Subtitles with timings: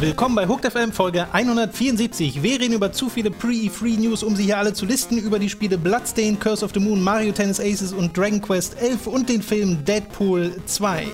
[0.00, 2.42] Willkommen bei Hooked FM Folge 174.
[2.42, 5.50] Wir reden über zu viele Pre-Free News, um sie hier alle zu listen, über die
[5.50, 9.42] Spiele Bloodstained, Curse of the Moon, Mario Tennis Aces und Dragon Quest 11 und den
[9.42, 11.06] Film Deadpool 2.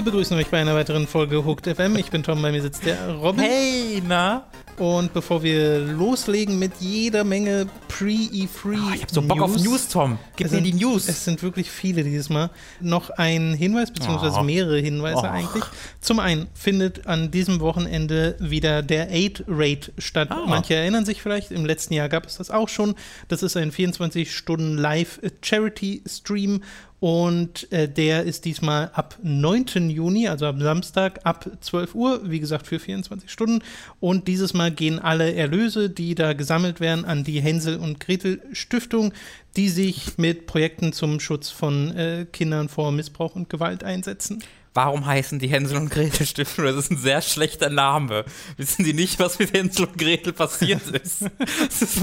[0.00, 1.94] Wir begrüßen euch bei einer weiteren Folge Hooked FM.
[1.96, 3.44] Ich bin Tom, bei mir sitzt der Robin.
[3.44, 4.46] Hey, na?
[4.78, 8.78] Und bevor wir loslegen mit jeder Menge Pre-E-Free.
[8.78, 10.18] Oh, ich hab so Bock auf News, Tom.
[10.36, 11.06] Gib mir sind, die News.
[11.06, 12.48] Es sind wirklich viele dieses Mal.
[12.80, 14.42] Noch ein Hinweis, beziehungsweise Oh.
[14.42, 15.26] mehrere Hinweise Oh.
[15.26, 15.64] eigentlich.
[16.00, 20.28] Zum einen findet an diesem Wochenende wieder der 8-Rate statt.
[20.30, 20.44] Ah.
[20.46, 22.94] Manche erinnern sich vielleicht, im letzten Jahr gab es das auch schon.
[23.28, 26.62] Das ist ein 24-Stunden-Live-Charity-Stream.
[27.00, 29.88] Und äh, der ist diesmal ab 9.
[29.88, 33.64] Juni, also am Samstag, ab 12 Uhr, wie gesagt, für 24 Stunden.
[34.00, 38.42] Und dieses Mal gehen alle Erlöse, die da gesammelt werden, an die Hänsel und Gretel
[38.52, 39.14] Stiftung,
[39.56, 44.44] die sich mit Projekten zum Schutz von äh, Kindern vor Missbrauch und Gewalt einsetzen.
[44.72, 46.64] Warum heißen die Hänsel und Gretel Stiftung?
[46.64, 48.24] Das ist ein sehr schlechter Name.
[48.56, 51.22] Wissen Sie nicht, was mit Hänsel und Gretel passiert ist?
[51.22, 51.98] Ist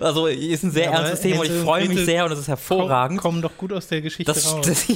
[0.00, 2.48] also, ist ein sehr Ja, ernstes Thema und ich freue mich sehr und es ist
[2.48, 3.20] hervorragend.
[3.20, 4.64] Kommen doch gut aus der Geschichte Das, raus.
[4.66, 4.86] das,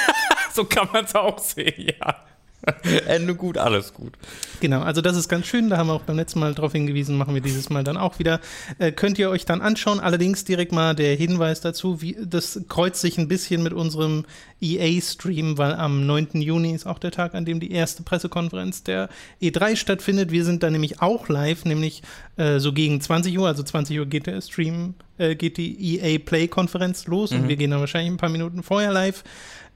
[0.54, 2.24] so kann man es auch sehen, ja.
[3.06, 4.14] Ende gut, alles gut.
[4.60, 5.70] Genau, also das ist ganz schön.
[5.70, 8.18] Da haben wir auch beim letzten Mal darauf hingewiesen, machen wir dieses Mal dann auch
[8.18, 8.40] wieder.
[8.78, 10.00] Äh, könnt ihr euch dann anschauen.
[10.00, 14.24] Allerdings direkt mal der Hinweis dazu, wie, das kreuzt sich ein bisschen mit unserem
[14.60, 16.40] EA-Stream, weil am 9.
[16.40, 19.08] Juni ist auch der Tag, an dem die erste Pressekonferenz der
[19.40, 20.30] E3 stattfindet.
[20.30, 22.02] Wir sind da nämlich auch live, nämlich
[22.36, 26.18] äh, so gegen 20 Uhr, also 20 Uhr geht der Stream, äh, geht die EA
[26.18, 29.22] Play-Konferenz los und wir gehen dann wahrscheinlich ein paar Minuten vorher live.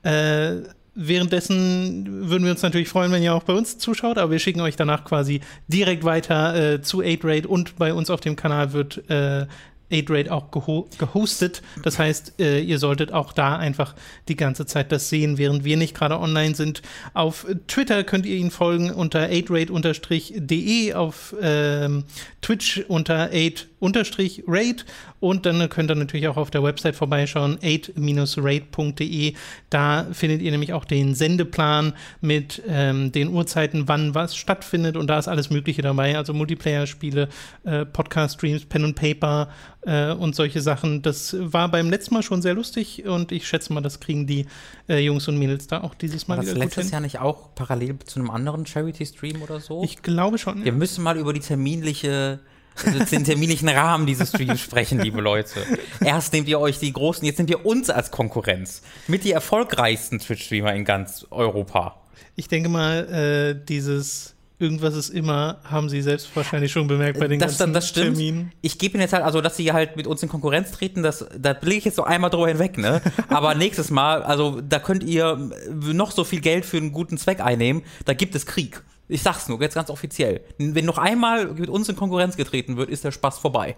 [0.03, 0.63] Äh,
[0.95, 4.61] Währenddessen würden wir uns natürlich freuen, wenn ihr auch bei uns zuschaut, aber wir schicken
[4.61, 9.09] euch danach quasi direkt weiter äh, zu 8-Rate und bei uns auf dem Kanal wird
[9.09, 9.47] äh,
[9.91, 11.63] 8-Rate auch geho gehostet.
[11.83, 13.95] Das heißt, äh, ihr solltet auch da einfach
[14.29, 16.83] die ganze Zeit das sehen, während wir nicht gerade online sind.
[17.15, 22.05] Auf Twitter könnt ihr ihn folgen unter 8rate-de, auf ähm,
[22.41, 23.31] Twitch unter
[23.81, 24.85] 8-rate
[25.21, 29.35] und dann könnt ihr natürlich auch auf der Website vorbeischauen, 8-rate.de.
[29.71, 35.07] Da findet ihr nämlich auch den Sendeplan mit ähm, den Uhrzeiten, wann was stattfindet und
[35.09, 37.29] da ist alles Mögliche dabei, also Multiplayer-Spiele,
[37.65, 39.49] äh, Podcast-Streams, Pen und Paper
[39.83, 41.03] äh, und solche Sachen.
[41.03, 44.47] Das war beim letzten Mal schon sehr lustig und ich schätze mal, das kriegen die
[44.89, 46.93] äh, Jungs und Mädels da auch dieses Mal War das wieder letztes hin.
[46.93, 49.83] Jahr nicht auch parallel zu einem anderen Charity-Stream oder so?
[49.83, 50.65] Ich glaube schon.
[50.65, 52.41] Wir müssen mal über die terminliche,
[52.85, 55.61] also den terminlichen Rahmen dieses Streams sprechen, liebe Leute.
[56.01, 58.83] Erst nehmt ihr euch die großen, jetzt nehmt ihr uns als Konkurrenz.
[59.09, 61.97] Mit die erfolgreichsten Twitch-Streamer in ganz Europa.
[62.37, 67.29] Ich denke mal, äh, dieses Irgendwas ist immer, haben sie selbst wahrscheinlich schon bemerkt bei
[67.29, 68.19] den das, ganzen das stimmt.
[68.19, 68.53] Terminen.
[68.61, 71.25] Ich gebe ihnen jetzt halt, also dass sie halt mit uns in Konkurrenz treten, das,
[71.39, 73.01] da blicke ich jetzt so einmal drüber hinweg, ne?
[73.29, 77.41] Aber nächstes Mal, also da könnt ihr noch so viel Geld für einen guten Zweck
[77.41, 78.83] einnehmen, da gibt es Krieg.
[79.11, 80.41] Ich sag's nur, jetzt ganz offiziell.
[80.59, 83.77] Wenn noch einmal mit uns in Konkurrenz getreten wird, ist der Spaß vorbei.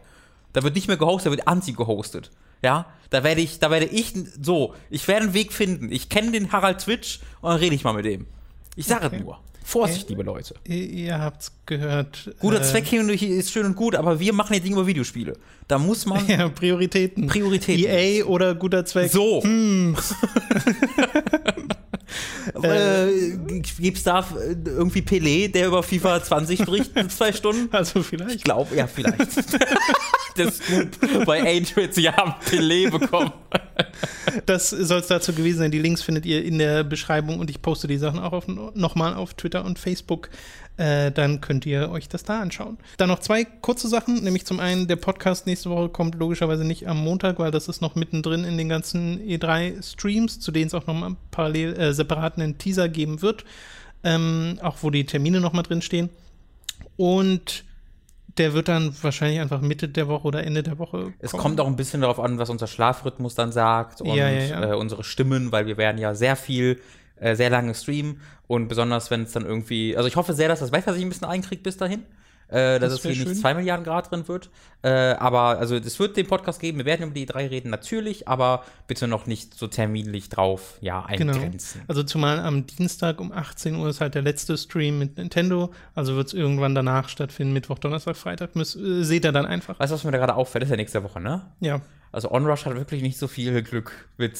[0.52, 2.30] Da wird nicht mehr gehostet, da wird anti-gehostet.
[2.62, 5.90] Ja, da werde ich, da werde ich so, ich werde einen Weg finden.
[5.90, 8.26] Ich kenne den Harald Twitch und dann rede ich mal mit dem.
[8.76, 9.16] Ich sage Okay.
[9.16, 9.38] es nur.
[9.64, 10.54] Vorsicht, liebe Leute.
[10.64, 12.34] Ihr, habt's gehört.
[12.40, 15.34] Guter äh, Zweck hin ist schön und gut, aber wir machen jetzt Dinge über Videospiele.
[15.68, 17.28] Da muss man Ja, Prioritäten.
[17.28, 17.84] Prioritäten.
[17.86, 19.10] EA oder guter Zweck.
[19.10, 19.42] so.
[19.42, 19.96] Hm.
[22.62, 23.38] äh,
[23.78, 27.68] gibt's da äh, irgendwie Pelé, der über FIFA 20 spricht in zwei Stunden?
[27.74, 28.44] Also Ich vielleicht.
[28.44, 29.20] glaube, ja, vielleicht.
[30.36, 33.32] Der Scoop bei Atrix, sie haben Pelé bekommen.
[34.46, 35.70] Das soll es dazu gewesen sein.
[35.70, 38.44] Die Links findet ihr in der Beschreibung und ich poste die Sachen auch
[38.74, 40.30] nochmal auf Twitter und Facebook.
[40.78, 42.78] Äh, dann könnt ihr euch das da anschauen.
[42.96, 46.88] Dann noch zwei kurze Sachen, nämlich zum einen, der Podcast nächste Woche kommt logischerweise nicht
[46.88, 50.86] am Montag, weil das ist noch mittendrin in den ganzen E3-Streams, zu denen es auch
[50.86, 53.44] nochmal parallel äh, separat einen Teaser geben wird.
[54.04, 56.10] Ähm, auch wo die Termine nochmal drin stehen.
[56.96, 57.64] Und
[58.38, 61.12] der wird dann wahrscheinlich einfach Mitte der Woche oder Ende der Woche.
[61.18, 61.42] Es kommen.
[61.42, 64.72] kommt auch ein bisschen darauf an, was unser Schlafrhythmus dann sagt und Ja, ja, ja.
[64.72, 66.80] Äh, unsere Stimmen, weil wir werden ja sehr viel,
[67.16, 70.60] äh, sehr lange streamen und besonders wenn es dann irgendwie, also ich hoffe sehr, dass
[70.60, 72.02] das Wetter sich ein bisschen einkriegt bis dahin.
[72.48, 73.34] Äh, dass Das es hier nicht schön.
[73.34, 74.50] 2 Milliarden Grad drin wird.
[74.82, 78.28] Äh, aber also es wird den Podcast geben, wir werden über die drei reden, natürlich,
[78.28, 81.32] aber bitte noch nicht so terminlich drauf ja, Genau.
[81.32, 81.80] eingrenzen.
[81.88, 85.72] Also zumal am Dienstag um 18 Uhr ist halt der letzte Stream mit Nintendo.
[85.94, 88.54] Also wird es irgendwann danach stattfinden, Mittwoch, Donnerstag, Freitag.
[88.54, 89.80] Müsst, äh, seht ihr dann einfach.
[89.80, 90.60] Weißt du, was mir da gerade auffällt?
[90.60, 91.46] Das ist ja nächste Woche, ne?
[91.60, 91.80] Ja.
[92.10, 94.36] Also Onrush hat wirklich nicht so viel Glück mit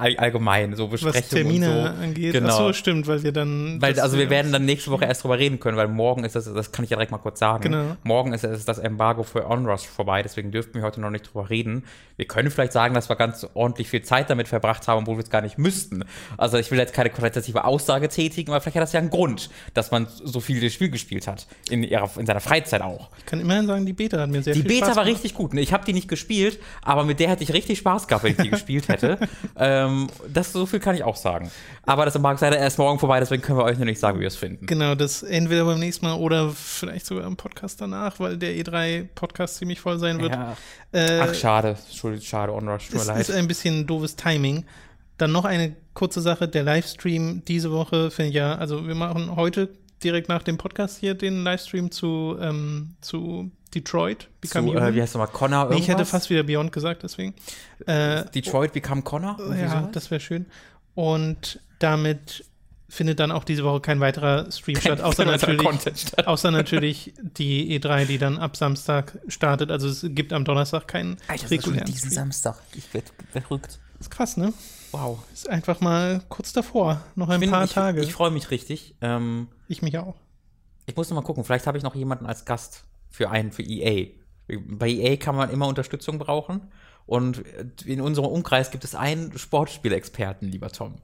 [0.00, 2.02] all, allgemein, so Was Besprechungen Termine und so.
[2.02, 2.32] angeht.
[2.32, 2.48] Genau.
[2.48, 3.80] Ach so, stimmt, weil wir dann.
[3.80, 6.52] Weil, also wir werden dann nächste Woche erst drüber reden können, weil morgen ist das,
[6.52, 7.62] das kann ich ja direkt mal kurz sagen.
[7.62, 7.96] Genau.
[8.02, 11.50] Morgen ist, ist das Embargo für Onrush vorbei, deswegen dürften wir heute noch nicht drüber
[11.50, 11.84] reden.
[12.16, 15.24] Wir können vielleicht sagen, dass wir ganz ordentlich viel Zeit damit verbracht haben, obwohl wir
[15.24, 16.04] es gar nicht müssten.
[16.38, 19.50] Also ich will jetzt keine qualitative Aussage tätigen, aber vielleicht hat das ja einen Grund,
[19.74, 21.46] dass man so viel das Spiel gespielt hat.
[21.68, 23.10] In, ihrer, in seiner Freizeit auch.
[23.18, 25.18] Ich kann immerhin sagen, die Beta hat mir sehr Die viel Beta Spaß war gemacht.
[25.18, 25.52] richtig gut.
[25.54, 25.60] Ne?
[25.60, 28.38] Ich habe die nicht gespielt, aber mit der hätte ich richtig Spaß gehabt, wenn ich
[28.38, 29.18] die gespielt hätte.
[29.58, 29.85] Ähm,
[30.32, 31.50] das so viel kann ich auch sagen.
[31.84, 34.18] Aber das Embargo ist leider erst morgen vorbei, deswegen können wir euch noch nicht sagen,
[34.18, 34.66] wie wir es finden.
[34.66, 39.56] Genau, das entweder beim nächsten Mal oder vielleicht sogar im Podcast danach, weil der E3-Podcast
[39.56, 40.32] ziemlich voll sein wird.
[40.34, 40.56] Ja.
[40.92, 41.76] Äh, Ach, schade.
[41.92, 42.88] Schuld- Schade, Onrush.
[42.88, 43.20] Tut mir leid.
[43.20, 44.64] ist ein bisschen doofes Timing.
[45.18, 49.34] Dann noch eine kurze Sache, der Livestream diese Woche, finde ich ja, also wir machen
[49.34, 49.70] heute
[50.04, 54.28] direkt nach dem Podcast hier den Livestream zu, ähm, zu Detroit.
[54.40, 54.94] Become Zu, äh, Human.
[54.94, 55.28] wie heißt nochmal?
[55.28, 55.80] Connor nee, irgendwas?
[55.80, 57.34] ich hätte fast wieder Beyond gesagt, deswegen.
[57.86, 59.36] Äh, Detroit Become Connor?
[59.54, 59.88] Ja, sowas?
[59.92, 60.46] das wäre schön.
[60.94, 62.44] Und damit
[62.88, 66.26] findet dann auch diese Woche kein weiterer Stream statt, außer Kein natürlich, statt.
[66.26, 69.70] außer natürlich die E3, die dann ab Samstag startet.
[69.70, 72.10] Also es gibt am Donnerstag keinen regulären Stream.
[72.10, 72.56] Samstag.
[72.74, 73.78] Ich werde verrückt.
[74.00, 74.52] ist krass, ne?
[74.92, 75.18] Wow.
[75.32, 78.00] Ist einfach mal kurz davor, noch ein bin- paar ich, Tage.
[78.00, 78.94] Ich freue mich richtig.
[79.02, 80.14] Ähm, ich mich auch.
[80.86, 81.44] ich muss noch mal gucken.
[81.44, 82.84] Vielleicht habe ich noch jemanden als Gast
[83.16, 84.08] für einen, für EA.
[84.46, 86.70] Bei EA kann man immer Unterstützung brauchen.
[87.06, 87.38] Und
[87.86, 90.96] in unserem Umkreis gibt es einen Sportspielexperten, lieber Tom.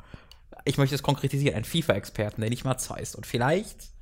[0.66, 3.16] Ich möchte es konkretisieren, einen FIFA-Experten, der nicht Mats heißt.
[3.16, 3.92] Und vielleicht,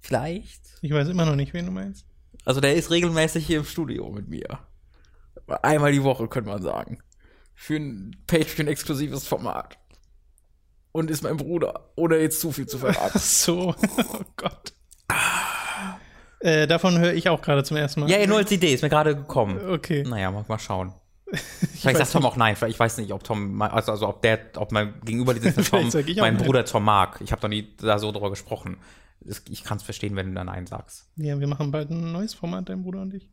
[0.00, 2.04] vielleicht, Ich weiß immer noch nicht, wen du meinst.
[2.44, 4.58] also der ist regelmäßig hier im Studio mit mir.
[5.62, 6.98] Einmal die Woche, könnte man sagen.
[7.54, 9.78] Für ein Patreon-exklusives Format.
[10.92, 13.12] Und ist mein Bruder, ohne jetzt zu viel zu verraten.
[13.14, 13.74] Ach so,
[14.12, 14.74] oh Gott.
[16.42, 18.10] Äh, davon höre ich auch gerade zum ersten Mal.
[18.10, 19.58] ja, nur als Idee, ist mir gerade gekommen.
[19.70, 20.02] Okay.
[20.02, 20.92] Naja, mal, mal schauen.
[21.32, 22.56] Vielleicht sagt Tom auch nein.
[22.66, 26.34] Ich weiß nicht, ob Tom, also, also ob der, ob mein gegenüber sitzende Tom mein
[26.34, 26.36] nein.
[26.36, 27.20] Bruder Tom mag.
[27.20, 28.76] Ich habe noch nie da so drüber gesprochen.
[29.48, 31.08] Ich kann es verstehen, wenn du da nein sagst.
[31.16, 33.30] Ja, wir machen bald ein neues Format, dein Bruder und ich.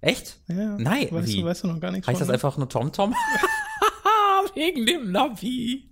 [0.00, 0.38] Echt?
[0.48, 1.40] Ja, Nein, weißt wie?
[1.40, 3.14] du, weißt du noch gar nichts Heißt das einfach nur Tom Tom?
[4.54, 5.90] Wegen dem Navi.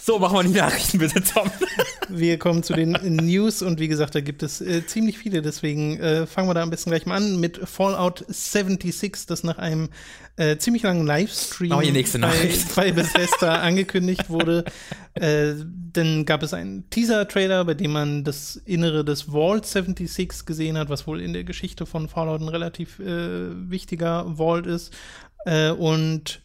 [0.00, 1.50] So, machen wir die Nachrichten bitte, Tom.
[2.08, 5.98] Wir kommen zu den News und wie gesagt, da gibt es äh, ziemlich viele, deswegen
[5.98, 9.88] äh, fangen wir da am besten gleich mal an mit Fallout 76, das nach einem
[10.36, 12.74] äh, ziemlich langen Livestream die nächste bei, Nachricht.
[12.74, 14.64] bei Bethesda angekündigt wurde.
[15.14, 15.54] Äh,
[15.92, 20.88] dann gab es einen Teaser-Trailer, bei dem man das Innere des Vault 76 gesehen hat,
[20.90, 24.92] was wohl in der Geschichte von Fallout ein relativ äh, wichtiger Vault ist.
[25.46, 26.42] Äh, und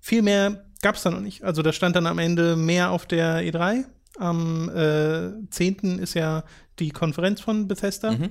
[0.00, 1.42] viel mehr gab es da noch nicht.
[1.42, 3.84] Also da stand dann am Ende mehr auf der E3.
[4.18, 5.98] Am äh, 10.
[5.98, 6.44] ist ja
[6.78, 8.12] die Konferenz von Bethesda.
[8.12, 8.30] Mhm.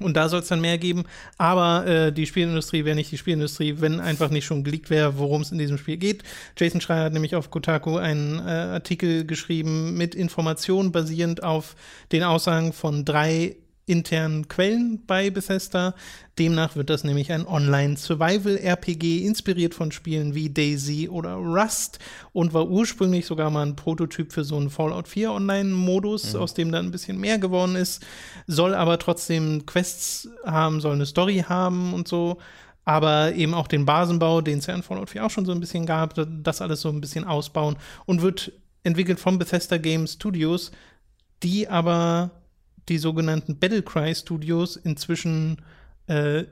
[0.00, 1.04] Und da soll es dann mehr geben.
[1.38, 5.42] Aber äh, die Spielindustrie wäre nicht die Spielindustrie, wenn einfach nicht schon geleakt wäre, worum
[5.42, 6.24] es in diesem Spiel geht.
[6.58, 11.76] Jason Schreier hat nämlich auf Kotaku einen äh, Artikel geschrieben mit Informationen basierend auf
[12.10, 15.94] den Aussagen von drei internen Quellen bei Bethesda.
[16.38, 21.98] Demnach wird das nämlich ein Online-Survival-RPG, inspiriert von Spielen wie Daisy oder Rust
[22.32, 26.72] und war ursprünglich sogar mal ein Prototyp für so einen Fallout 4 Online-Modus, aus dem
[26.72, 28.04] dann ein bisschen mehr geworden ist,
[28.46, 32.38] soll aber trotzdem Quests haben, soll eine Story haben und so,
[32.84, 35.60] aber eben auch den Basenbau, den es ja in Fallout 4 auch schon so ein
[35.60, 37.76] bisschen gab, das alles so ein bisschen ausbauen
[38.06, 38.52] und wird
[38.82, 40.72] entwickelt von Bethesda Game Studios,
[41.42, 42.30] die aber
[42.88, 45.58] die sogenannten Battlecry Studios inzwischen
[46.06, 46.44] äh,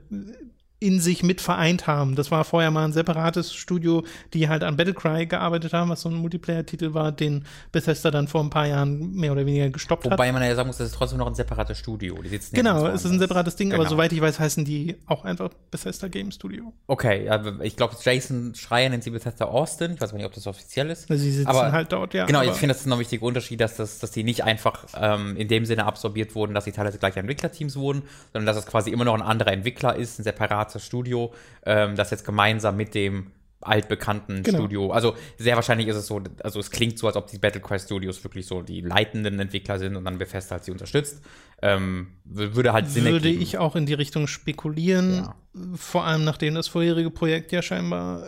[0.83, 2.15] in sich mit vereint haben.
[2.15, 6.09] Das war vorher mal ein separates Studio, die halt an Battlecry gearbeitet haben, was so
[6.09, 10.11] ein Multiplayer-Titel war, den Bethesda dann vor ein paar Jahren mehr oder weniger gestoppt hat.
[10.13, 12.15] Wobei man ja sagen muss, das ist trotzdem noch ein separates Studio.
[12.51, 13.91] Genau, es ist ein separates Ding, aber Genau.
[13.91, 16.73] soweit ich weiß, heißen die auch einfach Bethesda Game Studio.
[16.87, 19.93] Okay, aber ich glaube, Jason Schreier nennt sie Bethesda Austin.
[19.93, 21.09] Ich weiß aber nicht, ob das offiziell ist.
[21.09, 22.25] Also sie sitzen Aber- halt dort, ja.
[22.25, 24.43] genau, aber- ich finde, das ist noch ein wichtiger Unterschied, dass, das, dass die nicht
[24.43, 28.57] einfach ähm, in dem Sinne absorbiert wurden, dass sie teilweise gleiche Entwicklerteams wurden, sondern dass
[28.57, 31.33] es quasi immer noch ein anderer Entwickler ist, ein separates Studio,
[31.65, 34.57] ähm, das jetzt gemeinsam mit dem altbekannten Genau.
[34.57, 37.79] Studio, also sehr wahrscheinlich ist es so, also es klingt so, als ob die Battlecry
[37.79, 41.21] Studios wirklich so die leitenden Entwickler sind und dann Bethesda halt sie unterstützt.
[41.61, 43.41] Ähm, würde halt Sinn würde ergeben.
[43.41, 45.35] ich auch in die Richtung spekulieren, Ja.
[45.75, 48.27] vor allem nachdem das vorherige Projekt ja scheinbar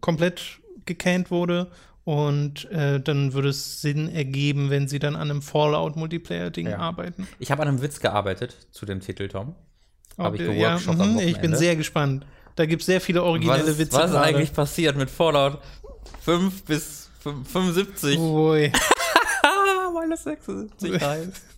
[0.00, 1.68] komplett gecannt wurde.
[2.04, 6.78] Und äh, dann würde es Sinn ergeben, wenn sie dann an einem Fallout-Multiplayer-Ding Ja.
[6.78, 7.28] arbeiten.
[7.38, 9.54] Ich habe an einem Witz gearbeitet zu dem Titel, Tom.
[10.18, 11.56] Hab ich geworkshopt am mhm, ich bin Wochenende.
[11.58, 12.26] sehr gespannt.
[12.56, 13.96] Da gibt es sehr viele originelle Was, Witze.
[13.96, 15.58] was ist eigentlich passiert mit Fallout
[16.22, 18.18] 5 bis 5, 75?
[18.18, 18.72] Ui,
[19.42, 21.42] Ah, minus 76 heißt.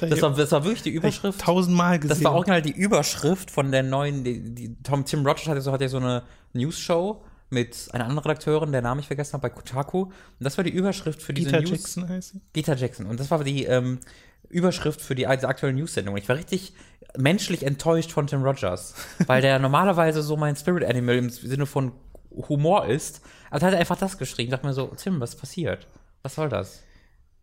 [0.00, 1.40] Das war, das war wirklich die Überschrift.
[1.40, 2.10] tausendmal gesehen.
[2.10, 5.60] Das war original die Überschrift von der neuen, die, die, Tom Tim Rogers hat ja
[5.60, 6.22] so, hat ja so eine
[6.52, 10.02] News-Show mit einer anderen Redakteurin, der Name ich vergessen habe, bei Kotaku.
[10.04, 11.70] Und das war die Überschrift für diese Peter News.
[11.70, 12.40] Jackson heißt sie.
[12.52, 13.06] Gita Jackson.
[13.06, 14.00] Und das war die ähm,
[14.48, 16.16] Überschrift für die diese aktuelle News-Sendung.
[16.16, 16.74] Ich war richtig
[17.16, 18.94] menschlich enttäuscht von Tim Rogers,
[19.26, 21.92] weil der normalerweise so mein Spirit Animal im Sinne von
[22.30, 23.22] Humor ist.
[23.50, 24.50] Also hat er einfach das geschrieben.
[24.50, 25.86] Dachte mir so, Tim, was passiert?
[26.22, 26.82] Was soll das?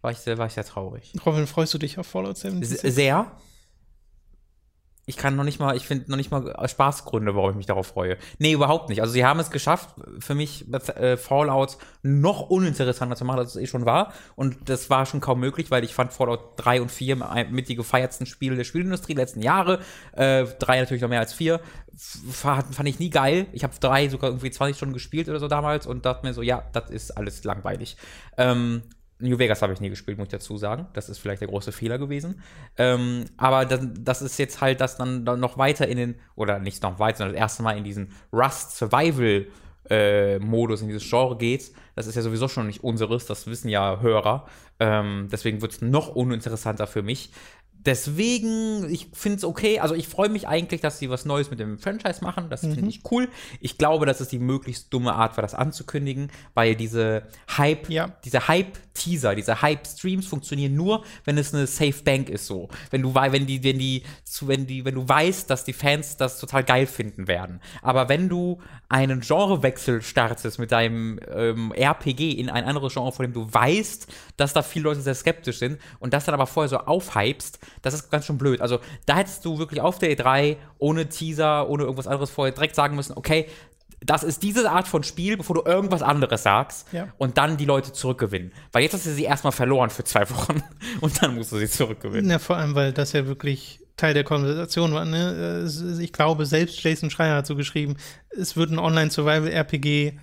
[0.01, 1.13] War ich sehr, war ich sehr traurig.
[1.25, 2.81] Robin, freust du dich auf Fallout 76?
[2.81, 3.31] Se- Sehr.
[5.07, 7.87] Ich kann noch nicht mal, ich finde noch nicht mal Spaßgründe, warum ich mich darauf
[7.87, 8.17] freue.
[8.39, 9.01] Nee, überhaupt nicht.
[9.01, 13.61] Also sie haben es geschafft, für mich äh, Fallout noch uninteressanter zu machen, als es
[13.61, 14.13] eh schon war.
[14.35, 17.75] Und das war schon kaum möglich, weil ich fand Fallout 3 und 4 mit die
[17.75, 19.79] gefeiertsten Spiele der Spielindustrie der letzten Jahre.
[20.13, 21.59] Äh, 3 natürlich noch mehr als 4.
[21.95, 23.45] Fand, fand ich nie geil.
[23.51, 26.41] Ich habe 3 sogar irgendwie 20 Stunden gespielt oder so damals und dachte mir so,
[26.41, 27.95] ja, das ist alles langweilig.
[28.37, 28.81] Ähm,
[29.19, 30.87] New Vegas habe ich nie gespielt, muss ich dazu sagen.
[30.93, 32.41] Das ist vielleicht der große Fehler gewesen.
[32.77, 36.83] Ähm, aber das, das ist jetzt halt, dass dann, noch weiter in den, oder nicht
[36.83, 39.47] noch weiter, sondern das erste Mal in diesen Rust Survival
[39.89, 41.71] äh, Modus, in dieses Genre geht.
[41.95, 44.47] Das ist ja sowieso schon nicht unseres, das wissen ja Hörer.
[44.79, 47.31] Ähm, deswegen wird es noch uninteressanter für mich.
[47.85, 49.79] Deswegen, ich finde es okay.
[49.79, 52.49] Also ich freue mich eigentlich, dass sie was Neues mit dem Franchise machen.
[52.49, 53.29] Das finde ich cool.
[53.59, 57.23] Ich glaube, dass es die möglichst dumme Art war, das anzukündigen, weil diese
[57.57, 58.09] Hype, Ja.
[58.25, 62.69] diese Hype-Teaser, diese Hype-Streams funktionieren nur, wenn es eine Safe Bank ist so.
[62.89, 64.03] Wenn du wenn die, wenn die,
[64.41, 67.61] wenn die, wenn du weißt, dass die Fans das total geil finden werden.
[67.83, 73.25] Aber wenn du einen Genrewechsel startest mit deinem ähm, RPG in ein anderes Genre, von
[73.25, 76.69] dem du weißt, dass da viele Leute sehr skeptisch sind und das dann aber vorher
[76.69, 78.61] so aufhypst, das ist ganz schön blöd.
[78.61, 82.75] Also da hättest du wirklich auf der E3 ohne Teaser, ohne irgendwas anderes vorher direkt
[82.75, 83.47] sagen müssen, okay,
[84.05, 87.07] das ist diese Art von Spiel, bevor du irgendwas anderes sagst Ja.
[87.17, 88.51] und dann die Leute zurückgewinnen.
[88.71, 90.61] Weil jetzt hast du sie erstmal verloren für zwei Wochen
[91.01, 92.29] und dann musst du sie zurückgewinnen.
[92.29, 95.05] Ja, vor allem, weil das ja wirklich Teil der Konversation war.
[95.05, 95.63] Ne?
[95.65, 97.95] Äh, Ich glaube, selbst Jason Schreier hat so geschrieben,
[98.29, 100.19] es wird ein Online-Survival-RPG,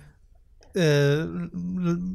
[0.75, 1.25] äh,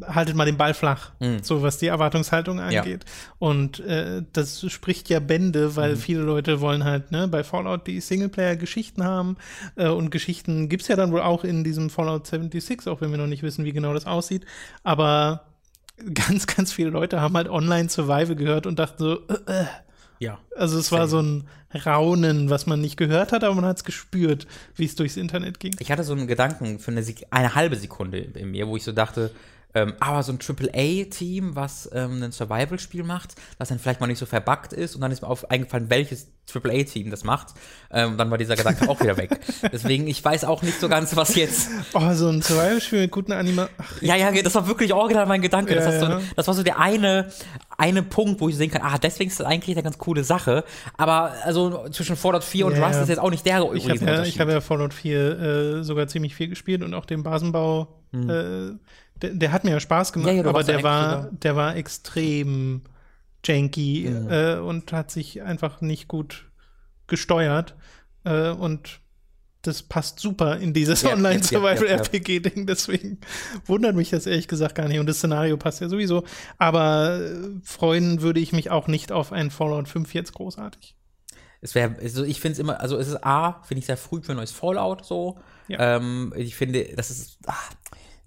[0.06, 1.12] haltet mal den Ball flach,
[1.42, 3.04] so was die Erwartungshaltung angeht.
[3.38, 8.00] Und äh, das spricht ja Bände, weil viele Leute wollen halt ne, bei Fallout die
[8.00, 9.36] Singleplayer-Geschichten haben.
[9.76, 13.18] Äh, und Geschichten gibt's ja dann wohl auch in diesem Fallout 76, auch wenn wir
[13.18, 14.44] noch nicht wissen, wie genau das aussieht.
[14.82, 15.42] Aber
[16.14, 19.64] ganz, ganz viele Leute haben halt Online-Survival gehört und dachten so, äh, äh,
[20.18, 20.38] Ja.
[20.56, 23.84] also es war so ein Raunen, was man nicht gehört hat, aber man hat es
[23.84, 25.76] gespürt, wie es durchs Internet ging.
[25.78, 28.84] Ich hatte so einen Gedanken für eine, Sek eine halbe Sekunde in mir, wo ich
[28.84, 29.30] so dachte,
[29.74, 34.18] ähm, aber so ein AAA-Team, was ähm, ein Survival-Spiel macht, das dann vielleicht mal nicht
[34.18, 37.48] so verbuggt ist und dann ist mir auf eingefallen, welches AAA-Team das macht.
[37.90, 39.38] Ähm, dann war dieser Gedanke auch wieder weg.
[39.72, 41.68] Deswegen, ich weiß auch nicht so ganz, was jetzt.
[41.92, 43.68] Oh, so ein Survival-Spiel mit guten Anima.
[43.76, 45.74] Ach, Ja, ja, das war wirklich original mein Gedanke.
[45.74, 46.20] Das, Ja, ja.
[46.34, 47.28] das war so der eine,
[47.76, 50.64] eine Punkt, wo ich sehen kann, ah, deswegen ist das eigentlich eine ganz coole Sache.
[50.96, 53.98] Aber also zwischen Fallout 4 und Ja, Rust ist jetzt auch nicht der Ich habe
[53.98, 57.88] ja, ich hab ja Fallout 4 äh, sogar ziemlich viel gespielt und auch den Basenbau.
[58.14, 58.78] Äh,
[59.22, 60.38] der, der hat mir ja Spaß gemacht, Mhm.
[60.38, 62.82] Ja, ja, aber der war, der war extrem
[63.44, 66.46] janky äh, und hat sich einfach nicht gut
[67.06, 67.74] gesteuert.
[68.24, 69.00] Äh, und
[69.62, 72.66] das passt super in dieses Ja, Online-Survival-RPG-Ding.
[72.66, 73.18] Deswegen
[73.66, 74.98] wundert mich das ehrlich gesagt gar nicht.
[74.98, 76.24] Und das Szenario passt ja sowieso.
[76.58, 80.94] Aber äh, freuen würde ich mich auch nicht auf ein Fallout 5 jetzt großartig.
[81.60, 84.22] Es wäre, also ich finde es immer, also es ist A, finde ich sehr früh
[84.22, 85.38] für ein neues Fallout so.
[85.66, 85.96] Ja.
[85.96, 87.54] Ähm, ich finde, das ist, ah,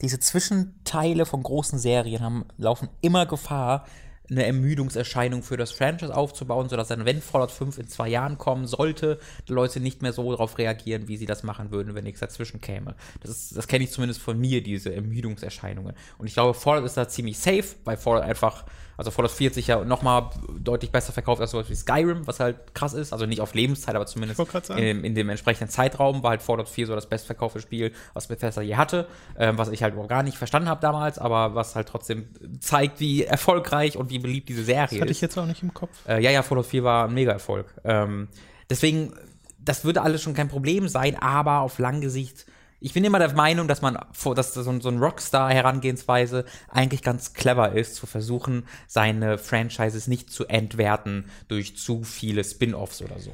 [0.01, 3.85] diese Zwischenteile von großen Serien haben, laufen immer Gefahr,
[4.31, 8.65] eine Ermüdungserscheinung für das Franchise aufzubauen, sodass dann, wenn Fallout 5 in zwei Jahren kommen
[8.65, 12.21] sollte, die Leute nicht mehr so darauf reagieren, wie sie das machen würden, wenn nichts
[12.21, 12.95] dazwischen käme.
[13.21, 15.95] Das, das kenne ich zumindest von mir, diese Ermüdungserscheinungen.
[16.17, 18.65] Und ich glaube, Fallout ist da ziemlich safe, weil Fallout einfach,
[19.01, 20.29] also Fallout 4 hat sich ja nochmal
[20.59, 23.13] deutlich besser verkauft als sowas wie Skyrim, was halt krass ist.
[23.13, 24.39] Also nicht auf Lebenszeit, aber zumindest
[24.69, 28.27] in, dem- in dem entsprechenden Zeitraum war halt Fallout 4 so das bestverkaufte Spiel, was
[28.27, 29.07] Bethesda je hatte,
[29.39, 32.27] ähm, was ich halt überhaupt gar nicht verstanden habe damals, aber was halt trotzdem
[32.59, 35.17] zeigt, wie erfolgreich und wie beliebt diese Serie Das hatte ist.
[35.17, 35.89] ich jetzt auch nicht im Kopf.
[36.07, 37.73] Äh, ja, ja, Fallout 4 war ein Mega-Erfolg.
[37.83, 38.27] Ähm,
[38.69, 39.13] deswegen,
[39.59, 42.45] das würde alles schon kein Problem sein, aber auf lange Sicht,
[42.81, 43.97] ich bin immer der Meinung, dass man,
[44.35, 50.31] dass so ein, so ein Rockstar-Herangehensweise eigentlich ganz clever ist, zu versuchen, seine Franchises nicht
[50.31, 53.31] zu entwerten durch zu viele Spin-offs oder so.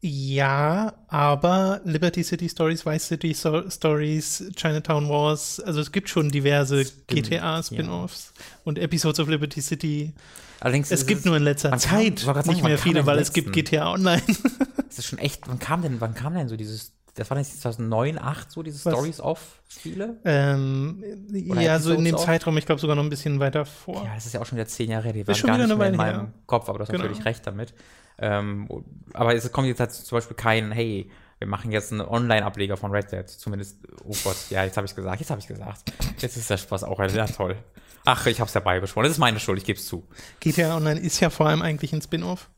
[0.00, 6.30] Ja, aber Liberty City Stories, Vice City so Stories, Chinatown Wars, also es gibt schon
[6.30, 8.32] diverse GTA-Spin-Offs
[8.64, 10.14] und Episodes of Liberty City.
[10.60, 13.32] Allerdings Es gibt nur in letzter kam- Zeit gerade nicht sagen, mehr viele, weil es
[13.32, 13.52] gibt?
[13.52, 14.22] GTA Online.
[14.88, 17.50] Das ist schon echt, wann kam denn, wann kam denn so dieses, das war nicht
[17.60, 18.92] 2009, 8 so diese Was?
[18.94, 20.16] Stories of Spiele?
[20.24, 22.16] ähm, ja, so in dem?
[22.16, 24.04] Zeitraum, ich glaube sogar noch ein bisschen weiter vor.
[24.04, 25.12] Ja, das ist ja auch schon wieder zehn Jahre her.
[25.12, 26.32] Die waren schon gar wieder nicht mehr in meinem her.
[26.46, 27.04] Kopf, aber du hast Genau.
[27.04, 27.74] natürlich recht damit.
[28.18, 28.68] Ähm,
[29.12, 32.90] aber es kommt jetzt halt zum Beispiel kein, hey, wir machen jetzt einen Online-Ableger von
[32.90, 33.28] Red Dead.
[33.28, 35.92] Zumindest, oh Gott, ja, jetzt habe ich gesagt, jetzt habe ich gesagt.
[36.18, 37.56] Jetzt ist der Spaß auch, ja toll.
[38.06, 39.04] Ach, ich habe es ja beibeschworen.
[39.04, 40.06] Das ist meine Schuld, ich gebe es zu.
[40.40, 42.48] GTA Online ist ja vor allem eigentlich ein Spin-off.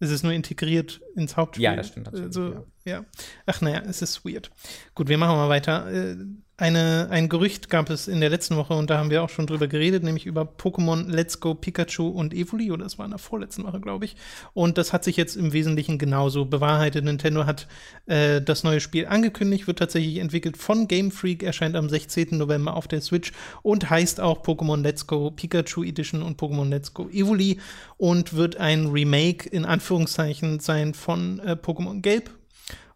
[0.00, 1.64] Es ist nur integriert ins Hauptspiel.
[1.64, 2.26] Ja, das stimmt natürlich.
[2.26, 2.62] Also, ja.
[2.88, 3.04] Ja.
[3.46, 4.50] Ach naja, es ist weird.
[4.94, 5.90] Gut, wir machen mal weiter.
[5.92, 6.16] Äh,
[6.60, 9.46] Eine, ein Gerücht gab es in der letzten Woche und da haben wir auch schon
[9.46, 13.20] drüber geredet, nämlich über Pokémon Let's Go Pikachu und Evoli, oder das war in der
[13.20, 14.16] vorletzten Woche, glaube ich.
[14.54, 17.04] Und das hat sich jetzt im Wesentlichen genauso bewahrheitet.
[17.04, 17.68] Nintendo hat
[18.06, 22.36] äh, das neue Spiel angekündigt, wird tatsächlich entwickelt von Game Freak, erscheint am 16.
[22.36, 23.30] November auf der Switch
[23.62, 27.60] und heißt auch Pokémon Let's Go Pikachu Edition und Pokémon Let's Go Evoli
[27.98, 32.30] und wird ein Remake in Anführungszeichen sein von äh, Pokémon Gelb,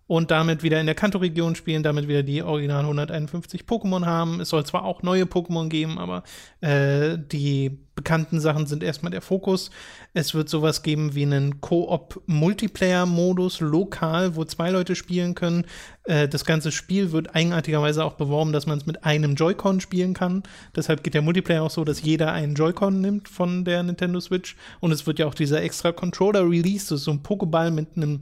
[0.07, 4.41] und damit wieder in der Kanto-Region spielen, damit wieder die original 151 Pokémon haben.
[4.41, 6.23] Es soll zwar auch neue Pokémon geben, aber
[6.61, 9.71] äh, die bekannten Sachen sind erstmal der Fokus.
[10.15, 15.67] Es wird sowas geben wie einen Koop-Multiplayer-Modus lokal, wo zwei Leute spielen können.
[16.05, 20.15] Äh, das ganze Spiel wird eigenartigerweise auch beworben, dass man es mit einem Joy-Con spielen
[20.15, 20.43] kann.
[20.75, 24.57] Deshalb geht der Multiplayer auch so, dass jeder einen Joy-Con nimmt von der Nintendo Switch.
[24.81, 28.21] Und es wird ja auch dieser extra Controller released, so ein Pokéball mit einem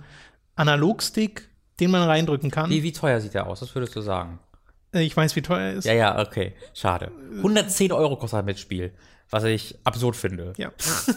[0.57, 1.49] Analogstick,
[1.81, 2.71] den man reindrücken kann.
[2.71, 3.63] Wie, wie teuer sieht der aus?
[3.63, 4.39] Was würdest du sagen?
[4.93, 5.85] Äh, Ich weiß, wie teuer er ist.
[5.85, 6.55] Ja, ja, okay.
[6.75, 7.11] Schade.
[7.39, 8.93] 110 Euro kostet ein Mitspiel.
[9.33, 10.55] Was ich absurd finde.
[10.57, 10.73] Ja.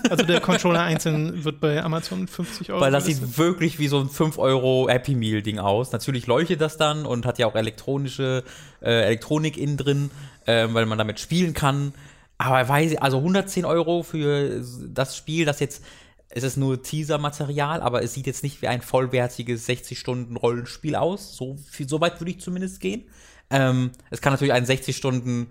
[0.08, 2.80] Also der Controller einzeln wird bei Amazon 50 Euro.
[2.80, 5.92] Weil das sieht wirklich wie so ein 5 Euro Happy Meal Ding aus.
[5.92, 8.44] Natürlich leuchtet das dann und hat ja auch elektronische
[8.84, 10.12] äh, Elektronik innen drin,
[10.46, 11.94] äh, weil man damit spielen kann.
[12.38, 15.84] Aber weiß ich, also 110 Euro für das Spiel, das jetzt,
[16.36, 21.36] es ist nur Teaser-Material, aber es sieht jetzt nicht wie ein vollwertiges 60-Stunden-Rollenspiel aus.
[21.36, 23.04] So, viel, so weit würde ich zumindest gehen.
[23.52, 25.48] Ähm, es kann natürlich ein 60 Stunden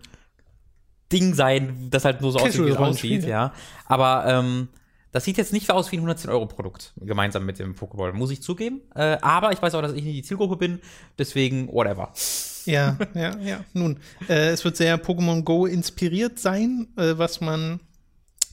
[1.13, 3.53] Ding sein, das halt nur so aussieht, wie es aussieht, ja.
[3.87, 4.69] Aber ähm,
[5.13, 8.81] das sieht jetzt nicht aus wie ein 110-Euro-Produkt, gemeinsam mit dem Pokéball, muss ich zugeben.
[8.97, 10.81] Äh, aber ich weiß auch, dass ich nicht die Zielgruppe bin,
[11.17, 12.13] deswegen whatever.
[12.65, 13.65] Ja, ja, ja.
[13.73, 17.81] Nun, äh, es wird sehr Pokémon Go inspiriert sein, äh, was man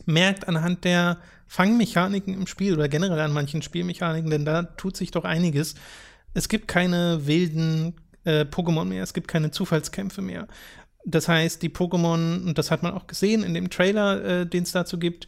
[0.09, 5.11] merkt anhand der Fangmechaniken im Spiel oder generell an manchen Spielmechaniken, denn da tut sich
[5.11, 5.75] doch einiges.
[6.33, 10.47] Es gibt keine wilden äh, Pokémon mehr, es gibt keine Zufallskämpfe mehr.
[11.05, 14.63] Das heißt, die Pokémon, und das hat man auch gesehen in dem Trailer, äh, den
[14.63, 15.27] es dazu gibt,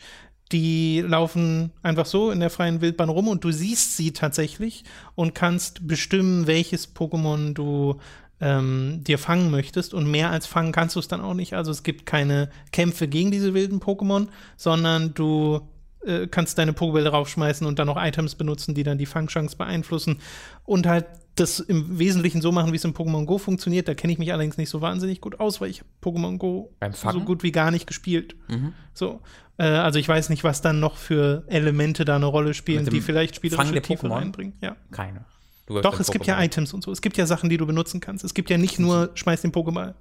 [0.52, 4.84] die laufen einfach so in der freien Wildbahn rum und du siehst sie tatsächlich
[5.16, 8.00] und kannst bestimmen, welches Pokémon du
[8.42, 9.94] ähm, dir fangen möchtest.
[9.94, 11.54] Und mehr als fangen kannst du es dann auch nicht.
[11.54, 14.28] Also es gibt keine Kämpfe gegen diese wilden Pokémon,
[14.58, 15.62] sondern du
[16.06, 20.20] äh, kannst deine Pokébälle raufschmeißen und dann noch Items benutzen, die dann die Fangchance beeinflussen.
[20.66, 23.88] Und halt das im Wesentlichen so machen, wie es in Pokémon Go funktioniert.
[23.88, 27.22] Da kenne ich mich allerdings nicht so wahnsinnig gut aus, weil ich Pokémon Go so
[27.22, 28.36] gut wie gar nicht gespielt.
[28.50, 28.74] Mhm.
[28.94, 29.22] So.
[29.58, 33.02] Äh, also ich weiß nicht, was dann noch für Elemente da eine Rolle spielen, die
[33.02, 34.16] vielleicht spielerische Tiefe Pokémon?
[34.16, 34.54] reinbringen.
[34.62, 34.76] Ja.
[34.92, 35.26] Keine.
[35.68, 36.42] Doch, es gibt ja.
[36.42, 36.92] Items und so.
[36.92, 38.24] Es gibt ja Sachen, die du benutzen kannst.
[38.24, 39.94] Es gibt ja nicht nur schmeiß den Pokéball.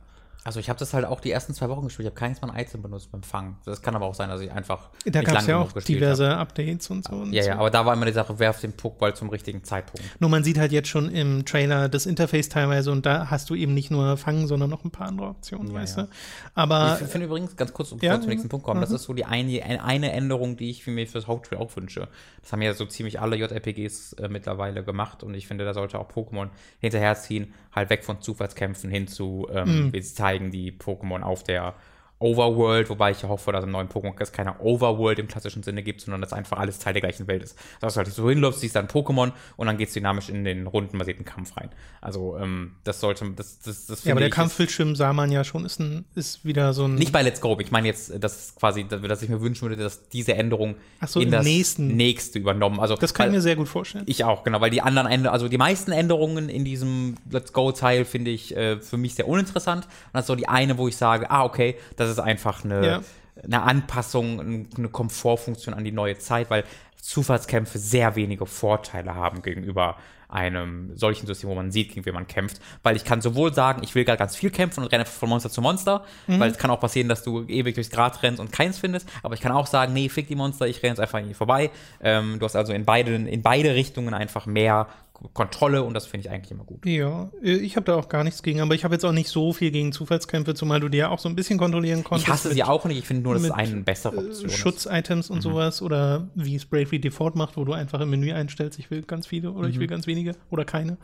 [0.42, 2.06] Also ich habe das halt auch die ersten zwei Wochen gespielt.
[2.06, 3.58] Ich habe keins mal ein Item benutzt beim Fangen.
[3.66, 6.88] Das kann aber auch sein, dass ich einfach Da gab es ja auch diverse Updates
[6.88, 7.12] und so.
[7.14, 7.48] Und Ja, so.
[7.50, 10.02] ja, aber da war immer die Sache, werf den Pokéball zum richtigen Zeitpunkt.
[10.18, 13.54] Nur man sieht halt jetzt schon im Trailer das Interface teilweise und da hast du
[13.54, 16.02] eben nicht nur Fangen, sondern noch ein paar andere Optionen, Ja, weißt ja.
[16.04, 16.08] du.
[16.54, 18.96] Aber ich finde übrigens, ganz kurz, bevor Ja, wir zum nächsten Punkt kommen, das mhm.
[18.96, 22.08] ist so die eine, eine Änderung, die ich für mir fürs Hauptspiel auch wünsche.
[22.40, 25.98] Das haben ja so ziemlich alle JRPGs äh, mittlerweile gemacht und ich finde, da sollte
[25.98, 26.48] auch Pokémon
[26.80, 29.92] hinterherziehen, halt weg von Zufallskämpfen hin zu, ähm, Mhm.
[29.92, 30.02] wir
[30.40, 31.74] zeigen die Pokémon auf der
[32.20, 35.82] Overworld, wobei ich ja hoffe, dass im neuen Pokémon es keine Overworld im klassischen Sinne
[35.82, 37.58] gibt, sondern dass einfach alles Teil der gleichen Welt ist.
[37.80, 41.24] Dass du halt so hinläufst, siehst dann Pokémon und dann geht's dynamisch in den rundenbasierten
[41.24, 41.70] Kampf rein.
[42.02, 45.64] Also, ähm, das sollte, das, das, das ja, aber der Kampfbildschirm sah man ja schon,
[45.64, 46.96] ist, ein, ist wieder so ein.
[46.96, 47.58] nicht bei Let's Go.
[47.58, 51.08] Ich meine jetzt, das ist quasi, dass ich mir wünschen würde, dass diese Änderung Ach
[51.08, 51.96] so, in im das nächsten.
[51.96, 52.80] nächste übernommen.
[52.80, 54.04] Also das kann ich mir sehr gut vorstellen.
[54.06, 58.04] ich auch, genau, weil die anderen Änderungen, also die meisten Änderungen in diesem Let's Go-Teil
[58.04, 59.86] finde ich äh, für mich sehr uninteressant.
[59.86, 62.86] Und das ist so die eine, wo ich sage, ah, okay, das ist einfach eine,
[62.86, 63.00] Ja.
[63.44, 66.64] eine Anpassung, ein- eine Komfortfunktion an die neue Zeit, weil
[67.00, 69.96] Zufallskämpfe sehr wenige Vorteile haben gegenüber
[70.28, 72.60] einem solchen System, wo man sieht, gegen wen man kämpft.
[72.84, 75.50] Weil ich kann sowohl sagen, ich will gerade ganz viel kämpfen und renne von Monster
[75.50, 76.38] zu Monster, Mhm.
[76.38, 79.34] weil es kann auch passieren, dass du ewig durchs Grat rennst und keins findest, aber
[79.34, 81.70] ich kann auch sagen, nee, fick die Monster, ich renne jetzt einfach an vorbei.
[82.00, 84.86] Ähm, du hast also in beide, in beide Richtungen einfach mehr
[85.34, 86.84] Kontrolle und das finde ich eigentlich immer gut.
[86.86, 89.28] Ja, äh, ich habe da auch gar nichts gegen, aber ich habe jetzt auch nicht
[89.28, 92.26] so viel gegen Zufallskämpfe, zumal du die ja auch so ein bisschen kontrollieren konntest.
[92.28, 94.30] Ich hasse mit, sie auch nicht, ich finde nur, dass es eine bessere äh, Option
[94.30, 94.42] ist.
[94.44, 94.50] Mhm.
[94.50, 98.78] Schutzitems und sowas oder wie es Bravely Default macht, wo du einfach im Menü einstellst,
[98.78, 99.80] ich will ganz viele oder ich Mhm.
[99.80, 100.96] will ganz wenige oder keine.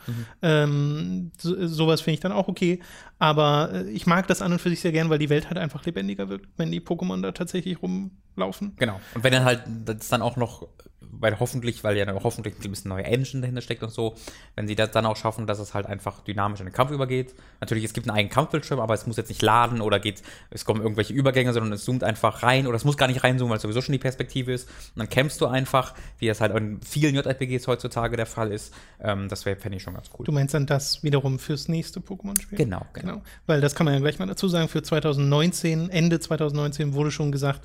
[0.42, 2.80] Ähm, so, sowas finde ich dann auch okay.
[3.18, 5.58] Aber äh, ich mag das an und für sich sehr gern, weil die Welt halt
[5.58, 8.72] einfach lebendiger wirkt, wenn die Pokémon da tatsächlich rumlaufen.
[8.76, 9.00] Genau.
[9.14, 10.68] Und wenn dann halt das dann auch noch
[11.10, 14.14] weil hoffentlich, weil ja dann hoffentlich ein bisschen neue Engine dahinter steckt und so,
[14.54, 17.34] wenn sie das dann auch schaffen, dass es halt einfach dynamisch in den Kampf übergeht.
[17.60, 20.64] Natürlich, es gibt einen eigenen Kampfbildschirm, aber es muss jetzt nicht laden oder geht, es
[20.64, 23.56] kommen irgendwelche Übergänge, sondern es zoomt einfach rein oder es muss gar nicht reinzoomen, weil
[23.56, 24.68] es sowieso schon die Perspektive ist.
[24.68, 28.72] Und dann kämpfst du einfach, wie das halt in vielen JRPGs heutzutage der Fall ist.
[29.00, 30.24] Ähm, das wäre, fände ich schon ganz cool.
[30.24, 32.58] Du meinst dann das wiederum fürs nächste Pokémon-Spiel?
[32.58, 33.22] Genau, genau, Genau.
[33.46, 37.32] Weil das kann man ja gleich mal dazu sagen, für 2019, Ende 2019 wurde schon
[37.32, 37.62] gesagt,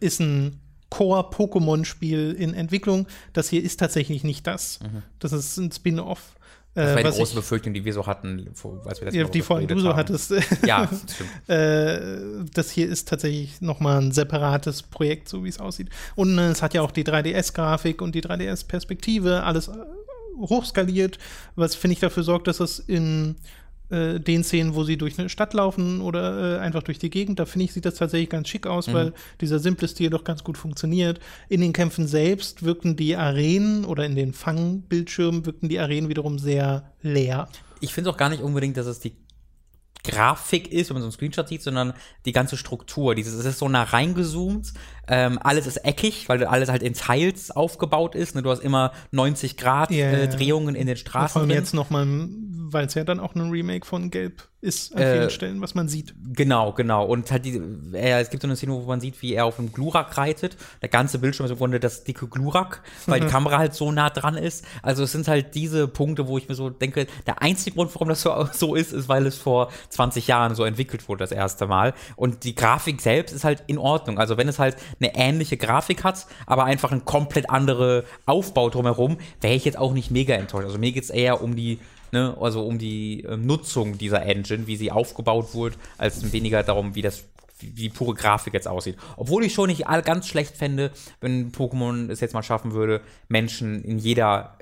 [0.00, 0.60] ist ein
[0.92, 3.06] Core-Pokémon-Spiel in Entwicklung.
[3.32, 4.78] Das hier ist tatsächlich nicht das.
[5.18, 6.36] Das ist ein Spin-off.
[6.74, 8.46] Das äh, war die was große ich- Befürchtung, die wir so hatten,
[8.86, 10.32] als wir das ja, die vor allem du so hattest.
[10.66, 11.48] Ja, das stimmt.
[11.48, 15.88] Äh, das hier ist tatsächlich nochmal ein separates Projekt, so wie es aussieht.
[16.14, 19.70] Und äh, es hat ja auch die 3DS-Grafik und die 3DS-Perspektive, alles
[20.38, 21.18] hochskaliert,
[21.56, 23.36] was finde ich dafür sorgt, dass es in
[23.92, 27.38] äh, den Szenen, wo sie durch eine Stadt laufen oder äh, einfach durch die Gegend,
[27.38, 30.42] da finde ich, sieht das tatsächlich ganz schick aus, weil dieser simple Stil doch ganz
[30.42, 31.20] gut funktioniert.
[31.48, 36.38] In den Kämpfen selbst wirken die Arenen oder in den Fangbildschirmen wirken die Arenen wiederum
[36.38, 37.48] sehr leer.
[37.80, 39.12] Ich finde auch gar nicht unbedingt, dass es die
[40.04, 41.92] Grafik ist, wenn man so einen Screenshot sieht, sondern
[42.24, 43.14] die ganze Struktur.
[43.14, 44.72] Dieses, es ist so nah reingezoomt,
[45.08, 48.34] ähm, alles ist eckig, weil alles halt in Tiles aufgebaut ist.
[48.34, 48.42] Ne?
[48.42, 50.28] Du hast immer 90 Grad ja, äh.
[50.28, 51.40] Drehungen in den Vor Straßen.
[51.40, 51.58] allem drin.
[51.58, 55.30] jetzt nochmal, weil es ja dann auch ein Remake von Gelb ist, an Äh, vielen
[55.30, 56.14] Stellen, was man sieht.
[56.34, 57.04] Genau, genau.
[57.04, 57.60] Und halt die,
[57.92, 60.56] er, es gibt so eine Szene, wo man sieht, wie er auf einem Glurak reitet.
[60.80, 64.08] Der ganze Bildschirm ist im Grunde das dicke Glurak, weil die Kamera halt so nah
[64.08, 64.64] dran ist.
[64.80, 68.08] Also es sind halt diese Punkte, wo ich mir so denke, der einzige Grund, warum
[68.08, 71.66] das so, so ist, ist, weil es vor 20 Jahren so entwickelt wurde, das erste
[71.66, 71.92] Mal.
[72.14, 74.18] Und die Grafik selbst ist halt in Ordnung.
[74.18, 79.18] Also wenn es halt eine ähnliche Grafik hat, aber einfach ein komplett andere Aufbau drumherum,
[79.40, 80.66] wäre ich jetzt auch nicht mega enttäuscht.
[80.66, 81.78] Also mir geht's eher um die
[82.12, 86.94] ne, also um die ähm, Nutzung dieser Engine, wie sie aufgebaut wurde, als weniger darum,
[86.94, 87.24] wie das
[87.62, 88.96] wie pure Grafik jetzt aussieht.
[89.16, 93.00] Obwohl ich schon nicht all ganz schlecht fände, wenn Pokémon es jetzt mal schaffen würde,
[93.28, 94.61] Menschen in jeder äh,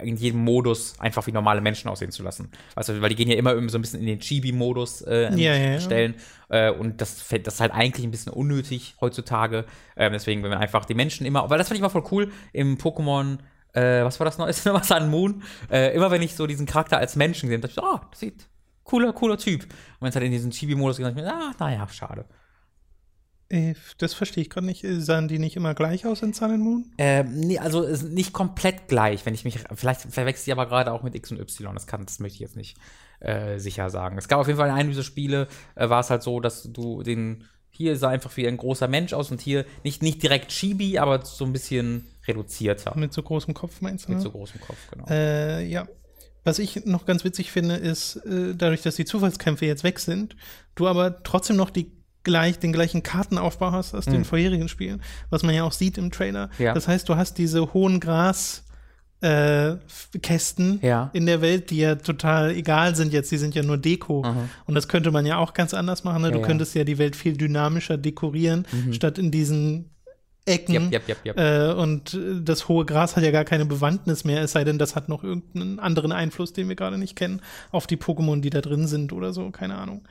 [0.00, 2.50] in jedem Modus einfach wie normale Menschen aussehen zu lassen.
[2.74, 5.30] Weißt du, weil die gehen ja immer irgendwie so ein bisschen in den Chibi-Modus äh,
[5.34, 5.80] Ja, ja, ja.
[5.80, 6.14] Stellen.
[6.48, 9.64] Äh, und das, das ist halt eigentlich ein bisschen unnötig heutzutage.
[9.96, 12.32] Ähm, deswegen, wenn wir einfach die Menschen immer, weil das fand ich mal voll cool
[12.52, 13.38] im Pokémon,
[13.72, 14.46] äh, was war das noch?
[14.48, 15.42] Ist noch was an Moon?
[15.70, 18.06] Äh, immer wenn ich so diesen Charakter als Menschen gesehen habe, dachte ich, so, ah,
[18.10, 18.48] das sieht
[18.84, 19.62] cooler, cooler Typ.
[19.62, 22.26] Und wenn es halt in diesen Chibi-Modus geht, dachte ich mir, ah, naja, schade.
[23.48, 24.84] Äh, das verstehe ich gerade nicht.
[24.84, 26.92] Äh, Sahen die nicht immer gleich aus in Sun and Moon?
[26.98, 31.02] Ähm, nee, also nicht komplett gleich, wenn ich mich, vielleicht verwechsel ich aber gerade auch
[31.02, 32.76] mit X und Y, das kann, das möchte ich jetzt nicht
[33.20, 34.18] äh, sicher sagen.
[34.18, 36.64] Es gab auf jeden Fall in einem dieser Spiele, äh, war es halt so, dass
[36.64, 40.50] du den, hier sah einfach wie ein großer Mensch aus und hier nicht, nicht direkt
[40.50, 42.96] Chibi, aber so ein bisschen reduzierter.
[42.96, 44.10] Mit so großem Kopf meinst du?
[44.10, 44.22] Mit ne?
[44.22, 45.06] so großem Kopf, genau.
[45.08, 45.86] Äh, ja.
[46.44, 50.36] Was ich noch ganz witzig finde, ist, äh, dadurch, dass die Zufallskämpfe jetzt weg sind,
[50.74, 51.90] du aber trotzdem noch die
[52.24, 56.10] gleich, den gleichen Kartenaufbau hast aus den vorherigen Spielen, was man ja auch sieht im
[56.10, 56.48] Trailer.
[56.58, 56.64] Mhm.
[56.64, 56.74] Ja.
[56.74, 58.64] Das heißt, du hast diese hohen Gras
[59.20, 59.76] äh,
[60.20, 61.10] Kästen Ja.
[61.14, 64.24] in der Welt, die ja total egal sind jetzt, die sind ja nur Deko.
[64.66, 66.22] Und das könnte man ja auch ganz anders machen.
[66.22, 66.30] Ne?
[66.32, 69.90] Du Ja, könntest ja die Welt viel dynamischer dekorieren, statt in diesen
[70.46, 70.74] Ecken.
[70.74, 71.38] Yep, yep, yep, yep.
[71.38, 74.78] Äh, und äh, das hohe Gras hat ja gar keine Bewandtnis mehr, es sei denn,
[74.78, 78.50] das hat noch irgendeinen anderen Einfluss, den wir gerade nicht kennen, auf die Pokémon, die
[78.50, 80.06] da drin sind oder so, keine Ahnung.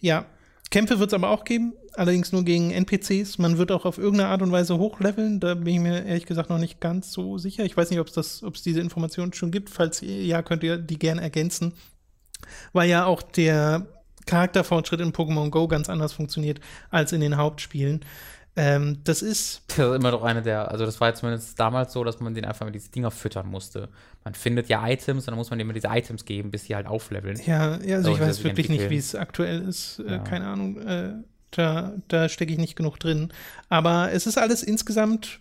[0.00, 0.24] Ja,
[0.70, 3.38] Kämpfe wird es aber auch geben, allerdings nur gegen NPCs.
[3.38, 6.50] Man wird auch auf irgendeine Art und Weise hochleveln, da bin ich mir ehrlich gesagt
[6.50, 7.64] noch nicht ganz so sicher.
[7.64, 9.70] Ich weiß nicht, ob es diese Informationen schon gibt.
[9.70, 11.72] Falls ja, könnt ihr die gern ergänzen.
[12.72, 13.86] Weil ja auch der
[14.26, 18.04] Charakterfortschritt in Pokémon Go ganz anders funktioniert als in den Hauptspielen.
[18.58, 21.92] Ähm, das ist Das ist immer doch eine der, also das war jetzt zumindest damals
[21.92, 23.88] so, dass man den einfach mit diese Dinger füttern musste.
[24.24, 26.74] Man findet ja Items und dann muss man dem immer diese Items geben, bis sie
[26.74, 27.40] halt aufleveln.
[27.46, 30.00] Ja, ja also So, ich weiß wirklich nicht, wie es aktuell ist.
[30.00, 30.18] Äh, Ja.
[30.18, 30.78] keine Ahnung.
[30.80, 31.12] Äh,
[31.50, 33.32] da da stecke ich nicht genug drin.
[33.68, 35.40] Aber es ist alles insgesamt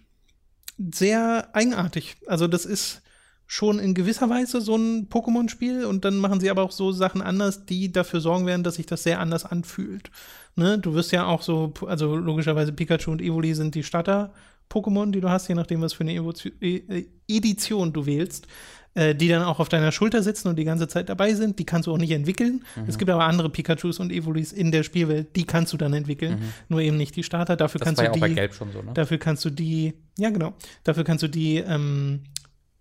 [0.78, 2.16] sehr eigenartig.
[2.28, 3.02] Also das ist
[3.50, 7.22] schon in gewisser Weise so ein Pokémon-Spiel und dann machen sie aber auch so Sachen
[7.22, 10.12] anders, die dafür sorgen werden, dass sich das sehr anders anfühlt.
[10.56, 10.78] Ne?
[10.80, 15.30] Du wirst ja auch so, also logischerweise Pikachu und Evoli sind die Starter-Pokémon, die du
[15.30, 18.48] hast, je nachdem, was für eine Evozi- E- E- Edition du wählst,
[18.96, 21.58] äh, die dann auch auf deiner Schulter sitzen und die ganze Zeit dabei sind.
[21.60, 22.66] Die kannst du auch nicht entwickeln.
[22.88, 26.42] Es gibt aber andere Pikachus und Evolis in der Spielwelt, die kannst du dann entwickeln,
[26.68, 27.56] nur eben nicht die Starter.
[27.56, 28.92] Dafür Das kannst war ja du auch bei die Gelb schon so, ne?
[28.94, 32.24] Dafür kannst du die, ja genau, dafür kannst du die ähm,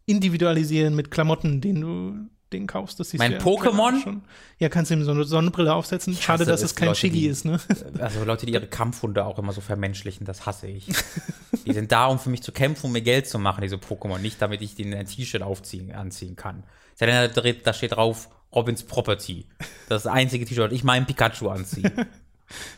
[0.06, 2.14] individualisieren mit Klamotten, den du
[2.52, 3.00] den kaufst.
[3.00, 4.00] Das siehst Mein ja Pokémon?
[4.00, 4.22] schon.
[4.58, 6.14] Ja, kannst du ihm so eine Sonnenbrille aufsetzen.
[6.14, 7.58] Schade, hasse dass es, es kein Leute, Shiggy die- ist, ne?
[7.98, 10.86] Also Leute, die ihre Kampfhunde auch immer so vermenschlichen, das hasse ich.
[11.66, 14.18] die sind da, um für mich zu kämpfen, um mir Geld zu machen, diese Pokémon.
[14.20, 16.62] Nicht, damit ich denen ein T-Shirt aufziehen, anziehen kann.
[16.98, 19.46] Da- steht drauf Robins Property.
[19.88, 21.92] Das ist das einzige T-Shirt, das ich meinem Pikachu anziehe.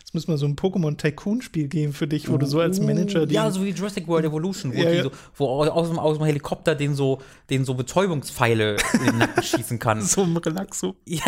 [0.04, 3.26] Es muss mal so ein Pokémon Tycoon-Spiel geben für dich, wo du so als Manager
[3.26, 3.34] die.
[3.34, 5.02] Ja, so wie Jurassic World Evolution, wo, Ja, ja.
[5.02, 9.42] so, wo aus, dem, aus dem Helikopter den so, den so Betäubungspfeile in den Nacken
[9.42, 10.00] schießen kann.
[10.02, 10.96] so ein Relaxo.
[11.04, 11.22] Ja,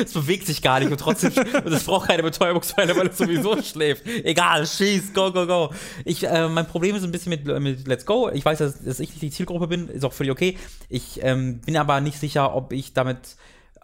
[0.00, 1.32] es bewegt sich gar nicht und trotzdem,
[1.64, 4.06] und es braucht keine Betäubungspfeile, weil es sowieso schläft.
[4.06, 5.70] Egal, schieß, go, go, go.
[6.04, 8.30] Ich, äh, mein Problem ist ein bisschen mit, mit Let's Go.
[8.30, 10.56] Ich weiß, dass, dass ich nicht die Zielgruppe bin, ist auch völlig okay.
[10.88, 13.36] Ich ähm, bin aber nicht sicher, ob ich damit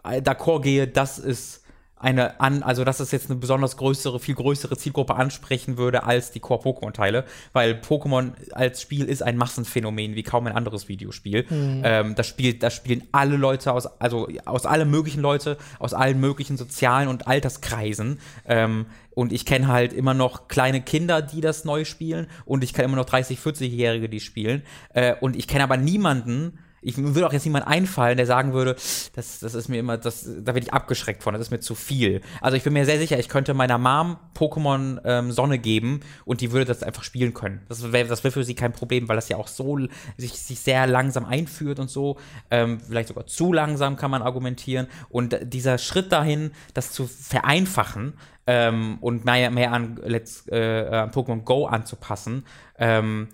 [0.04, 1.61] äh, d'accord gehe, dass es
[2.02, 6.32] eine an, also dass es jetzt eine besonders größere, viel größere Zielgruppe ansprechen würde als
[6.32, 11.46] die Core-Pokémon-Teile, weil Pokémon als Spiel ist ein Massenphänomen wie kaum ein anderes Videospiel.
[11.84, 16.20] Ähm, das spielt, das spielen alle Leute aus, also aus allen möglichen Leute, aus allen
[16.20, 18.18] möglichen sozialen und Alterskreisen.
[18.46, 22.72] Ähm, und ich kenne halt immer noch kleine Kinder, die das neu spielen, und ich
[22.72, 24.62] kenne immer noch 30, 40-Jährige, die spielen.
[24.94, 28.74] Äh, und ich kenne aber niemanden, ich würde auch jetzt niemand einfallen, der sagen würde,
[29.14, 31.74] das, das ist mir immer, das, da bin ich abgeschreckt von, das ist mir zu
[31.74, 32.20] viel.
[32.40, 36.40] Also ich bin mir sehr sicher, ich könnte meiner Mom Pokémon ähm, Sonne geben und
[36.40, 37.62] die würde das einfach spielen können.
[37.68, 39.78] Das wäre das wär für sie kein Problem, weil das ja auch so
[40.16, 42.18] sich, sich sehr langsam einführt und so.
[42.50, 44.88] Ähm, vielleicht sogar zu langsam kann man argumentieren.
[45.08, 48.14] Und dieser Schritt dahin, das zu vereinfachen,
[48.46, 52.44] ähm, und mehr, mehr an, äh, an Pokémon Go anzupassen.
[52.78, 53.28] Ähm,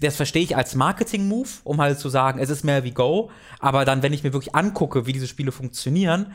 [0.00, 3.84] das verstehe ich als Marketing-Move, um halt zu sagen, es ist mehr wie Go, aber
[3.84, 6.32] dann, wenn ich mir wirklich angucke, wie diese Spiele funktionieren,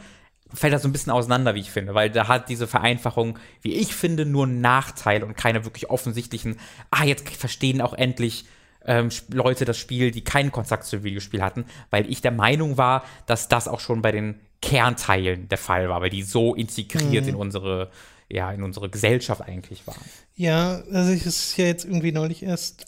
[0.53, 3.73] fällt das so ein bisschen auseinander, wie ich finde, weil da hat diese Vereinfachung, wie
[3.73, 6.57] ich finde, nur einen Nachteil und keine wirklich offensichtlichen,
[6.91, 8.45] ah, jetzt verstehen auch endlich
[8.85, 13.03] ähm, Leute das Spiel, die keinen Kontakt zum Videospiel hatten, weil ich der Meinung war,
[13.25, 17.35] dass das auch schon bei den Kernteilen der Fall war, weil die so integriert in
[17.35, 17.89] unsere,
[18.29, 20.05] ja, in unsere Gesellschaft eigentlich waren.
[20.35, 22.85] Ja, also es ist ja jetzt irgendwie neulich erst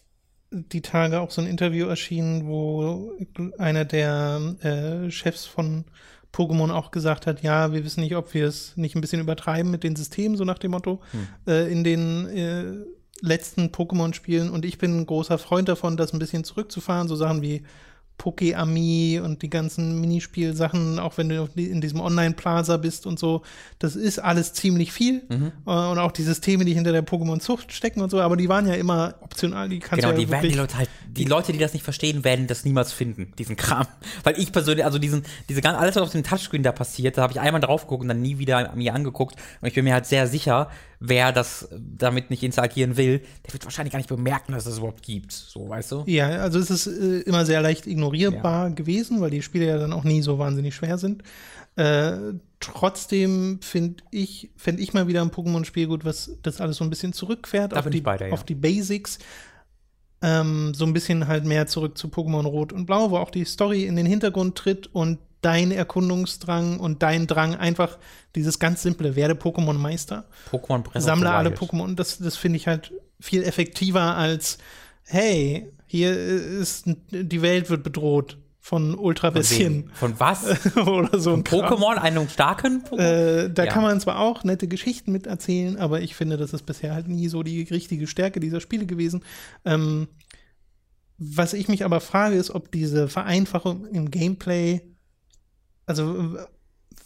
[0.51, 3.12] die Tage auch so ein Interview erschienen, wo
[3.58, 5.86] einer der äh, Chefs von
[6.31, 9.71] Pokémon auch gesagt hat, ja, wir wissen nicht, ob wir es nicht ein bisschen übertreiben
[9.71, 11.01] mit den Systemen, so nach dem Motto,
[11.47, 12.63] äh, in den äh,
[13.21, 14.49] letzten Pokémon-Spielen.
[14.49, 17.63] Und ich bin ein großer Freund davon, das ein bisschen zurückzufahren, so Sachen wie
[18.17, 23.41] Poké-Ami und die ganzen Minispielsachen, auch wenn du in diesem Online-Plaza bist und so,
[23.80, 25.23] das ist alles ziemlich viel.
[25.30, 25.51] Mhm.
[25.65, 28.67] Äh, Und auch die Systeme, die hinter der Pokémon-Zucht stecken und so, aber die waren
[28.67, 31.60] ja immer optional, die kannst Genau, ja die werden die Leute halt, die Leute, die
[31.60, 33.88] das nicht verstehen, werden das niemals finden, diesen Kram.
[34.23, 37.23] Weil ich persönlich, also diesen, diese ganze, alles, was auf dem Touchscreen da passiert, da
[37.23, 39.36] habe ich einmal drauf geguckt und dann nie wieder mir angeguckt.
[39.62, 43.63] Und ich bin mir halt sehr sicher, wer das damit nicht interagieren will, der wird
[43.65, 45.31] wahrscheinlich gar nicht bemerken, dass es das überhaupt gibt.
[45.31, 46.03] So, weißt du?
[46.08, 49.93] Ja, also es ist äh, immer sehr leicht ignorierbar gewesen, weil die Spiele ja dann
[49.93, 51.23] auch nie so wahnsinnig schwer sind.
[51.75, 56.84] Äh, trotzdem finde ich, fände ich mal wieder ein Pokémon-Spiel gut, was das alles so
[56.84, 58.34] ein bisschen zurückfährt Da auf, die, dir, ja.
[58.34, 59.19] auf die Basics.
[60.21, 63.43] Ähm, so ein bisschen halt mehr zurück zu Pokémon Rot und Blau, wo auch die
[63.43, 67.97] Story in den Hintergrund tritt und dein Erkundungsdrang und dein Drang einfach
[68.36, 70.25] dieses ganz simple, werde Pokémon-Meister.
[70.51, 71.51] Pokémon sammle alle.
[71.51, 71.95] Pokémon.
[71.95, 74.58] Das, das finde ich halt viel effektiver als,
[75.03, 80.75] hey, hier ist die Welt wird bedroht von Ultrabesschen Von was?
[80.75, 81.60] oder so ein Kram.
[81.60, 83.45] Pokémon, einem starken Pokémon?
[83.45, 83.71] Äh, da Ja.
[83.71, 87.08] kann man zwar auch nette Geschichten mit erzählen, aber ich finde, das ist bisher halt
[87.08, 89.23] nie so die richtige Stärke dieser Spiele gewesen.
[89.65, 90.08] Ähm,
[91.19, 94.81] was ich mich aber frage, ist, ob diese Vereinfachung im Gameplay,
[95.86, 96.38] also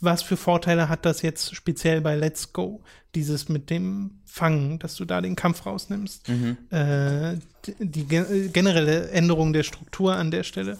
[0.02, 2.82] was für Vorteile hat das jetzt speziell bei Let's Go?
[3.16, 6.30] Dieses mit dem Fangen, dass du da den Kampf rausnimmst.
[6.30, 6.58] Mhm.
[6.70, 7.38] Äh,
[7.80, 10.78] die ge generelle Änderung der Struktur an der Stelle.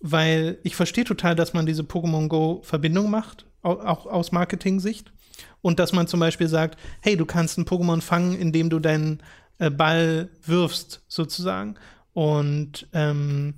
[0.00, 5.12] Weil ich verstehe total, dass man diese Pokémon Go-Verbindung macht, au auch aus Marketing-Sicht.
[5.60, 9.22] Und dass man zum Beispiel sagt, hey, du kannst ein Pokémon fangen, indem du deinen
[9.58, 11.76] äh, Ball wirfst, sozusagen.
[12.12, 13.54] Und ähm,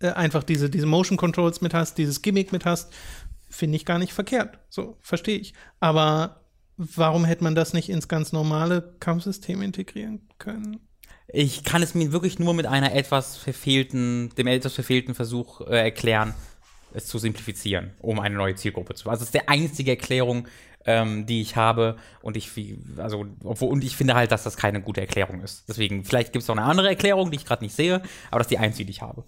[0.00, 2.92] äh, einfach diese, diese Motion Controls mit hast, dieses Gimmick mit hast,
[3.48, 4.58] finde ich gar nicht verkehrt.
[4.68, 5.54] So, verstehe ich.
[5.80, 6.42] Aber
[6.76, 10.80] warum hätte man das nicht ins ganz normale Kampfsystem integrieren können?
[11.30, 15.84] Ich kann es mir wirklich nur mit einer etwas verfehlten, dem etwas verfehlten Versuch äh,
[15.84, 16.34] erklären,
[16.94, 19.10] es zu simplifizieren, um eine neue Zielgruppe zu.
[19.10, 20.48] Also es ist die einzige Erklärung,
[20.86, 22.50] ähm, die ich habe und ich
[22.96, 25.68] also obwohl und ich finde halt, dass das keine gute Erklärung ist.
[25.68, 28.46] Deswegen vielleicht gibt es noch eine andere Erklärung, die ich gerade nicht sehe, aber das
[28.46, 29.24] ist die einzige, die ich habe.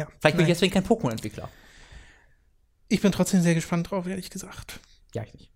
[0.00, 0.06] Ja.
[0.18, 0.54] Vielleicht bin ich Nein.
[0.54, 1.50] deswegen kein Pokémon-Entwickler.
[2.88, 4.80] Ich bin trotzdem sehr gespannt drauf, ehrlich gesagt.
[5.14, 5.49] Ja, ich nicht.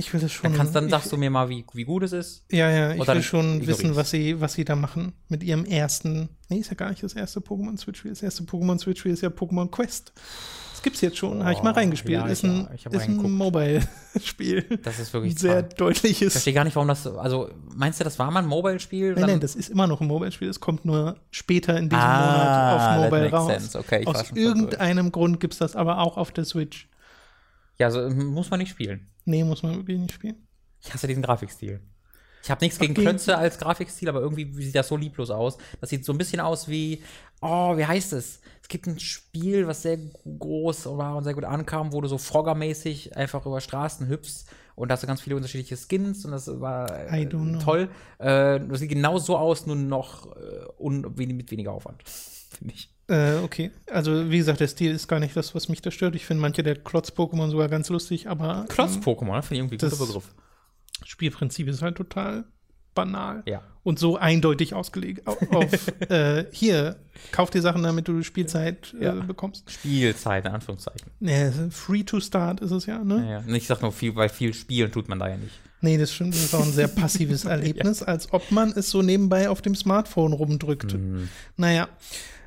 [0.00, 0.44] Ich will das schon.
[0.44, 2.44] Dann kannst dann ich, sagst du mir mal, wie, wie gut es ist.
[2.52, 6.28] Ja, ja, ich will schon wissen, was sie, was sie da machen mit ihrem ersten.
[6.48, 8.12] Nee, ist ja gar nicht das erste Pokémon Switch-Spiel.
[8.12, 10.12] Das erste Pokémon Switch-Spiel ist ja Pokémon Quest.
[10.72, 11.42] Das gibt's jetzt schon.
[11.42, 12.20] Habe ich mal Oh, reingespielt.
[12.20, 13.16] ja, ist ich- ein, ja, ich ist ein.
[13.32, 14.78] Mobile-Spiel.
[14.84, 15.66] Das ist wirklich sehr.
[15.68, 16.32] Ich deutliches.
[16.32, 19.14] verstehe gar nicht, warum das also meinst du, das war mal ein Mobile-Spiel?
[19.14, 20.48] Nein, nein, das ist immer noch ein Mobile-Spiel.
[20.48, 23.48] Es kommt nur später in diesem Ah, Monat auf Mobile raus.
[23.50, 23.76] sense.
[23.78, 26.88] Okay, ich Aus irgendeinem Grund gibt's das aber auch auf der Switch.
[27.78, 29.08] Ja, also muss man nicht spielen.
[29.28, 30.48] Nee, muss man wirklich nicht spielen.
[30.80, 31.80] Ich hasse diesen Grafikstil.
[32.42, 33.02] Ich habe nichts gegen Okay.
[33.02, 35.58] Klötze als Grafikstil, aber irgendwie sieht das so lieblos aus.
[35.80, 37.02] Das sieht so ein bisschen aus wie,
[37.42, 38.40] oh, wie heißt es?
[38.62, 42.16] Es gibt ein Spiel, was sehr groß war und sehr gut ankam, wo du so
[42.16, 46.48] Frogger-mäßig einfach über Straßen hüpfst und da hast du ganz viele unterschiedliche Skins und das
[46.60, 47.90] war äh, toll.
[48.18, 52.90] Äh, das sieht genau so aus, nur noch äh, mit weniger Aufwand, finde ich.
[53.08, 53.70] Äh, okay.
[53.90, 56.14] Also, wie gesagt, der Stil ist gar nicht das, was mich da stört.
[56.14, 59.42] Ich finde manche der Klotz-Pokémon sogar ganz lustig, aber Klotz-Pokémon, ne?
[59.42, 60.24] finde ich irgendwie ein guter Begriff.
[60.36, 62.44] ähm, Spielprinzip ist halt total
[62.94, 63.42] banal.
[63.46, 63.62] Ja.
[63.84, 66.96] Und so eindeutig ausgelegt auf, auf äh, hier,
[67.32, 69.12] kauf dir Sachen, damit du Spielzeit äh, Ja.
[69.14, 69.70] bekommst.
[69.70, 71.08] Spielzeit, in Anführungszeichen.
[71.20, 73.42] Nee, free to start ist es ja, ne?
[73.48, 75.54] Ja, Ich sag nur viel, weil viel spielen tut man da ja nicht.
[75.80, 76.34] Nee, das stimmt.
[76.34, 79.76] Das ist auch ein sehr passives Erlebnis, als ob man es so nebenbei auf dem
[79.76, 80.96] Smartphone rumdrückt.
[81.56, 81.88] Naja,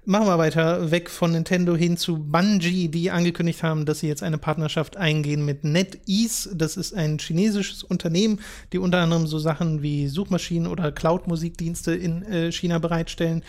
[0.05, 0.91] machen wir weiter.
[0.91, 5.45] Weg von Nintendo hin zu Bungie, die angekündigt haben, dass sie jetzt eine Partnerschaft eingehen
[5.45, 6.55] mit NetEase.
[6.55, 8.39] Das ist ein chinesisches Unternehmen,
[8.73, 13.43] die unter anderem so Sachen wie Suchmaschinen oder Cloud-Musikdienste in äh, China bereitstellen.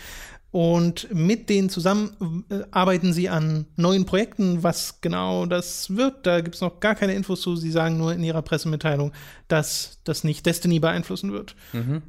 [0.53, 4.61] Und mit denen zusammen äh, arbeiten sie an neuen Projekten.
[4.61, 7.55] Was genau das wird, da gibt es noch gar keine Infos zu.
[7.55, 9.13] Sie sagen nur in ihrer Pressemitteilung,
[9.47, 11.55] dass das nicht Destiny beeinflussen wird.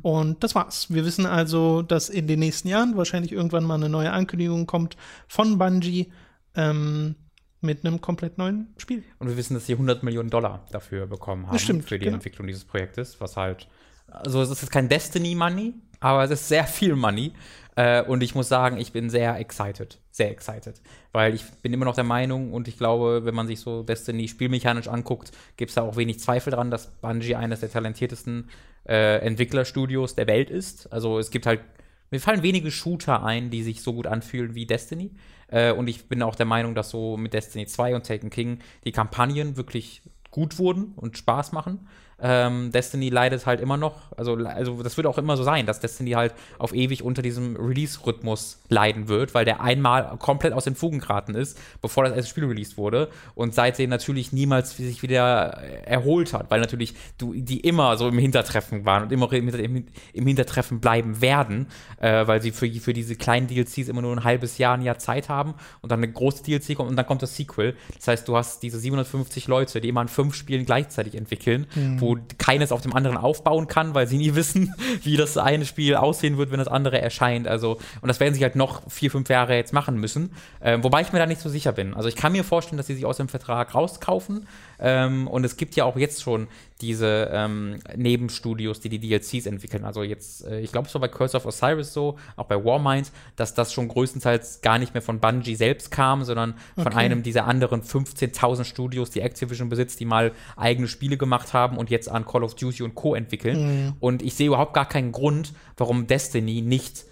[0.02, 0.92] Und das war's.
[0.92, 4.98] Wir wissen also, dass in den nächsten Jahren wahrscheinlich irgendwann mal eine neue Ankündigung kommt
[5.26, 6.12] von Bungie
[6.54, 7.14] ähm,
[7.62, 9.04] mit einem komplett neuen Spiel.
[9.20, 12.16] Und wir wissen, dass sie 100 Millionen Dollar dafür bekommen haben stimmt, für die genau.
[12.16, 13.68] Entwicklung dieses Projektes, was halt,
[14.07, 17.33] also es ist kein Destiny Money, aber es ist sehr viel Money.
[17.76, 20.80] Äh, und ich muss sagen, ich bin sehr excited, sehr excited,
[21.12, 24.28] weil ich bin immer noch der Meinung und ich glaube, wenn man sich so Destiny
[24.28, 28.48] spielmechanisch anguckt, gibt es da auch wenig Zweifel dran, dass Bungie eines der talentiertesten
[28.88, 30.92] äh, Entwicklerstudios der Welt ist.
[30.92, 31.60] Also es gibt halt
[32.10, 35.10] mir fallen wenige Shooter ein, die sich so gut anfühlen wie Destiny.
[35.48, 38.58] Äh, und ich bin auch der Meinung, dass so mit Destiny 2 und Taken King
[38.84, 41.88] die Kampagnen wirklich gut wurden und Spaß machen.
[42.26, 45.78] Ähm, Destiny leidet halt immer noch, also, also das wird auch immer so sein, dass
[45.78, 50.74] Destiny halt auf ewig unter diesem Release-Rhythmus leiden wird, weil der einmal komplett aus den
[50.74, 55.18] Fugen geraten ist, bevor das erste Spiel released wurde und seitdem natürlich niemals sich wieder
[55.84, 59.84] erholt hat, weil natürlich du, die immer so im Hintertreffen waren und immer im,
[60.14, 61.66] im, Hintertreffen bleiben werden,
[62.00, 64.98] äh, weil sie für, für diese kleinen DLCs immer nur ein halbes Jahr, ein Jahr
[64.98, 67.76] Zeit haben und dann eine große DLC kommt und dann kommt das Sequel.
[67.96, 71.66] Das heißt, du hast diese 750 Leute, die immer an fünf Spielen gleichzeitig entwickeln,
[71.98, 75.96] wo keines auf dem anderen aufbauen kann, weil sie nie wissen, wie das eine Spiel
[75.96, 77.46] aussehen wird, wenn das andere erscheint.
[77.46, 80.33] Also, und das werden sie halt noch vier, fünf Jahre jetzt machen müssen.
[80.62, 81.94] Ähm, wobei ich mir da nicht so sicher bin.
[81.94, 84.46] Also ich kann mir vorstellen, dass sie sich aus dem Vertrag rauskaufen.
[84.78, 86.48] Ähm, und es gibt ja auch jetzt schon
[86.80, 89.84] diese ähm, Nebenstudios, die die DLCs entwickeln.
[89.84, 93.10] Also jetzt, äh, ich glaube, es war bei Curse of Osiris so, auch bei Warmind,
[93.37, 96.96] dass das schon größtenteils gar nicht mehr von Bungie selbst kam, sondern von Okay.
[96.96, 101.90] einem dieser anderen 15.000 Studios, die Activision besitzt, die mal eigene Spiele gemacht haben und
[101.90, 103.14] jetzt an Call of Duty und Co.
[103.14, 103.94] entwickeln.
[104.00, 107.04] Und ich sehe überhaupt gar keinen Grund, warum Destiny nicht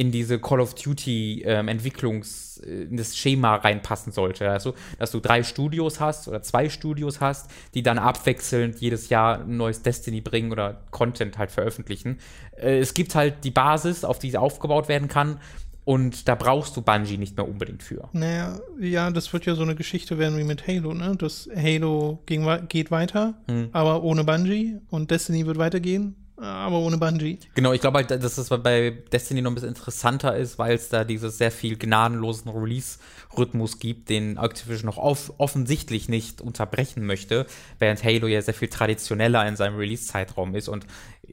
[0.00, 4.50] in diese Call of Duty ähm, Entwicklungs in das Schema reinpassen sollte.
[4.50, 9.40] Also, dass du drei Studios hast oder zwei Studios hast, die dann abwechselnd jedes Jahr
[9.40, 12.18] ein neues Destiny bringen oder Content halt veröffentlichen.
[12.56, 15.38] Äh, es gibt halt die Basis, auf die aufgebaut werden kann.
[15.84, 18.08] Und da brauchst du Bungie nicht mehr unbedingt für.
[18.12, 21.14] Naja, ja, das wird ja so eine Geschichte werden wie mit Halo, ne?
[21.18, 23.68] Das Halo ging, geht weiter, Hm.
[23.72, 27.38] aber ohne Bungie und Destiny wird weitergehen, aber ohne Bungie.
[27.54, 30.88] Genau, ich glaube halt, dass das bei Destiny noch ein bisschen interessanter ist, weil es
[30.88, 37.46] da dieses sehr viel gnadenlosen Release-Rhythmus gibt, den Activision noch off offensichtlich nicht unterbrechen möchte,
[37.78, 40.86] während Halo ja sehr viel traditioneller in seinem Release-Zeitraum ist und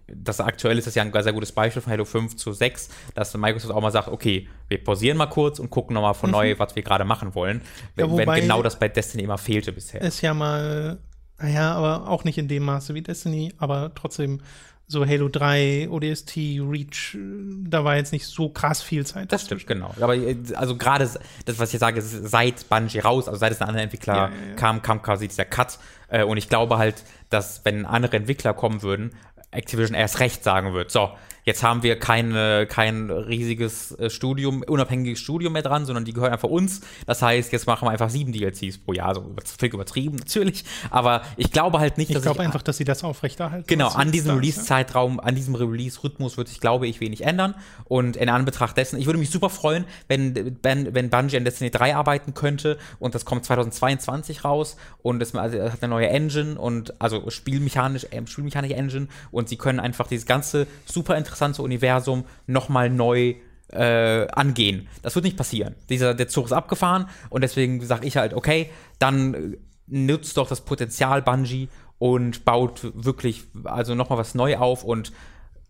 [0.07, 3.35] das aktuell ist das ja ein sehr gutes Beispiel von Halo 5 zu 6, dass
[3.35, 6.75] Microsoft auch mal sagt, okay, wir pausieren mal kurz und gucken nochmal von neu, was
[6.75, 7.61] wir gerade machen wollen,
[7.95, 10.01] Ja, wenn genau das bei Destiny immer fehlte bisher.
[10.01, 10.99] Ist ja mal,
[11.39, 14.41] naja, aber auch nicht in dem Maße wie Destiny, aber trotzdem
[14.89, 17.19] so Halo 3, ODST, Reach, äh,
[17.67, 19.31] da war jetzt nicht so krass viel Zeit.
[19.31, 19.93] Das stimmt, genau.
[19.99, 21.09] Aber äh, also gerade
[21.45, 24.49] das, was ich sage, seit Bungie raus, also seit es ein anderer Entwickler Ja, ja,
[24.49, 24.55] ja.
[24.55, 25.77] kam, kam quasi dieser Cut.
[26.07, 29.11] Äh, und ich glaube halt, dass wenn andere Entwickler kommen würden,
[29.51, 31.11] Activision erst recht sagen wird, so,
[31.47, 36.33] jetzt haben wir keine, kein riesiges äh, Studium, unabhängiges Studium mehr dran, sondern die gehören
[36.33, 36.81] einfach uns.
[37.05, 39.07] Das heißt, jetzt machen wir einfach sieben DLCs pro Jahr.
[39.07, 40.65] Also völlig übertrieben natürlich.
[40.89, 43.65] Aber ich glaube halt nicht, Ich dass glaube einfach, dass sie das aufrechterhalten.
[43.65, 47.55] Genau, an diesem Release-Zeitraum, an diesem Release-Rhythmus wird sich, glaube ich, wenig ändern.
[47.85, 51.71] Und in Anbetracht dessen, ich würde mich super freuen, wenn, wenn, wenn Bungie an Destiny
[51.71, 56.59] 3 arbeiten könnte und das kommt 2022 raus und es also, hat eine neue Engine
[56.59, 62.25] und also spielmechanisch, äh, spielmechanische Engine und sie können einfach dieses ganze super interessante Universum
[62.45, 63.35] nochmal neu
[63.71, 64.87] äh, angehen.
[65.01, 65.75] Das wird nicht passieren.
[65.89, 68.69] Dieser, der Zug ist abgefahren und deswegen sage ich halt, okay,
[68.99, 69.57] dann äh,
[69.87, 71.69] nutzt doch das Potenzial Bungie
[71.99, 75.11] und baut wirklich also nochmal was neu auf und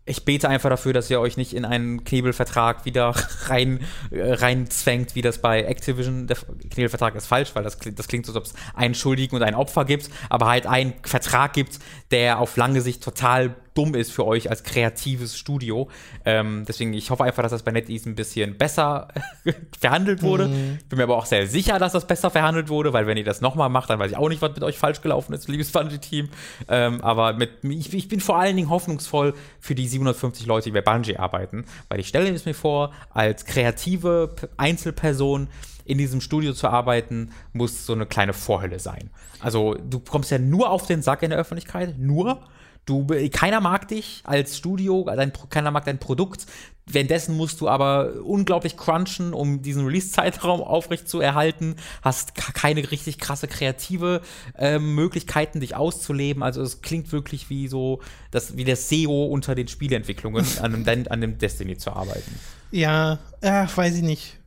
[0.08, 3.14] ich bete einfach dafür, dass ihr euch nicht in einen Knebelvertrag wieder
[3.46, 6.26] rein, äh, rein zwängt, wie das bei Activision.
[6.26, 6.36] Der
[6.70, 9.54] Knebelvertrag ist falsch, weil das, das klingt so, als ob es einen Schuldigen und ein
[9.54, 11.78] Opfer gibt, aber halt einen Vertrag gibt,
[12.10, 15.88] der auf lange Sicht total dumm ist für euch als kreatives Studio.
[16.24, 19.06] Ähm, deswegen, ich hoffe einfach, dass das bei NetEase ein bisschen besser
[19.80, 20.48] verhandelt wurde.
[20.48, 20.78] Mhm.
[20.88, 23.40] Bin mir aber auch sehr sicher, dass das besser verhandelt wurde, weil wenn ihr das
[23.40, 26.28] nochmal macht, dann weiß ich auch nicht, was mit euch falsch gelaufen ist, liebes Bungie-Team.
[26.68, 30.72] Ähm, aber mit, ich, ich, bin vor allen Dingen hoffnungsvoll für die 750 Leute, die
[30.72, 35.46] bei Bungie arbeiten, weil ich stelle es mir vor, als kreative Einzelperson
[35.84, 39.10] in diesem Studio zu arbeiten, muss so eine kleine Vorhölle sein.
[39.40, 42.40] Also du kommst ja nur auf den Sack in der Öffentlichkeit, nur.
[42.88, 46.46] Du, keiner mag dich als Studio, dein, keiner mag dein Produkt.
[46.86, 51.76] Währenddessen musst du aber unglaublich crunchen, um diesen Release-Zeitraum aufrecht zu erhalten.
[52.00, 54.22] Hast keine richtig krasse kreative
[54.56, 56.42] äh, Möglichkeiten, dich auszuleben.
[56.42, 61.06] Also es klingt wirklich wie so, das, wie der SEO unter den Spieleentwicklungen, an dem,
[61.10, 62.40] an dem Destiny zu arbeiten.
[62.70, 64.38] Ja, äh, weiß ich nicht.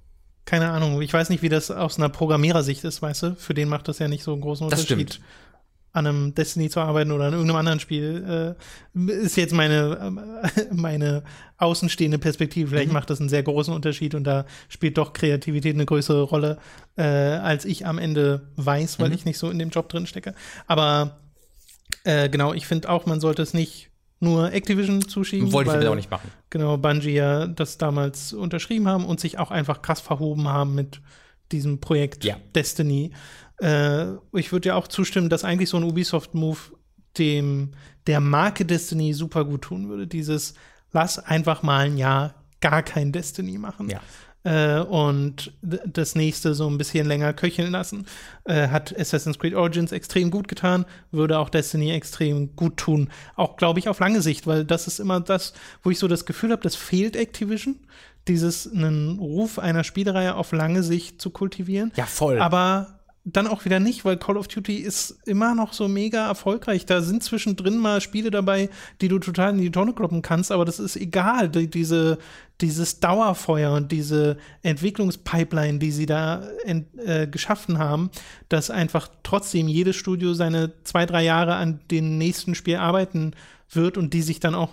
[0.45, 0.99] Keine Ahnung.
[1.03, 3.35] Ich weiß nicht, wie das aus einer Programmierersicht ist, weißt du?
[3.35, 5.09] Für den macht das ja nicht so einen großen Unterschied.
[5.09, 5.21] Das stimmt
[5.93, 8.55] an einem Destiny zu arbeiten oder an irgendeinem anderen Spiel,
[8.95, 10.13] äh, ist jetzt meine,
[10.55, 11.23] äh, meine
[11.57, 12.69] außenstehende Perspektive.
[12.69, 12.93] Vielleicht mhm.
[12.93, 16.57] macht das einen sehr großen Unterschied und da spielt doch Kreativität eine größere Rolle,
[16.95, 19.15] äh, als ich am Ende weiß, weil mhm.
[19.15, 20.33] ich nicht so in dem Job drin stecke.
[20.65, 21.19] Aber
[22.03, 23.89] äh, genau, ich finde auch, man sollte es nicht
[24.21, 25.51] nur Activision zuschieben.
[25.51, 26.31] Wollte weil, ich auch nicht machen.
[26.51, 31.01] Genau, Bungie ja das damals unterschrieben haben und sich auch einfach krass verhoben haben mit
[31.51, 32.37] diesem Projekt ja.
[32.55, 33.11] Destiny.
[33.61, 36.59] Äh, ich würde ja auch zustimmen, dass eigentlich so ein Ubisoft-Move
[37.17, 37.71] dem
[38.07, 40.07] der Marke Destiny super gut tun würde.
[40.07, 40.53] Dieses
[40.91, 43.89] lass einfach mal ein Jahr gar kein Destiny machen.
[43.89, 44.01] Ja.
[44.43, 48.07] Äh, und das nächste so ein bisschen länger köcheln lassen.
[48.43, 53.09] Äh, hat Assassin's Creed Origins extrem gut getan, würde auch Destiny extrem gut tun.
[53.35, 55.53] Auch, glaube ich, auf lange Sicht, weil das ist immer das,
[55.83, 57.79] wo ich so das Gefühl habe, das fehlt Activision.
[58.27, 61.91] Dieses, einen Ruf einer Spielereihe auf lange Sicht zu kultivieren.
[61.95, 62.39] Ja, voll.
[62.39, 66.87] Aber dann auch wieder nicht, weil Call of Duty ist immer noch so mega erfolgreich.
[66.87, 68.69] Da sind zwischendrin mal Spiele dabei,
[68.99, 71.47] die du total in die Tonne kloppen kannst, aber das ist egal.
[71.49, 72.17] Die, diese,
[72.61, 78.09] dieses Dauerfeuer und diese Entwicklungspipeline, die sie da ent, äh, geschaffen haben,
[78.49, 83.33] dass einfach trotzdem jedes Studio seine zwei, drei Jahre an dem nächsten Spiel arbeiten
[83.69, 84.71] wird und die sich dann auch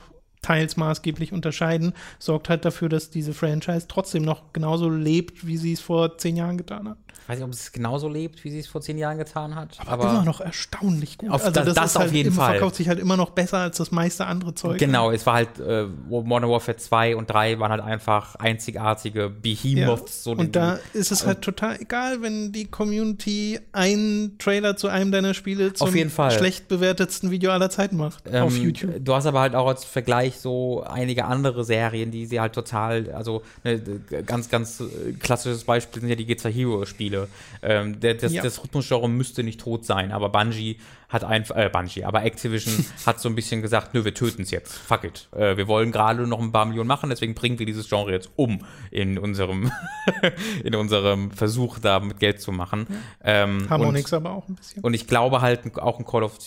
[0.48, 5.74] teils maßgeblich unterscheiden, sorgt halt dafür, dass diese Franchise trotzdem noch genauso lebt, wie sie
[5.74, 6.96] es vor zehn Jahren getan hat.
[7.28, 9.76] Ich weiß nicht, ob es genauso lebt, wie sie es vor zehn Jahren getan hat.
[9.80, 11.28] Aber, aber immer noch erstaunlich gut.
[11.28, 12.52] Auf, also das, das auf halt jeden Fall.
[12.52, 14.78] verkauft sich halt immer noch besser als das meiste andere Zeug.
[14.78, 20.24] Genau, es war halt äh, Modern Warfare 2 und 3 waren halt einfach einzigartige Behemoths.
[20.24, 20.34] Ja.
[20.34, 25.12] So und da ist es halt total egal, wenn die Community einen Trailer zu einem
[25.12, 29.04] deiner Spiele zum schlecht bewertetsten Video aller Zeiten macht ähm, auf YouTube.
[29.04, 33.10] Du hast aber halt auch als Vergleich so einige andere Serien, die sie halt total,
[33.12, 33.80] also ne,
[34.26, 37.28] ganz, ganz äh, klassisches Beispiel sind ja die Guitar Hero Spiele.
[37.62, 38.42] Ähm, der, das, ja.
[38.42, 40.78] das Rhythmusgenre müsste nicht tot sein, aber Bungie
[41.08, 44.50] hat einfach, äh, Bungie, aber Activision hat so ein bisschen gesagt, nö, wir töten es
[44.50, 44.76] jetzt.
[44.76, 45.28] Fuck it.
[45.34, 48.30] Äh, wir wollen gerade noch ein paar Millionen machen, deswegen bringen wir dieses Genre jetzt
[48.36, 48.60] um
[48.90, 49.72] in unserem,
[50.64, 52.86] in unserem Versuch, da mit Geld zu machen.
[53.24, 53.44] Ja.
[53.44, 54.82] Ähm, Harmonix aber auch ein bisschen.
[54.82, 56.38] Und ich glaube halt, auch ein Call of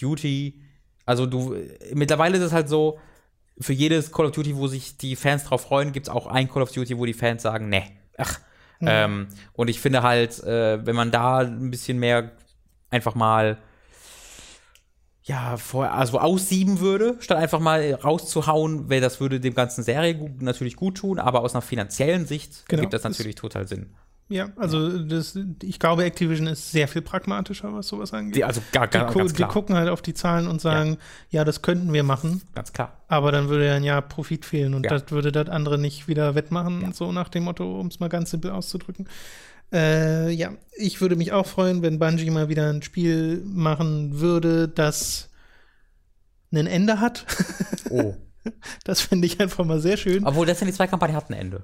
[0.00, 0.54] Duty,
[1.04, 1.56] also du,
[1.94, 2.98] mittlerweile ist es halt so,
[3.60, 6.48] für jedes Call of Duty, wo sich die Fans drauf freuen, gibt es auch ein
[6.48, 7.82] Call of Duty, wo die Fans sagen, ne,
[8.16, 8.40] ach,
[8.80, 8.88] Mhm.
[8.88, 12.32] Ähm, und ich finde halt, äh, wenn man da ein bisschen mehr
[12.90, 13.58] einfach mal
[15.24, 20.14] ja, vor, also aussieben würde, statt einfach mal rauszuhauen, weil das würde dem ganzen Serie
[20.14, 23.94] gut, natürlich gut tun, aber aus einer finanziellen Sicht genau, gibt das natürlich total Sinn.
[24.30, 28.36] Ja, also das, ich glaube, Activision ist sehr viel pragmatischer, was sowas angeht.
[28.36, 29.48] Die, also gar, gar, die, ganz klar.
[29.48, 30.98] die gucken halt auf die Zahlen und sagen,
[31.30, 31.40] ja.
[31.40, 31.44] ja.
[31.44, 32.42] das könnten wir machen.
[32.54, 32.92] Ganz klar.
[33.08, 34.90] Aber dann würde ja ein Jahr Profit fehlen und ja.
[34.90, 36.92] das würde das andere nicht wieder wettmachen, ja.
[36.92, 39.08] so nach dem Motto, um es mal ganz simpel auszudrücken.
[39.72, 44.68] Äh, ja, ich würde mich auch freuen, wenn Bungie mal wieder ein Spiel machen würde,
[44.68, 45.30] das
[46.52, 47.26] ein Ende hat.
[47.90, 48.14] Oh.
[48.84, 50.26] Das finde ich einfach mal sehr schön.
[50.26, 51.62] Obwohl, das sind die zwei Kampagnen hatten ein Ende.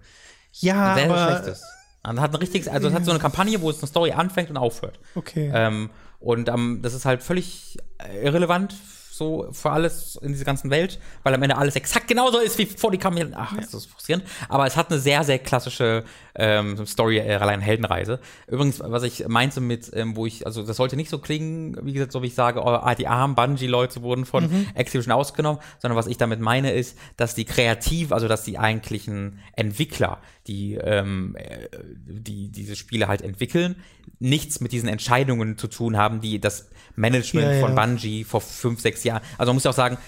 [0.53, 1.63] Ja, sehr, aber schlechtes.
[2.05, 4.51] Man hat ein richtiges, also es hat so eine Kampagne, wo es eine Story anfängt
[4.51, 5.01] und aufhört.
[5.15, 5.51] Okay.
[5.55, 5.91] Ähm,
[6.21, 7.79] und ähm, das ist halt völlig
[8.23, 8.75] irrelevant
[9.17, 12.67] so für alles in dieser ganzen Welt, weil am Ende alles exakt genauso ist wie
[12.67, 13.29] vor die Kamera.
[13.35, 13.61] Ach, ja.
[13.61, 14.25] ist das frustrierend.
[14.49, 16.05] Aber es hat eine sehr, sehr klassische
[16.35, 18.19] ähm, Story, äh, allein Heldenreise.
[18.49, 21.93] Übrigens, was ich meinte mit, ähm, wo ich, also das sollte nicht so klingen, wie
[21.93, 24.67] gesagt, so wie ich sage, oh, ah, die armen Bungie-Leute wurden von mhm.
[24.75, 29.39] Activision ausgenommen, sondern was ich damit meine ist, dass die kreativ, also dass die eigentlichen
[29.55, 31.69] Entwickler, die, ähm, äh,
[32.05, 33.77] die diese Spiele halt entwickeln,
[34.19, 38.81] nichts mit diesen Entscheidungen zu tun haben, die das Management ja, von Bungie vor fünf,
[38.81, 39.99] sechs Jahren, also man muss ja auch sagen,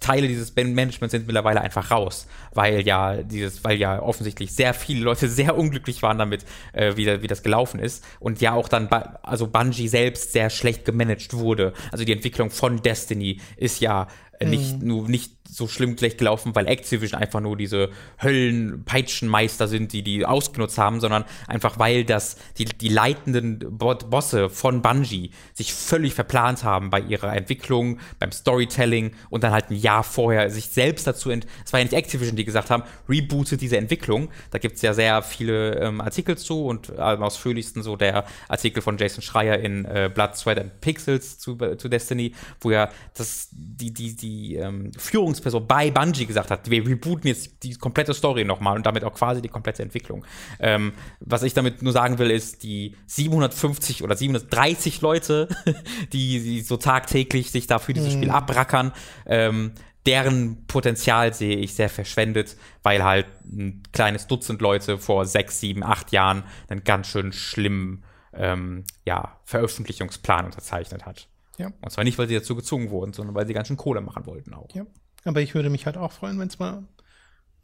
[0.00, 5.00] Teile dieses Managements sind mittlerweile einfach raus, weil ja dieses, weil ja offensichtlich sehr viele
[5.00, 8.88] Leute sehr unglücklich waren damit, äh, wie, wie das gelaufen ist und ja auch dann,
[8.88, 11.72] also Bungie selbst sehr schlecht gemanagt wurde.
[11.92, 14.08] Also die Entwicklung von Destiny ist ja
[14.44, 14.86] nicht mhm.
[14.86, 17.90] nur nicht so schlimm schlecht gelaufen, weil Activision einfach nur diese
[18.22, 24.82] Höllenpeitschenmeister sind, die die ausgenutzt haben, sondern einfach weil das die, die leitenden Bosse von
[24.82, 30.04] Bungie sich völlig verplant haben bei ihrer Entwicklung, beim Storytelling und dann halt ein Jahr
[30.04, 34.28] vorher sich selbst dazu, es war ja nicht Activision, die gesagt haben, rebootet diese Entwicklung.
[34.50, 38.82] Da gibt es ja sehr viele ähm, Artikel zu und am ausführlichsten so der Artikel
[38.82, 42.90] von Jason Schreier in äh, Blood, Sweat and Pixels zu, äh, zu Destiny, wo ja
[43.14, 47.74] das die die die ähm, Führungs Führungsperson bei Bungie gesagt hat, wir rebooten jetzt die
[47.74, 50.24] komplette Story nochmal und damit auch quasi die komplette Entwicklung.
[50.58, 55.48] Ähm, was ich damit nur sagen will, ist, die 750 oder 730 Leute,
[56.12, 58.18] die, die so tagtäglich sich da für dieses mhm.
[58.18, 58.92] Spiel abrackern,
[59.26, 59.72] ähm,
[60.06, 65.82] deren Potenzial sehe ich sehr verschwendet, weil halt ein kleines Dutzend Leute vor sechs, sieben,
[65.82, 71.28] acht Jahren einen ganz schön schlimmen ähm, ja, Veröffentlichungsplan unterzeichnet hat.
[71.58, 71.72] Ja.
[71.80, 74.26] Und zwar nicht, weil sie dazu gezwungen wurden, sondern weil sie ganz schön Kohle machen
[74.26, 74.68] wollten auch.
[74.74, 74.84] Ja.
[75.26, 76.84] Aber ich würde mich halt auch freuen, wenn es mal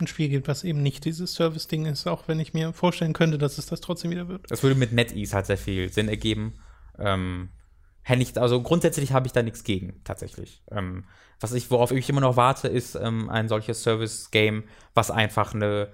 [0.00, 3.38] ein Spiel gibt, was eben nicht dieses Service-Ding ist, auch wenn ich mir vorstellen könnte,
[3.38, 4.50] dass es das trotzdem wieder wird.
[4.50, 6.54] Das würde mit NetEase halt sehr viel Sinn ergeben.
[6.98, 7.50] Ähm,
[8.36, 10.62] also grundsätzlich habe ich da nichts gegen, tatsächlich.
[10.70, 11.04] Ähm,
[11.40, 15.92] was ich, worauf ich immer noch warte, ist ähm, ein solches Service-Game, was einfach eine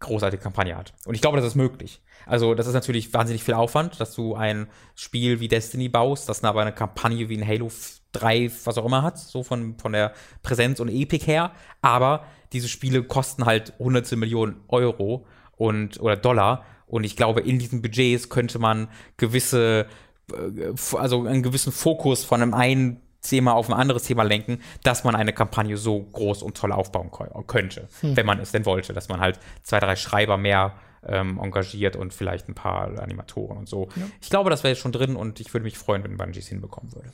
[0.00, 0.92] großartige Kampagne hat.
[1.06, 2.02] Und ich glaube, das ist möglich.
[2.26, 6.44] Also, das ist natürlich wahnsinnig viel Aufwand, dass du ein Spiel wie Destiny baust, das
[6.44, 7.70] aber eine Kampagne wie ein Halo
[8.18, 10.12] drei, was auch immer hat, so von, von der
[10.42, 11.52] Präsenz und Epik her.
[11.82, 16.64] Aber diese Spiele kosten halt hunderte Millionen Euro und oder Dollar.
[16.86, 19.86] Und ich glaube, in diesen Budgets könnte man gewisse,
[20.32, 25.04] äh, also einen gewissen Fokus von einem einen Thema auf ein anderes Thema lenken, dass
[25.04, 27.10] man eine Kampagne so groß und toll aufbauen
[27.46, 28.16] könnte, hm.
[28.16, 30.74] wenn man es denn wollte, dass man halt zwei, drei Schreiber mehr
[31.06, 33.88] ähm, engagiert und vielleicht ein paar Animatoren und so.
[33.96, 34.02] Ja.
[34.20, 36.48] Ich glaube, das wäre jetzt schon drin und ich würde mich freuen, wenn Bungie es
[36.48, 37.10] hinbekommen würde.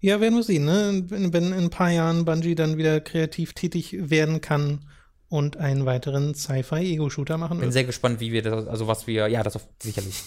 [0.00, 1.04] Ja, werden wir sehen, ne?
[1.08, 4.80] Wenn, in ein paar Jahren Bungie dann wieder kreativ tätig werden kann,
[5.28, 9.42] und einen weiteren Sci-Fi-Ego-Shooter machen Bin sehr gespannt, wie wir das, also was wir, ja,
[9.42, 10.22] das auf, sicherlich.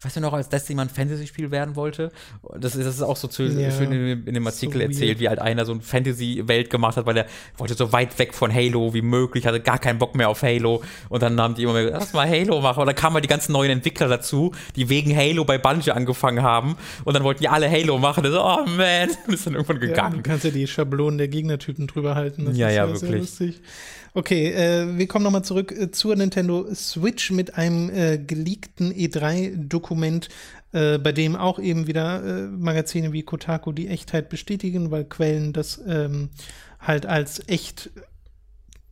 [0.00, 2.12] Weißt du noch, als Destiny mal ein Fantasy-Spiel werden wollte?
[2.56, 5.18] Das ist, das ist auch so zu, ja, schön in, in, dem Artikel so erzählt,
[5.18, 7.26] wie halt einer so ein Fantasy-Welt gemacht hat, weil er
[7.56, 10.82] wollte so weit weg von Halo wie möglich, hatte gar keinen Bock mehr auf Halo.
[11.08, 12.80] Und dann haben die immer mehr lass mal Halo machen.
[12.80, 16.42] Und dann kamen halt die ganzen neuen Entwickler dazu, die wegen Halo bei Bungie angefangen
[16.42, 16.76] haben.
[17.04, 18.24] Und dann wollten die alle Halo machen.
[18.24, 20.12] Und so, oh man, ist dann irgendwann gegangen.
[20.12, 22.44] Ja, du kannst ja die Schablonen der Gegnertypen drüber halten.
[22.44, 23.60] Das ja, ja, ja wirklich.
[24.18, 30.28] Okay, äh, wir kommen nochmal zurück äh, zur Nintendo Switch mit einem äh, geleakten E3-Dokument,
[30.72, 35.52] äh, bei dem auch eben wieder äh, Magazine wie Kotaku die Echtheit bestätigen, weil Quellen
[35.52, 36.30] das ähm,
[36.80, 37.90] halt als echt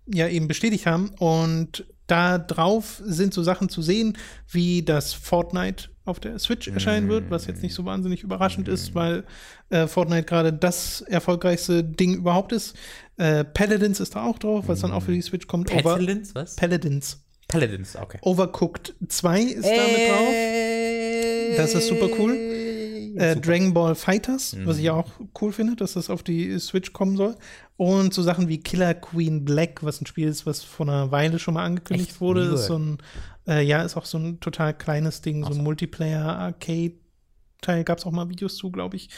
[0.07, 1.11] ja eben bestätigt haben.
[1.19, 4.17] Und da drauf sind so Sachen zu sehen,
[4.49, 8.95] wie das Fortnite auf der Switch erscheinen wird, was jetzt nicht so wahnsinnig überraschend ist,
[8.95, 9.25] weil
[9.71, 12.77] äh, Fortnite gerade das erfolgreichste Ding überhaupt ist.
[13.19, 15.69] Äh, Paladins ist da auch drauf, was dann auch für die Switch kommt.
[15.69, 16.57] Paladins, was?
[16.57, 17.21] Paladins.
[17.49, 18.19] Paladins, okay.
[18.23, 21.57] Overcooked 2 ist da mit drauf.
[21.57, 22.35] Das ist super cool.
[23.17, 24.67] Äh, Dragon Ball Fighters, mhm.
[24.67, 25.11] was ich auch
[25.41, 27.37] cool finde, dass das auf die Switch kommen soll.
[27.77, 31.39] Und so Sachen wie Killer Queen Black, was ein Spiel ist, was vor einer Weile
[31.39, 32.21] schon mal angekündigt Echt?
[32.21, 32.43] wurde.
[32.43, 32.99] Ist so ein,
[33.47, 36.95] äh, ja, ist auch so ein total kleines Ding, so ein Multiplayer-Arcade.
[37.63, 39.09] Teil gab es auch mal Videos zu, glaube ich.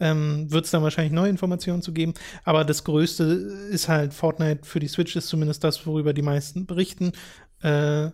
[0.00, 2.14] Ähm, Wird es dann wahrscheinlich neue Informationen zu geben.
[2.44, 6.66] Aber das Größte ist halt Fortnite für die Switch, ist zumindest das, worüber die meisten
[6.66, 7.12] berichten.
[7.60, 8.10] Äh,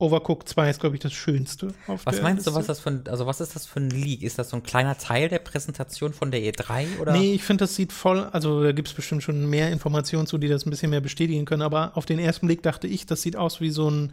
[0.00, 1.74] Overcooked 2 ist, glaube ich, das Schönste.
[1.86, 2.50] was meinst Liste.
[2.50, 4.22] du, was das für ein, also was ist das für ein Leak?
[4.22, 7.00] Ist das so ein kleiner Teil der Präsentation von der E3?
[7.00, 7.12] Oder?
[7.12, 10.38] Nee, ich finde, das sieht voll, also da gibt es bestimmt schon mehr Informationen zu,
[10.38, 13.22] die das ein bisschen mehr bestätigen können, aber auf den ersten Blick dachte ich, das
[13.22, 14.12] sieht aus wie so ein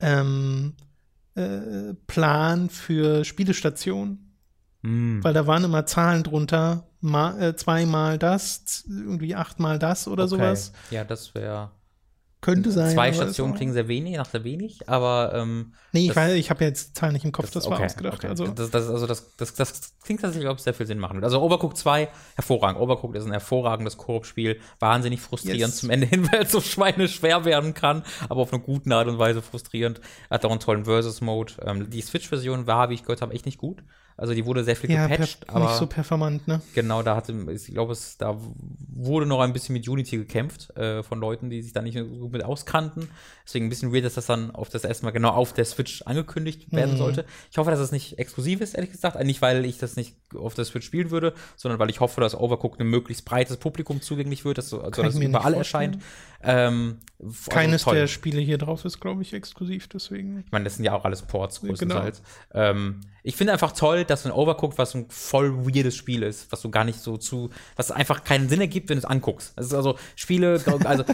[0.00, 0.74] ähm,
[1.34, 4.36] äh, Plan für Spielestationen.
[4.82, 5.22] Mm.
[5.22, 10.30] Weil da waren immer Zahlen drunter, mal, äh, zweimal das, irgendwie achtmal das oder okay.
[10.30, 10.72] sowas.
[10.90, 11.70] Ja, das wäre
[12.42, 12.92] Könnte sein.
[12.92, 16.50] Zwei Stationen klingen sehr wenig, nach sehr wenig, aber ähm, Nee, ich das- weiß, ich
[16.50, 18.14] habe jetzt die Zahl nicht im Kopf, das, war okay, ausgedacht.
[18.18, 18.26] okay.
[18.26, 21.14] Also, das, das, also das, das, das klingt tatsächlich, ob es sehr viel Sinn machen
[21.14, 21.24] wird.
[21.24, 22.80] Also Overcooked 2, hervorragend.
[22.80, 25.76] Overcooked ist ein hervorragendes Koop-Spiel, wahnsinnig frustrierend Yes.
[25.76, 29.18] zum Ende hin, weil es so schweineschwer werden kann, aber auf eine gute Art und
[29.18, 30.00] Weise frustrierend.
[30.28, 31.52] Hat auch einen tollen Versus-Mode.
[31.64, 33.84] Ähm, die Switch-Version war, wie ich gehört habe, echt nicht gut.
[34.16, 36.60] Also die wurde sehr viel ja, gepatcht, aber nicht so performant, ne?
[36.74, 38.36] Genau, da hatte, ich glaube, es, da
[38.94, 42.04] wurde noch ein bisschen mit Unity gekämpft äh, von Leuten, die sich da nicht so
[42.04, 43.08] gut mit auskannten.
[43.44, 46.72] Deswegen ein bisschen weird, dass das dann auf das erstmal genau auf der Switch angekündigt
[46.72, 46.98] werden Mhm.
[46.98, 47.24] sollte.
[47.50, 49.22] Ich hoffe, dass es nicht exklusiv ist, ehrlich gesagt.
[49.24, 52.34] Nicht, weil ich das nicht auf der Switch spielen würde, sondern weil ich hoffe, dass
[52.34, 55.98] Overcooked einem möglichst breites Publikum zugänglich wird, dass, so, also, dass es überall erscheint.
[56.44, 57.94] Ähm, also Keines toll.
[57.94, 60.40] der Spiele hier drauf ist, glaube ich, exklusiv, deswegen.
[60.44, 61.70] Ich meine, das sind ja auch alles Ports Genau.
[61.70, 62.22] größtenteils.
[62.52, 66.60] Ähm, ich finde einfach toll, dass ein Overcooked, was ein voll weirdes Spiel ist, was
[66.62, 69.56] du gar nicht so zu, was einfach keinen Sinn ergibt, wenn du es anguckst.
[69.56, 71.04] Ist also Spiele, also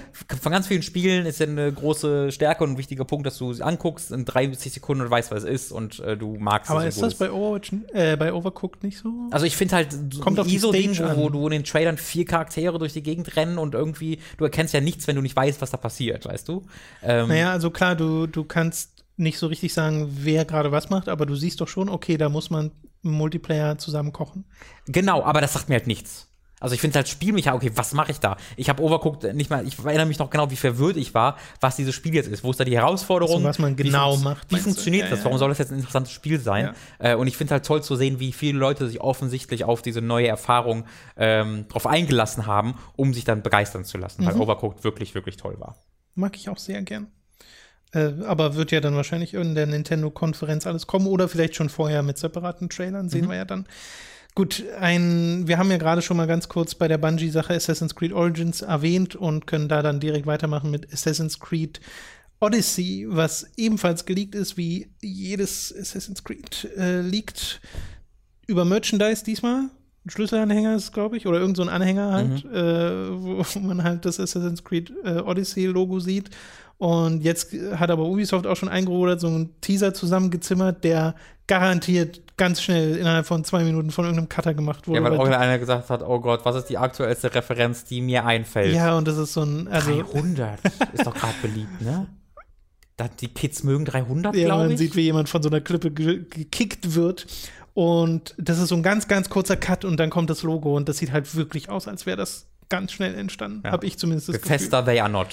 [0.41, 3.53] von ganz vielen Spielen ist ja eine große Stärke und ein wichtiger Punkt, dass du
[3.53, 6.87] sie anguckst in 30 Sekunden und weißt, was es ist und äh, du magst Aber
[6.87, 6.97] es.
[6.97, 9.13] ist und das bei Overwatch, äh, bei Overcooked nicht so?
[9.31, 11.99] also ich finde halt so Kommt ein auf ISO-Ding, wo, wo du in den Trailern
[11.99, 15.37] vier Charaktere durch die Gegend rennen und irgendwie, du erkennst ja nichts, wenn du nicht
[15.37, 16.67] weißt, was da passiert, weißt du?
[17.03, 21.09] Ähm, Naja, also klar, du, du kannst nicht so richtig sagen, wer gerade was macht,
[21.09, 22.71] aber du siehst doch schon, okay, da muss man
[23.03, 24.45] Multiplayer zusammen kochen.
[24.87, 26.29] Genau, aber das sagt mir halt nichts.
[26.61, 28.37] Also ich finde halt Spielmechanik, okay, was mache ich da?
[28.57, 31.77] Ich habe Overcooked nicht mal, ich erinnere mich noch genau, wie verwirrt ich war, was
[31.77, 32.43] dieses Spiel jetzt ist.
[32.43, 33.37] Wo ist da die Herausforderung?
[33.37, 35.19] Also was man Wie genau funktio- macht, Wie funktioniert Ja, das?
[35.21, 35.39] ja, Warum ja.
[35.39, 36.75] soll das jetzt ein interessantes Spiel sein?
[36.99, 40.01] Äh, und ich finde halt toll zu sehen, wie viele Leute sich offensichtlich auf diese
[40.01, 40.85] neue Erfahrung
[41.17, 44.27] ähm, drauf eingelassen haben, um sich dann begeistern zu lassen, Mhm.
[44.27, 45.77] weil Overcooked wirklich, wirklich toll war.
[46.15, 47.07] Mag ich auch sehr gern.
[47.93, 52.03] Äh, aber wird ja dann wahrscheinlich in der Nintendo-Konferenz alles kommen oder vielleicht schon vorher
[52.03, 53.67] mit separaten Trailern, sehen wir ja dann.
[54.39, 58.13] Gut, ein, wir haben ja gerade schon mal ganz kurz bei der Bungie-Sache Assassin's Creed
[58.13, 61.81] Origins erwähnt und können da dann direkt weitermachen mit Assassin's Creed
[62.39, 67.61] Odyssey, was ebenfalls geleakt ist, wie jedes Assassin's Creed äh, liegt
[68.47, 69.71] über Merchandise diesmal.
[70.07, 72.55] Ein Schlüsselanhänger ist, glaube ich, oder irgend so ein Anhänger halt, Mhm.
[72.55, 76.31] äh, wo, wo man halt das Assassin's Creed äh, Odyssey-Logo sieht.
[76.77, 81.17] Und jetzt hat aber Ubisoft auch schon eingerudert, so einen Teaser zusammengezimmert, der
[81.49, 85.01] garantiert ganz schnell innerhalb von zwei Minuten von irgendeinem Cutter gemacht wurde.
[85.01, 88.25] Ja, weil auch einer gesagt hat, oh Gott, was ist die aktuellste Referenz, die mir
[88.25, 88.75] einfällt?
[88.75, 90.59] ja, und das ist so ein, also 300
[90.95, 92.07] ist doch gerade beliebt, ne?
[93.21, 94.79] Die Kids mögen 300, Ja, glaube man ich.
[94.79, 97.27] sieht, wie jemand von so einer Klippe ge gekickt wird.
[97.75, 100.89] Und das ist so ein ganz, ganz kurzer Cut und dann kommt das Logo und
[100.89, 103.63] das sieht halt wirklich aus, als wäre das ganz schnell entstanden.
[103.65, 103.71] Ja.
[103.71, 104.49] Habe ich zumindest das Gefühl.
[104.51, 105.29] Bethesda, they are not.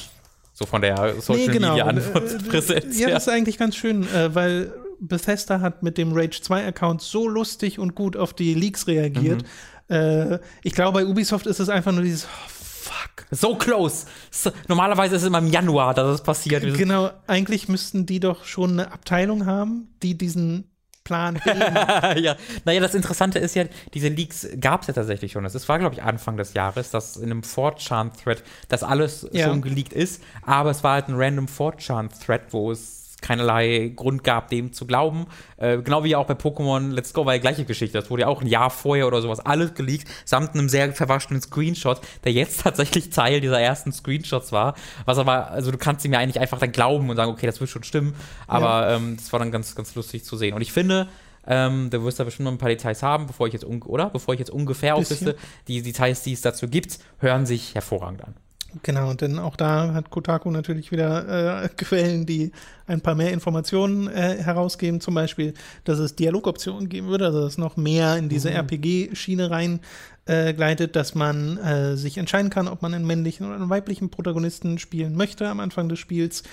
[0.53, 1.69] So von der Social Nee, genau.
[1.71, 2.99] Media Äh, Antwortpräsenz.
[2.99, 3.15] Ja, her.
[3.15, 7.27] das ist eigentlich ganz schön, äh, weil Bethesda hat mit dem Rage 2 Account so
[7.27, 9.43] lustig und gut auf die Leaks reagiert.
[9.89, 9.95] Mhm.
[9.95, 12.49] Äh, ich glaube, bei Ubisoft ist es einfach nur dieses oh,
[12.85, 13.25] Fuck.
[13.31, 14.05] So close.
[14.29, 16.61] So, normalerweise ist es immer im Januar, dass es passiert.
[16.77, 20.69] Genau, eigentlich müssten die doch schon eine Abteilung haben, die diesen
[21.03, 22.17] Plan wählen.
[22.23, 22.35] ja.
[22.63, 23.65] Naja, das Interessante ist ja,
[23.95, 25.43] diese Leaks gab es ja tatsächlich schon.
[25.43, 29.47] Das war, glaube ich, Anfang des Jahres, dass in einem 4chan-Thread das alles Ja.
[29.47, 30.21] schon geleakt ist.
[30.43, 35.25] Aber es war halt ein random 4chan-Thread, wo es keinerlei Grund gab, dem zu glauben.
[35.57, 37.97] Äh, genau wie auch bei Pokémon Let's Go war die gleiche Geschichte.
[37.97, 41.41] Das wurde ja auch ein Jahr vorher oder sowas alles geleakt, samt einem sehr verwaschenen
[41.41, 44.75] Screenshot, der jetzt tatsächlich Teil dieser ersten Screenshots war.
[45.05, 47.59] Was aber, also du kannst ihm ja eigentlich einfach dann glauben und sagen, okay, das
[47.59, 48.15] wird schon stimmen.
[48.47, 50.53] Aber ähm, das war dann ganz, ganz lustig zu sehen.
[50.53, 51.07] Und ich finde,
[51.47, 54.09] ähm, du wirst da bestimmt noch ein paar Details haben, bevor ich jetzt, oder?
[54.11, 55.35] Bevor ich jetzt ungefähr aufliste.
[55.67, 58.35] Die Details, die es dazu gibt, hören sich hervorragend an.
[58.83, 62.51] Genau, denn auch da hat Kotaku natürlich wieder äh, Quellen, die
[62.87, 65.01] ein paar mehr Informationen äh, herausgeben.
[65.01, 65.53] Zum Beispiel,
[65.83, 69.79] dass es Dialogoptionen geben würde, also dass noch mehr in diese RPG-Schiene rein
[70.25, 74.09] äh, gleitet, dass man äh, sich entscheiden kann, ob man einen männlichen oder einen weiblichen
[74.09, 76.43] Protagonisten spielen möchte am Anfang des Spiels.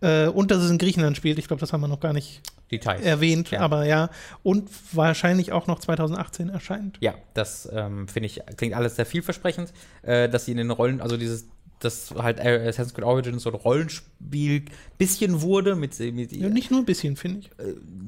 [0.00, 1.38] Äh, und dass es in Griechenland spielt.
[1.38, 3.02] Ich glaube, das haben wir noch gar nicht Details.
[3.02, 3.60] erwähnt, Ja.
[3.60, 4.10] aber ja.
[4.42, 6.98] Und wahrscheinlich auch noch 2018 erscheint.
[7.00, 9.72] Ja, das ähm, finde ich, klingt alles sehr vielversprechend,
[10.02, 11.46] äh, dass sie in den Rollen, also dieses,
[11.80, 14.64] das halt äh, Assassin's Creed Origins so ein Rollenspiel
[14.98, 17.50] bisschen wurde mit, mit Ja, nicht nur ein bisschen, finde ich.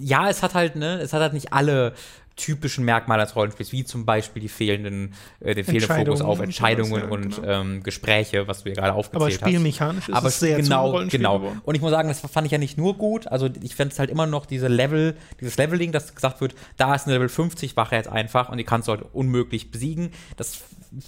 [0.00, 1.94] ja, es hat halt, ne, es hat halt nicht alle
[2.38, 7.02] typischen Merkmale des Rollenspiels, wie zum Beispiel die fehlenden, äh, den fehlenden Fokus auf Entscheidungen
[7.02, 7.48] ja, und genau.
[7.48, 9.50] ähm, Gespräche, was du ja gerade aufgezählt Aber hast.
[9.50, 11.40] spielmechanisch ist Aber es sehr genau, genau.
[11.40, 11.60] geworden.
[11.64, 13.26] Und ich muss sagen, das fand ich ja nicht nur gut.
[13.26, 16.94] Also ich fände es halt immer noch diese Level, dieses Leveling, dass gesagt wird, da
[16.94, 20.12] ist eine Level 50 Wache jetzt einfach und die kannst du halt unmöglich besiegen.
[20.36, 20.62] Das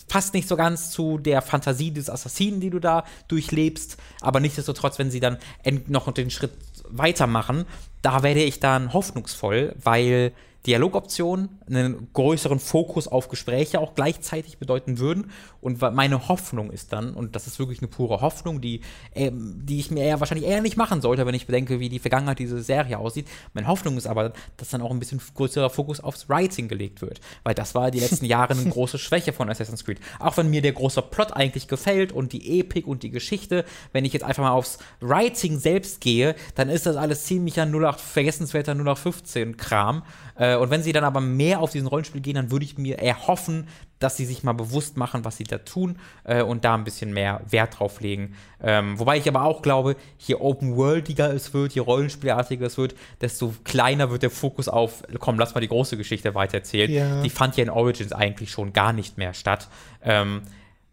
[0.08, 3.96] passt nicht so ganz zu der Fantasie des Assassinen, die du da durchlebst.
[4.20, 5.38] Aber nichtsdestotrotz, wenn sie dann
[5.86, 6.52] noch den Schritt
[6.88, 7.66] weitermachen,
[8.02, 10.32] da werde ich dann hoffnungsvoll, weil
[10.66, 15.30] Dialogoptionen einen größeren Fokus auf Gespräche auch gleichzeitig bedeuten würden.
[15.60, 18.80] Und meine Hoffnung ist dann, und das ist wirklich eine pure Hoffnung, die,
[19.14, 21.98] äh, die ich mir eher wahrscheinlich eher nicht machen sollte, wenn ich bedenke, wie die
[21.98, 23.26] Vergangenheit dieser Serie aussieht.
[23.54, 27.20] Meine Hoffnung ist aber, dass dann auch ein bisschen größerer Fokus aufs Writing gelegt wird.
[27.42, 30.00] Weil das war die letzten Jahre eine große Schwäche von Assassin's Creed.
[30.18, 34.04] Auch wenn mir der große Plot eigentlich gefällt und die Epik und die Geschichte, wenn
[34.04, 38.72] ich jetzt einfach mal aufs Writing selbst gehe, dann ist das alles ziemlicher 08, vergessenswerter
[38.72, 40.02] 0815 Kram.
[40.50, 42.98] Äh, und wenn sie dann aber mehr auf diesen Rollenspiel gehen, dann würde ich mir
[42.98, 43.66] erhoffen,
[43.98, 47.12] dass sie sich mal bewusst machen, was sie da tun äh, und da ein bisschen
[47.12, 48.34] mehr Wert drauf legen.
[48.62, 53.54] Ähm, wobei ich aber auch glaube, je open-worldiger es wird, je rollenspielartiger es wird, desto
[53.64, 56.90] kleiner wird der Fokus auf, komm, lass mal die große Geschichte weitererzählen.
[56.90, 57.22] Ja.
[57.22, 59.68] Die fand ja in Origins eigentlich schon gar nicht mehr statt.
[60.02, 60.42] Ähm,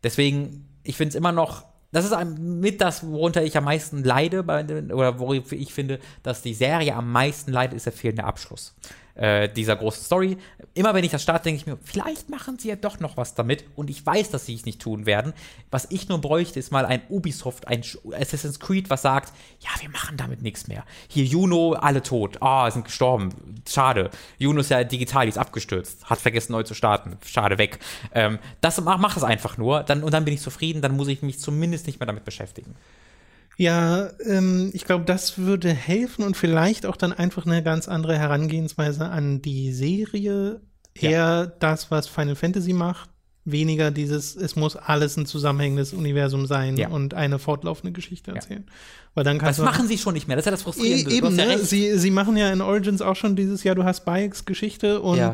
[0.04, 4.42] deswegen, ich finde es immer noch das ist mit das, worunter ich am meisten leide,
[4.42, 8.76] oder worüber ich finde, dass die Serie am meisten leidet, ist der fehlende Abschluss
[9.18, 10.38] äh, dieser großen Story.
[10.74, 13.36] Immer wenn ich das starte, denke ich mir, vielleicht machen sie ja doch noch was
[13.36, 13.66] damit.
[13.76, 15.34] Und ich weiß, dass sie es nicht tun werden.
[15.72, 19.90] Was ich nur bräuchte, ist mal ein Ubisoft, ein Assassin's Creed, was sagt, ja, wir
[19.90, 20.86] machen damit nichts mehr.
[21.08, 22.38] Hier Juno, alle tot.
[22.42, 23.34] Ah, oh, sind gestorben.
[23.68, 24.12] Schade.
[24.38, 26.06] Juno ist ja digital, die ist abgestürzt.
[26.10, 27.18] Hat vergessen, neu zu starten.
[27.26, 27.80] Schade, weg.
[28.14, 29.84] Ähm, das mach, mach es einfach nur.
[29.84, 30.82] Dann, und dann bin ich zufrieden.
[30.82, 32.76] Dann muss ich mich zumindest nicht mehr damit beschäftigen.
[33.58, 38.18] Ja, ähm, ich glaube, das würde helfen und vielleicht auch dann einfach eine ganz andere
[38.18, 40.62] Herangehensweise an die Serie.
[40.94, 41.46] Eher ja.
[41.46, 43.10] das, was Final Fantasy macht,
[43.46, 46.90] weniger dieses, es muss alles ein zusammenhängendes Universum sein ja.
[46.90, 48.66] und eine fortlaufende Geschichte erzählen.
[48.68, 48.74] Ja.
[49.16, 51.12] Weil dann kannst das machen sie schon nicht mehr, das ist ja das Frustrierende.
[51.12, 51.58] E eben, ne?
[51.60, 55.18] sie, sie machen ja in Origins auch schon dieses Jahr, du hast Bikes Geschichte und
[55.18, 55.34] ja.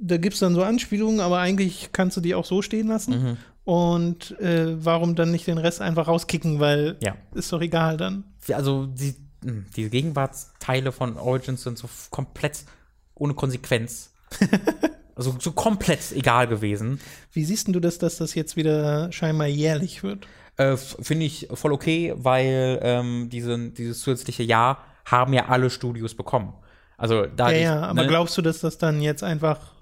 [0.00, 3.22] da gibt es dann so Anspielungen, aber eigentlich kannst du die auch so stehen lassen.
[3.22, 3.36] Mhm.
[3.66, 7.16] Und äh, warum dann nicht den Rest einfach rauskicken, weil ja.
[7.34, 8.22] ist doch egal dann.
[8.52, 12.64] Also die, hm, die Gegenwartsteile von Origins sind so komplett
[13.16, 14.14] ohne Konsequenz.
[15.16, 17.00] also so komplett egal gewesen.
[17.32, 20.28] Wie siehst du das, dass das jetzt wieder scheinbar jährlich wird?
[20.58, 26.14] Äh, Finde ich voll okay, weil ähm, diese, dieses zusätzliche Jahr haben ja alle Studios
[26.14, 26.54] bekommen.
[26.96, 28.06] Also da ja, ja, aber ne?
[28.06, 29.72] glaubst du, dass das dann jetzt einfach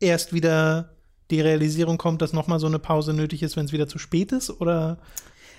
[0.00, 0.95] erst wieder
[1.30, 4.32] die Realisierung kommt, dass nochmal so eine Pause nötig ist, wenn es wieder zu spät
[4.32, 4.50] ist?
[4.50, 4.98] Oder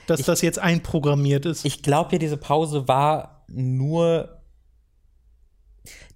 [0.06, 1.66] dass ich, das jetzt einprogrammiert ist?
[1.66, 4.34] Ich glaube ja, diese Pause war nur.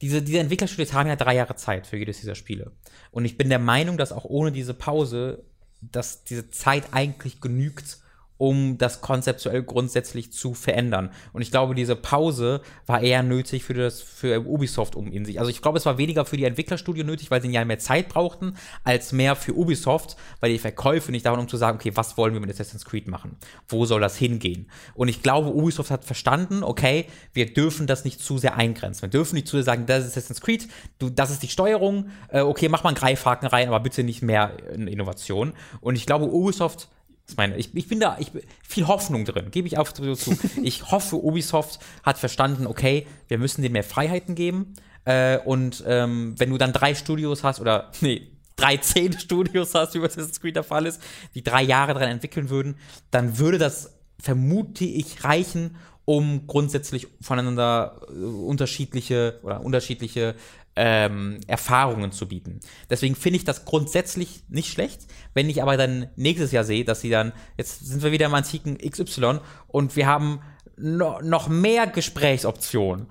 [0.02, 2.72] Diese, diese Entwicklerstudios haben ja drei Jahre Zeit für jedes dieser Spiele.
[3.12, 5.46] Und ich bin der Meinung, dass auch ohne diese Pause,
[5.82, 8.00] dass diese Zeit eigentlich genügt,
[8.42, 11.12] um das konzeptuell grundsätzlich zu verändern.
[11.32, 15.40] Und ich glaube, diese Pause war eher nötig für das für Ubisoft um in sich.
[15.40, 18.10] Also ich glaube, es war weniger für die Entwicklerstudio nötig, weil sie ja mehr Zeit
[18.10, 22.18] brauchten, als mehr für Ubisoft, weil die Verkäufe nicht darum um zu sagen, okay, was
[22.18, 23.38] wollen wir mit Assassin's Creed machen?
[23.68, 24.66] Wo soll das hingehen?
[24.96, 29.04] Und ich glaube, Ubisoft hat verstanden, okay, wir dürfen das nicht zu sehr eingrenzen.
[29.04, 30.68] Wir dürfen nicht zu sehr sagen, das ist Assassin's Creed,
[30.98, 34.24] du, das ist die Steuerung, äh, okay, mach mal einen Greifhaken rein, aber bitte nicht
[34.24, 35.54] mehr Innovation.
[35.80, 36.90] Und ich glaube, Ubisoft
[37.32, 38.32] ich meine, ich, ich bin da, ich
[38.68, 40.04] viel Hoffnung drin, gebe ich auch zu.
[40.62, 44.74] Ich hoffe, Ubisoft hat verstanden, okay, wir müssen denen mehr Freiheiten geben.
[45.06, 48.28] Äh, und ähm, wenn du dann drei Studios hast, oder nee,
[48.58, 51.02] 13 Studios hast, wie was Assassin's Creed der Fall ist,
[51.34, 52.76] die drei Jahre daran entwickeln würden,
[53.10, 60.36] dann würde das, vermute ich, reichen, um grundsätzlich voneinander äh, unterschiedliche oder unterschiedliche
[60.76, 62.60] ähm, Erfahrungen zu bieten.
[62.90, 65.02] Deswegen finde ich das grundsätzlich nicht schlecht.
[65.34, 68.34] Wenn ich aber dann nächstes Jahr sehe, dass sie dann, jetzt sind wir wieder im
[68.34, 70.42] antiken XY und wir haben
[70.78, 73.08] no, noch mehr Gesprächsoptionen.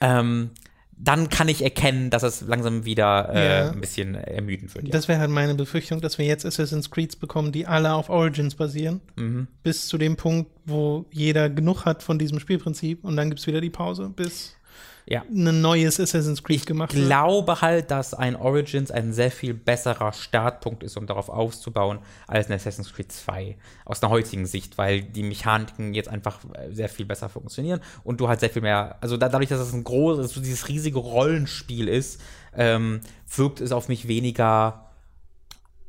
[0.00, 0.50] Ähm,
[1.00, 3.70] dann kann ich erkennen, dass es langsam wieder äh, ja.
[3.70, 4.86] ein bisschen ermüdend wird.
[4.86, 4.90] Ja.
[4.90, 8.56] Das wäre halt meine Befürchtung, dass wir jetzt Assassin's Creeds bekommen, die alle auf Origins
[8.56, 9.00] basieren.
[9.14, 9.46] Mhm.
[9.62, 13.46] Bis zu dem Punkt, wo jeder genug hat von diesem Spielprinzip und dann gibt es
[13.46, 14.56] wieder die Pause, bis
[15.08, 15.22] ja.
[15.22, 17.02] ein neues Assassin's Creed gemacht wird.
[17.02, 21.98] Ich glaube halt, dass ein Origins ein sehr viel besserer Startpunkt ist, um darauf aufzubauen,
[22.26, 26.40] als ein Assassin's Creed 2 aus einer heutigen Sicht, weil die Mechaniken jetzt einfach
[26.70, 29.72] sehr viel besser funktionieren und du halt sehr viel mehr, also da, dadurch, dass es
[29.72, 32.20] ein großes, also dieses riesige Rollenspiel ist,
[32.54, 33.00] ähm,
[33.34, 34.84] wirkt es auf mich weniger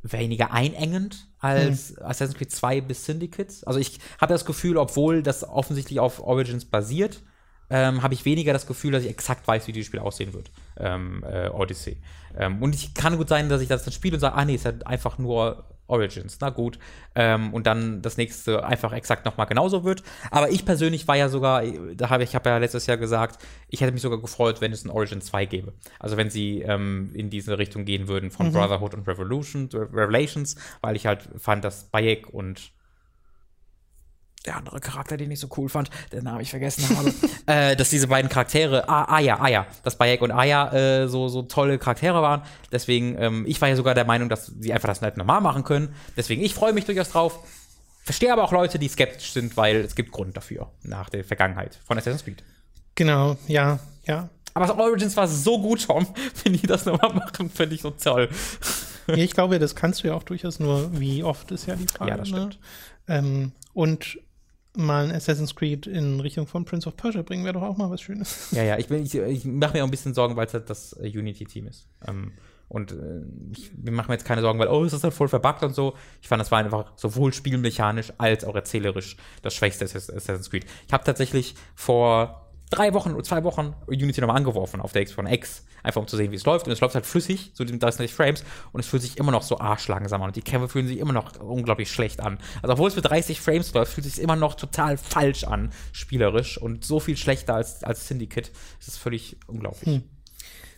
[0.02, 2.06] weniger einengend als hm.
[2.06, 3.64] Assassin's Creed 2 bis Syndicates.
[3.64, 7.22] Also ich habe das Gefühl, obwohl das offensichtlich auf Origins basiert,
[7.70, 10.50] ähm, habe ich weniger das Gefühl, dass ich exakt weiß, wie dieses Spiel aussehen wird.
[10.76, 11.98] Ähm, äh, Odyssey.
[12.36, 14.54] Ähm, und ich kann gut sein, dass ich das dann spiele und sage, ah nee,
[14.54, 16.38] ist halt einfach nur Origins.
[16.40, 16.78] Na gut.
[17.14, 20.02] Ähm, und dann das nächste einfach exakt nochmal genauso wird.
[20.30, 21.62] Aber ich persönlich war ja sogar,
[21.94, 24.84] da habe ich habe ja letztes Jahr gesagt, ich hätte mich sogar gefreut, wenn es
[24.84, 25.72] ein Origin 2 gäbe.
[25.98, 28.52] Also wenn sie ähm, in diese Richtung gehen würden von mhm.
[28.52, 32.72] Brotherhood und Revolution, Revelations, weil ich halt fand, dass Bayek und
[34.46, 37.12] der andere Charakter, den ich so cool fand, den Namen ich vergessen habe,
[37.46, 41.42] äh, dass diese beiden Charaktere, ah, Aya, Aya, dass Bayek und Aya äh, so, so
[41.42, 42.42] tolle Charaktere waren.
[42.72, 45.64] Deswegen, ähm, ich war ja sogar der Meinung, dass sie einfach das nicht normal machen
[45.64, 45.94] können.
[46.16, 47.40] Deswegen, ich freue mich durchaus drauf.
[48.02, 51.78] Verstehe aber auch Leute, die skeptisch sind, weil es gibt Grund dafür, nach der Vergangenheit
[51.84, 52.42] von Assassin's Creed.
[52.94, 54.30] Genau, ja, ja.
[54.54, 56.06] Aber das Origins war so gut, Tom,
[56.44, 58.28] wenn die das nochmal machen, finde ich so toll.
[59.06, 61.88] Ja, ich glaube, das kannst du ja auch durchaus nur, wie oft ist ja die
[61.88, 62.12] Frage.
[62.12, 62.60] Ja, das stimmt.
[63.08, 63.16] Ne?
[63.16, 64.20] Ähm, und
[64.76, 67.90] mal ein Assassin's Creed in Richtung von Prince of Persia bringen wäre doch auch mal
[67.90, 68.48] was Schönes.
[68.52, 70.92] Ja, ja, ich, ich, ich mache mir auch ein bisschen Sorgen, weil es halt das
[71.00, 71.86] äh, Unity-Team ist.
[72.06, 72.32] Ähm,
[72.68, 72.96] und äh,
[73.52, 75.94] ich mache mir jetzt keine Sorgen, weil, oh, ist das halt voll verbuggt und so.
[76.22, 80.66] Ich fand, das war einfach sowohl spielmechanisch als auch erzählerisch das schwächste Assass- Assassin's Creed.
[80.86, 85.30] Ich habe tatsächlich vor drei Wochen oder zwei Wochen Unity nochmal angeworfen auf der Xbox
[85.30, 86.66] X, einfach um zu sehen, wie es läuft.
[86.66, 89.42] Und es läuft halt flüssig, so mit 30 Frames, und es fühlt sich immer noch
[89.42, 90.28] so arschlangsam an.
[90.28, 92.38] Und die Kämpfe fühlen sich immer noch unglaublich schlecht an.
[92.62, 95.70] Also, obwohl es mit 30 Frames läuft, fühlt es sich immer noch total falsch an,
[95.92, 96.58] spielerisch.
[96.58, 98.50] Und so viel schlechter als, als Syndicate.
[98.78, 100.02] Das ist völlig unglaublich.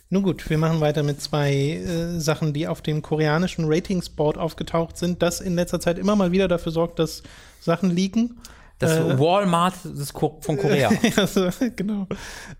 [0.09, 4.95] Nun gut, wir machen weiter mit zwei äh, Sachen, die auf dem koreanischen Ratingsboard aufgetaucht
[4.95, 7.23] sind, das in letzter Zeit immer mal wieder dafür sorgt, dass
[7.59, 8.37] Sachen liegen.
[8.79, 9.75] Das Äh, Walmart
[10.13, 10.91] Ko von Korea.
[11.15, 12.07] also, genau.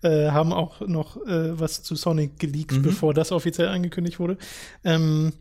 [0.01, 4.38] Äh, haben auch noch äh, was zu Sonic geleakt, bevor das offiziell angekündigt wurde.
[4.84, 5.34] Ähm,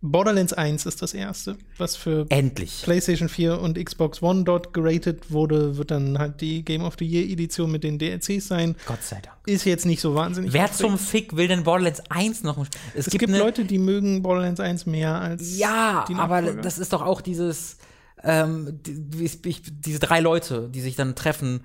[0.00, 2.82] Borderlands 1 ist das erste, was für Endlich.
[2.84, 7.04] PlayStation 4 und Xbox One dort geratet wurde, wird dann halt die Game of the
[7.04, 8.76] Year Edition mit den DLCs sein.
[8.86, 9.36] Gott sei Dank.
[9.46, 10.52] Ist jetzt nicht so wahnsinnig.
[10.52, 10.78] Wer aufregend.
[10.78, 12.64] zum Fick will denn Borderlands 1 noch?
[12.94, 17.20] Es gibt, Leute, die mögen Borderlands 1 mehr als Ja, aber das ist doch auch
[17.20, 17.78] dieses,
[18.24, 21.64] ähm, die, ich, ich, diese drei Leute, die sich dann treffen,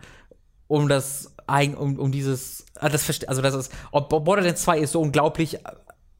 [0.68, 4.92] um das, ein- um, um dieses, ah, das also das ist, ob Borderlands 2 ist
[4.94, 5.60] so unglaublich,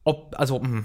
[0.04, 0.84] ob, also, mh,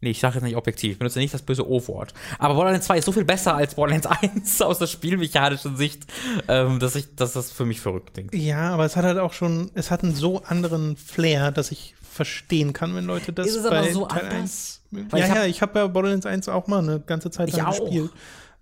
[0.00, 2.98] nee, ich sage jetzt nicht objektiv, ich benutze nicht das böse O-Wort, aber Borderlands 2
[2.98, 6.06] ist so viel besser als Borderlands 1 aus der spielmechanischen Sicht,
[6.48, 8.34] ähm, dass ich, dass das für mich verrückt klingt.
[8.34, 11.94] Ja, aber es hat halt auch schon, es hat einen so anderen Flair, dass ich
[12.10, 14.34] verstehen kann, wenn Leute das Ist es aber so Teil anders?
[14.40, 15.12] 1 mögen.
[15.12, 17.48] Weil Ja, ich hab- ja, ich habe ja Borderlands 1 auch mal eine ganze Zeit
[17.48, 17.78] Ich lang auch.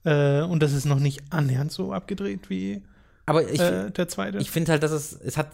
[0.06, 2.82] Äh, und das ist noch nicht annähernd so abgedreht wie
[3.26, 4.38] Aber ich, äh, der zweite.
[4.38, 5.48] Ich finde halt, dass es, es hat,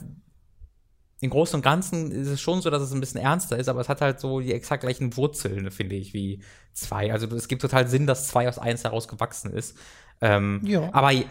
[1.20, 3.80] im Großen und Ganzen ist es schon so, dass es ein bisschen ernster ist, aber
[3.80, 6.42] es hat halt so die exakt gleichen Wurzeln, finde ich, wie
[6.74, 7.12] zwei.
[7.12, 9.74] Also es gibt total Sinn, dass zwei aus eins heraus gewachsen ist.
[10.20, 10.90] Ähm, Ja.
[10.92, 11.24] Aber äh,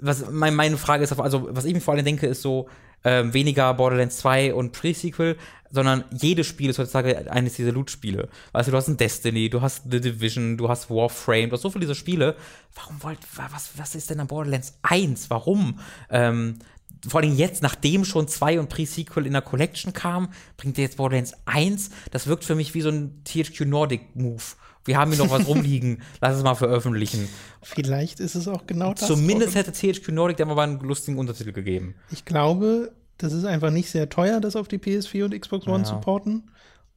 [0.00, 2.68] was mein, meine Frage ist, also was ich mir vor allem denke, ist so
[3.04, 5.36] ähm, weniger Borderlands 2 und Pre-Sequel,
[5.70, 8.28] sondern jedes Spiel ist heutzutage eines dieser Loot-Spiele.
[8.52, 11.62] Weißt du, du hast ein Destiny, du hast The Division, du hast Warframe, du hast
[11.62, 12.36] so viele dieser Spiele.
[12.74, 15.28] Warum wollt, wa- was, was ist denn an Borderlands 1?
[15.30, 15.78] Warum?
[16.10, 16.58] Ähm,
[17.06, 20.96] vor allem jetzt, nachdem schon 2 und Pre-Sequel in der Collection kam, bringt ihr jetzt
[20.96, 21.90] Borderlands 1.
[22.10, 24.42] Das wirkt für mich wie so ein THQ Nordic-Move.
[24.88, 27.28] Wir haben hier noch was rumliegen, lass es mal veröffentlichen.
[27.62, 29.06] Vielleicht ist es auch genau das.
[29.06, 31.94] Zumindest hätte THQ Nordic da mal einen lustigen Untertitel gegeben.
[32.10, 35.78] Ich glaube, das ist einfach nicht sehr teuer, das auf die PS4 und Xbox One
[35.78, 35.84] Ja.
[35.84, 36.50] zu porten.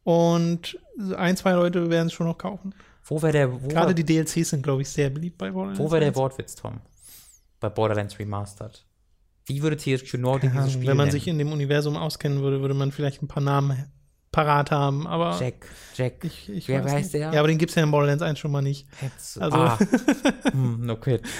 [0.03, 0.79] Und
[1.17, 2.73] ein, zwei Leute werden es schon noch kaufen.
[3.03, 5.79] Wo wäre der, wo Gerade die DLCs sind, glaube ich, sehr beliebt bei Borderlands.
[5.79, 6.15] wo wär der 1.
[6.17, 6.79] Wortwitz, Tom?
[7.59, 8.85] Bei Borderlands Remastered.
[9.45, 11.11] Wie würde THQ Nordic dieses Spiel wenn man nennen?
[11.11, 13.85] sich in dem Universum auskennen würde, würde man vielleicht ein paar Namen
[14.31, 16.23] parat haben, aber Jack, Jack.
[16.23, 17.13] ich, ich Wer weiß nicht.
[17.13, 17.33] der?
[17.33, 18.87] Ja, aber den gibt es ja in Borderlands 1 schon mal nicht.
[18.99, 19.37] Hetz.
[19.39, 19.79] Also- ah.
[20.51, 21.21] hm, quit.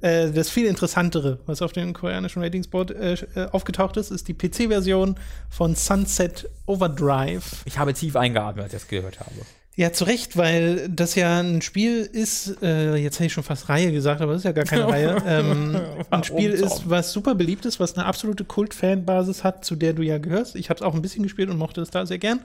[0.00, 4.34] Äh, das viel interessantere, was auf dem koreanischen Ratingsboard äh, äh, aufgetaucht ist, ist die
[4.34, 5.18] PC-Version
[5.50, 7.62] von Sunset Overdrive.
[7.64, 9.32] Ich habe tief eingeatmet, als ich das gehört habe.
[9.78, 13.68] Ja, zu Recht, weil das ja ein Spiel ist, äh, jetzt hätte ich schon fast
[13.68, 15.22] Reihe gesagt, aber das ist ja gar keine Reihe.
[15.24, 19.92] Ähm, ein Spiel ist, was super beliebt ist, was eine absolute Kult-Fanbasis hat, zu der
[19.92, 20.56] du ja gehörst.
[20.56, 22.40] Ich habe es auch ein bisschen gespielt und mochte es da sehr gern.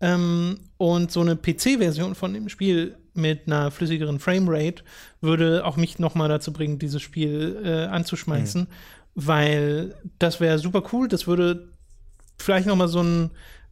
[0.00, 4.82] Ähm, und so eine PC-Version von dem Spiel mit einer flüssigeren Framerate
[5.20, 8.66] würde auch mich noch mal dazu bringen, dieses Spiel äh, anzuschmeißen,
[9.14, 11.06] weil das wäre super cool.
[11.06, 11.68] Das würde
[12.38, 13.30] vielleicht noch mal so ein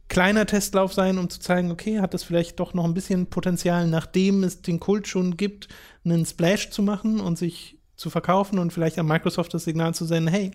[0.09, 3.87] kleiner Testlauf sein, um zu zeigen, okay, hat das vielleicht doch noch ein bisschen Potenzial,
[3.87, 5.67] nachdem es den Kult schon gibt,
[6.05, 10.05] einen Splash zu machen und sich zu verkaufen und vielleicht an Microsoft das Signal zu
[10.05, 10.51] senden, hey,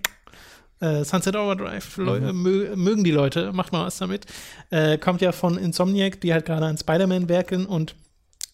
[0.81, 4.27] äh, Sunset Overdrive, Leu mö mögen die Leute, macht mal was damit.
[4.71, 7.95] Äh, kommt ja von Insomniac, die halt gerade an Spider-Man werken und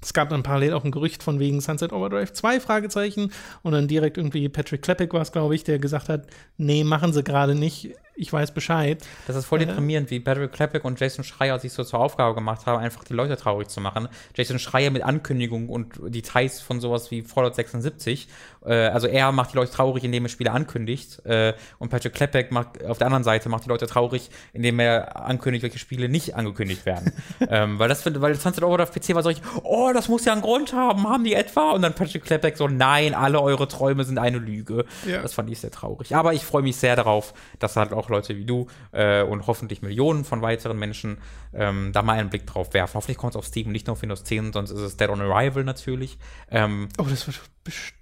[0.00, 3.32] es gab dann parallel auch ein Gerücht von wegen Sunset Overdrive 2 Fragezeichen
[3.62, 7.12] und dann direkt irgendwie Patrick Klepek war es, glaube ich, der gesagt hat, nee, machen
[7.12, 7.96] sie gerade nicht.
[8.18, 9.02] Ich weiß Bescheid.
[9.26, 9.66] Das ist voll Äh.
[9.66, 13.14] deprimierend, wie Patrick Klepek und Jason Schreier sich so zur Aufgabe gemacht haben, einfach die
[13.14, 14.08] Leute traurig zu machen.
[14.34, 18.28] Jason Schreier mit Ankündigungen und Details von sowas wie Fallout 76.
[18.66, 21.24] Äh, also er macht die Leute traurig, indem er Spiele ankündigt.
[21.24, 25.16] Äh, und Patrick Klepek macht auf der anderen Seite macht die Leute traurig, indem er
[25.24, 27.12] ankündigt, welche Spiele nicht angekündigt werden.
[27.48, 30.42] ähm, weil das weil Sunset Overdrive PC war so, ich, oh, das muss ja einen
[30.42, 31.70] Grund haben, haben die etwa?
[31.70, 34.84] Und dann Patrick Klepek so, nein, alle eure Träume sind eine Lüge.
[35.06, 35.22] Ja.
[35.22, 36.14] Das fand ich sehr traurig.
[36.16, 39.82] Aber ich freue mich sehr darauf, dass halt auch Leute wie du äh, und hoffentlich
[39.82, 41.18] Millionen von weiteren Menschen
[41.52, 42.94] ähm, da mal einen Blick drauf werfen.
[42.94, 45.20] Hoffentlich kommt es auf Steam nicht nur auf Windows 10, sonst ist es Dead on
[45.20, 46.18] Arrival natürlich.
[46.50, 47.94] Ähm, Oh, das wird bestimmt.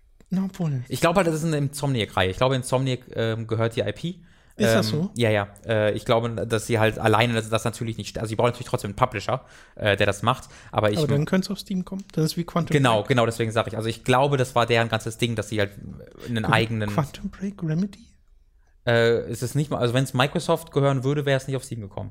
[0.88, 2.30] Ich glaube halt, das ist eine Insomniac-Reihe.
[2.30, 4.16] Ich glaube, Insomniac ähm, gehört die IP.
[4.58, 5.10] Ist das Ähm, so?
[5.14, 5.48] Ja, ja.
[5.66, 8.18] Äh, ich glaube, dass sie halt alleine das, das natürlich nicht.
[8.18, 9.44] Also, sie brauchen natürlich trotzdem einen Publisher,
[9.76, 10.48] äh, der das macht.
[10.72, 10.98] Aber ich.
[10.98, 12.02] Aber dann könnte es auf Steam kommen.
[12.12, 13.08] Das ist wie Quantum genau, Break.
[13.08, 13.76] genau, deswegen sage ich.
[13.76, 15.72] Also, ich glaube, das war deren ganzes Ding, dass sie halt
[16.26, 16.88] einen eigenen.
[16.90, 18.06] Quantum Break Remedy?
[18.86, 21.64] Äh, es ist nicht mal, also wenn es Microsoft gehören würde, wäre es nicht auf
[21.64, 22.10] Steam gekommen.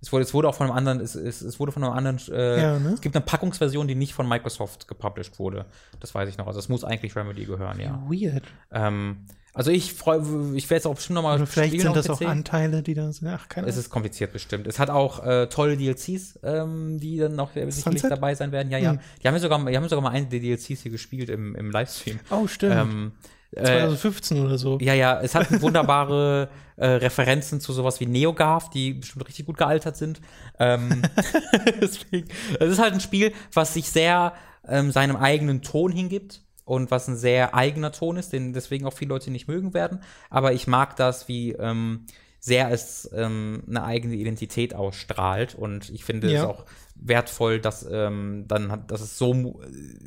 [0.00, 2.18] Es wurde, es wurde auch von einem anderen, es, es, es wurde von einem anderen,
[2.32, 2.90] äh, Ja, ne?
[2.90, 5.66] es gibt eine Packungsversion, die nicht von Microsoft gepublished wurde.
[6.00, 6.48] Das weiß ich noch.
[6.48, 8.02] Also es muss eigentlich Remedy gehören, ja.
[8.08, 8.42] Weird.
[8.72, 10.20] Ähm, also ich freue,
[10.56, 12.26] ich werde jetzt auch bestimmt nochmal Oder vielleicht sind das auch PC.
[12.26, 13.28] Anteile, die da sind.
[13.28, 14.66] Ach, keine Es ist kompliziert bestimmt.
[14.66, 18.72] Es hat auch äh, tolle DLCs, ähm, die dann noch sicherlich dabei sein werden.
[18.72, 18.92] Ja, ja.
[18.92, 19.00] Hm.
[19.22, 21.70] Die haben ja sogar, die haben sogar mal einen der DLCs hier gespielt im, im
[21.70, 22.18] Livestream.
[22.30, 22.74] Oh, stimmt.
[22.74, 23.12] Ähm,
[23.52, 24.78] äh, 2015 oder so.
[24.80, 29.58] ja, ja, es hat wunderbare äh, Referenzen zu sowas wie NeoGAF, die bestimmt richtig gut
[29.58, 30.20] gealtert sind.
[30.58, 31.02] Ähm,
[31.80, 32.28] deswegen,
[32.58, 34.34] es ist halt ein Spiel, was sich sehr
[34.66, 38.94] ähm, seinem eigenen Ton hingibt und was ein sehr eigener Ton ist, den deswegen auch
[38.94, 40.00] viele Leute nicht mögen werden.
[40.30, 42.06] Aber ich mag das, wie ähm,
[42.44, 46.40] sehr es ähm, eine eigene Identität ausstrahlt und ich finde Ja.
[46.40, 46.64] es auch
[46.96, 49.60] wertvoll, dass ähm, dann hat, dass es so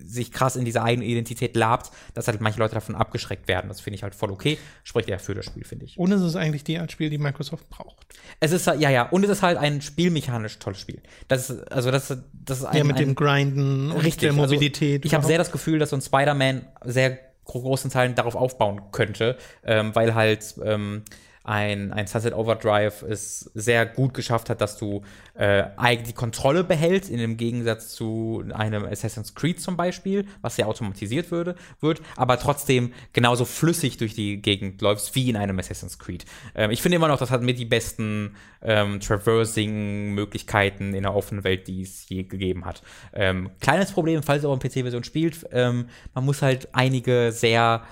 [0.06, 3.70] sich krass in diese eigene Identität labt, dass halt manche Leute davon abgeschreckt werden.
[3.70, 4.58] Das finde ich halt voll okay.
[4.84, 5.98] Spricht eher für das Spiel, finde ich.
[5.98, 8.06] Und es ist eigentlich die Art Spiel, die Microsoft braucht.
[8.42, 11.02] Es ist halt- ja ja und es ist halt ein spielmechanisch tolles Spiel.
[11.30, 14.34] Das ist, also das das ist ein, ja, mit ein, dem Grinden und Richtig, der
[14.34, 15.02] Mobilität.
[15.04, 18.36] Also ich habe sehr das Gefühl, dass so ein Spider-Man sehr gro großen Teilen darauf
[18.36, 21.04] aufbauen könnte, ähm, weil halt ähm,
[21.46, 25.04] ein, ein Sunset Overdrive es sehr gut geschafft hat, dass du
[25.36, 25.66] äh,
[26.06, 31.32] die Kontrolle behältst, in dem Gegensatz zu einem Assassin's Creed zum Beispiel, was sehr automatisiert
[31.32, 36.26] würde, wird, aber trotzdem genauso flüssig durch die Gegend läufst wie in einem Assassin's Creed.
[36.56, 41.44] Ähm, ich finde immer noch, das hat mit die besten ähm, Traversing-Möglichkeiten in der offenen
[41.44, 42.82] Welt, die es je gegeben hat.
[43.14, 47.84] Ähm, kleines Problem, falls ihr auch eine PC-Version spielt, ähm, man muss halt einige sehr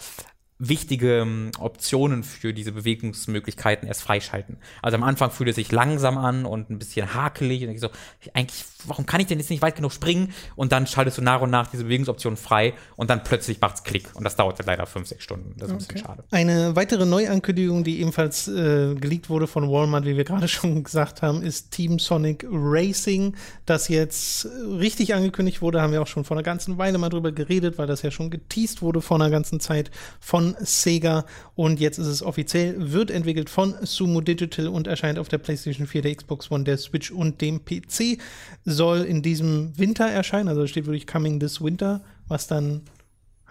[0.70, 4.58] wichtige ähm, Optionen für diese Bewegungsmöglichkeiten erst freischalten.
[4.82, 7.90] Also am Anfang fühlt es sich langsam an und ein bisschen hakelig und ich so,
[8.34, 10.34] eigentlich, warum kann ich denn jetzt nicht weit genug springen?
[10.56, 14.10] Und dann schaltest du nach und nach diese Bewegungsoptionen frei und dann plötzlich macht's Klick
[14.16, 15.54] und das dauert dann leider fünf, sechs Stunden.
[15.58, 16.24] Das ist ein bisschen schade.
[16.32, 21.22] Eine weitere Neuankündigung, die ebenfalls äh, geleakt wurde von Walmart, wie wir gerade schon gesagt
[21.22, 23.36] haben, ist Team Sonic Racing,
[23.66, 24.48] das jetzt
[24.80, 25.82] richtig angekündigt wurde.
[25.82, 28.30] Haben wir auch schon vor einer ganzen Weile mal drüber geredet, weil das ja schon
[28.30, 31.26] geteased wurde vor einer ganzen Zeit von Sega.
[31.56, 35.88] Und jetzt ist es offiziell, wird entwickelt von Sumo Digital und erscheint auf der PlayStation
[35.88, 38.18] 4, der Xbox One, der Switch und dem PC.
[38.66, 42.82] Soll in diesem Winter erscheinen, also steht wirklich Coming this Winter, was dann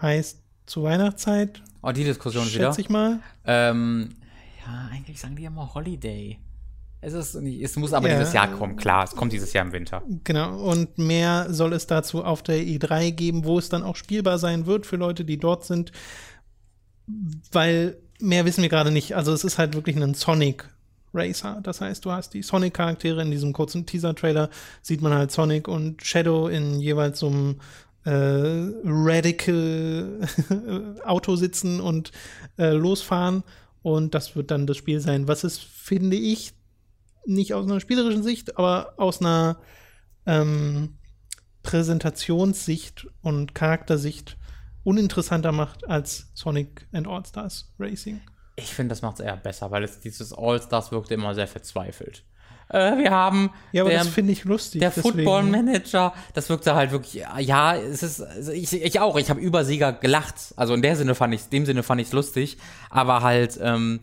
[0.01, 2.67] heißt zur Weihnachtszeit, Oh, die Diskussion wieder.
[2.69, 3.19] schätze ich mal.
[3.45, 4.09] Ähm,
[4.65, 6.37] ja, eigentlich sagen die immer Holiday.
[7.01, 8.17] Es, ist, nicht- es muss aber Ja.
[8.17, 10.01] dieses Jahr kommen, klar, es kommt dieses Jahr im Winter.
[10.23, 14.37] Genau, und mehr soll es dazu auf der E3 geben, wo es dann auch spielbar
[14.39, 15.91] sein wird für Leute, die dort sind,
[17.51, 19.15] weil mehr wissen wir gerade nicht.
[19.15, 20.69] Also es ist halt wirklich ein Sonic
[21.13, 21.59] Racer.
[21.63, 24.49] Das heißt, du hast die Sonic-Charaktere in diesem kurzen Teaser-Trailer,
[24.81, 27.59] sieht man halt Sonic und Shadow in jeweils so einem
[28.05, 30.19] äh, Radical
[31.05, 32.11] Auto sitzen und
[32.57, 33.43] äh, losfahren.
[33.81, 35.27] Und das wird dann das Spiel sein.
[35.27, 36.53] Was es, finde ich,
[37.25, 39.57] nicht aus einer spielerischen Sicht, aber aus einer
[40.25, 40.95] ähm,
[41.63, 44.37] Präsentationssicht und Charaktersicht
[44.83, 48.21] uninteressanter macht als Sonic and All-Stars Racing.
[48.55, 52.23] Ich finde, das macht es eher besser, weil es dieses All-Stars wirkte immer sehr verzweifelt.
[52.69, 54.79] Äh, wir haben Ja, aber der, das finde ich lustig.
[54.79, 59.17] der deswegen- Football Manager, das wirkte halt wirklich, ja, es ist, also ich, ich auch,
[59.17, 60.53] ich habe über Sieger gelacht.
[60.55, 62.57] Also in der Sinne fand ich, dem Sinne fand ich es lustig,
[62.89, 63.99] aber halt, ähm,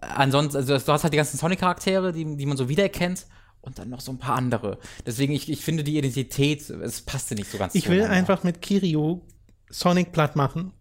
[0.00, 3.26] ansonsten, also du hast halt die ganzen Sonic-Charaktere, die, die man so wiedererkennt.
[3.62, 4.78] Und dann noch so ein paar andere.
[5.04, 8.62] Deswegen, ich, ich finde die Identität, es passte nicht so ganz Ich will einfach mit
[8.62, 9.22] Kiryu
[9.70, 10.72] Sonic platt machen.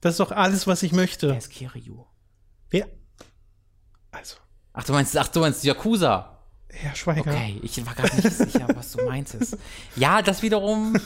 [0.00, 1.28] Das ist doch alles, was ich möchte.
[1.30, 2.04] Wer ist Kiryu?
[2.70, 2.88] Wer?
[4.10, 4.36] Also,
[4.72, 6.38] Ach, du meinst, ach, du meinst Yakuza.
[6.68, 7.20] Herr Schweiger.
[7.30, 9.56] Okay, ich war gerade nicht sicher, was du meintest.
[9.96, 10.96] Ja, das wiederum,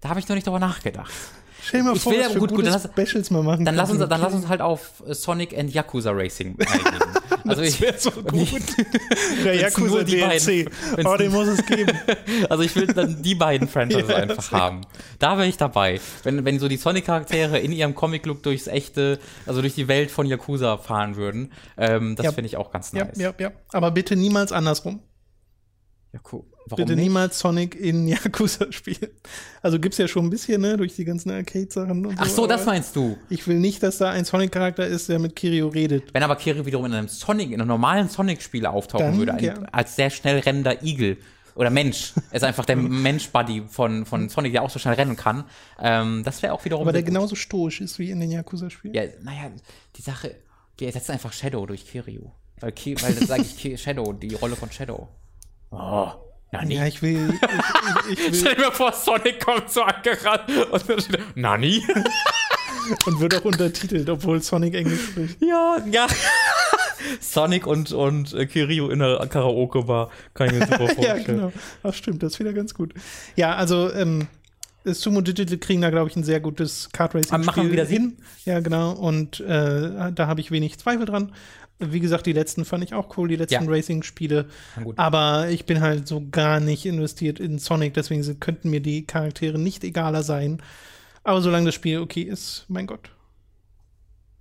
[0.00, 1.12] da habe ich noch nicht drüber nachgedacht.
[1.60, 3.30] Stell dir mal Ich vor, will was ja- für gut, gut, gute dann lass- Specials
[3.30, 6.56] mal machen Dann lass uns, dann lass uns halt auf äh, Sonic and Yakuza Racing
[6.60, 7.17] einigen.
[7.48, 8.48] Also das ich- wäre so gut.
[9.44, 10.70] Der Yakuza DLC.
[10.96, 11.98] beiden- Oh, den muss es geben.
[12.48, 14.82] Also ich will dann die beiden Franchises Ja, einfach haben.
[15.18, 16.00] Da wäre ich dabei.
[16.24, 20.26] Wenn, wenn so die Sonic-Charaktere in ihrem Comic-Look durchs echte, also durch die Welt von
[20.26, 22.32] Yakuza fahren würden, ähm, das Ja.
[22.32, 23.18] finde ich auch ganz Ja, nice.
[23.18, 23.52] ja, ja.
[23.72, 25.00] Aber bitte niemals andersrum.
[26.12, 26.44] Ja, cool.
[26.70, 27.04] Warum Bitte nicht?
[27.04, 29.08] niemals Sonic in Yakuza spielen.
[29.62, 32.66] Also gibt's ja schon ein bisschen, ne, durch die ganzen Arcade-Sachen und Ach so, das
[32.66, 33.16] meinst du.
[33.28, 36.12] Ich will nicht, dass da ein Sonic-Charakter ist, der mit Kirio redet.
[36.12, 39.38] Wenn aber Kiri wiederum in einem Sonic, in einem normalen Sonic-Spiel auftauchen Dann würde, ein,
[39.38, 39.66] gern.
[39.66, 41.16] als sehr schnell rennender Igel
[41.54, 45.44] oder Mensch, ist einfach der Mensch-Buddy von, von Sonic, der auch so schnell rennen kann,
[45.80, 47.08] ähm, das wäre auch wiederum Aber der gut.
[47.08, 48.94] genauso stoisch ist wie in den Yakuza-Spielen.
[48.94, 49.50] Ja, naja,
[49.96, 50.36] die Sache,
[50.76, 52.30] wir ersetzen einfach Shadow durch Kiryu.
[52.60, 55.08] Weil, Ki weil das sage ich Shadow, die Rolle von Shadow.
[55.70, 56.10] Oh,
[56.50, 56.76] Nani.
[56.76, 57.34] Ja, ich will,
[58.08, 61.36] ich, ich, ich will Stell dir mal vor, Sonic kommt so angerannt und dann steht
[61.36, 61.84] Nani?
[63.06, 65.42] und wird auch untertitelt, obwohl Sonic Englisch spricht.
[65.42, 66.06] ja, ja.
[67.20, 71.18] Sonic und, und äh, Kiryu in der Karaoke-Bar, kann ich mir super vorstellen.
[71.18, 71.52] Ja, genau.
[71.82, 72.92] Ach, stimmt, das ist wieder ganz gut.
[73.36, 74.26] Ja, also, ähm,
[74.84, 78.16] Sumo Digital kriegen da, glaube ich, ein sehr gutes Kart Racing machen wieder hin.
[78.44, 78.92] Ja, genau.
[78.92, 81.32] Und äh, da habe ich wenig Zweifel dran.
[81.80, 83.70] Wie gesagt, die letzten fand ich auch cool, die letzten Ja.
[83.70, 84.46] Racing-Spiele.
[84.96, 89.58] Aber ich bin halt so gar nicht investiert in Sonic, deswegen könnten mir die Charaktere
[89.58, 90.60] nicht egaler sein.
[91.22, 93.10] Aber solange das Spiel okay ist, mein Gott.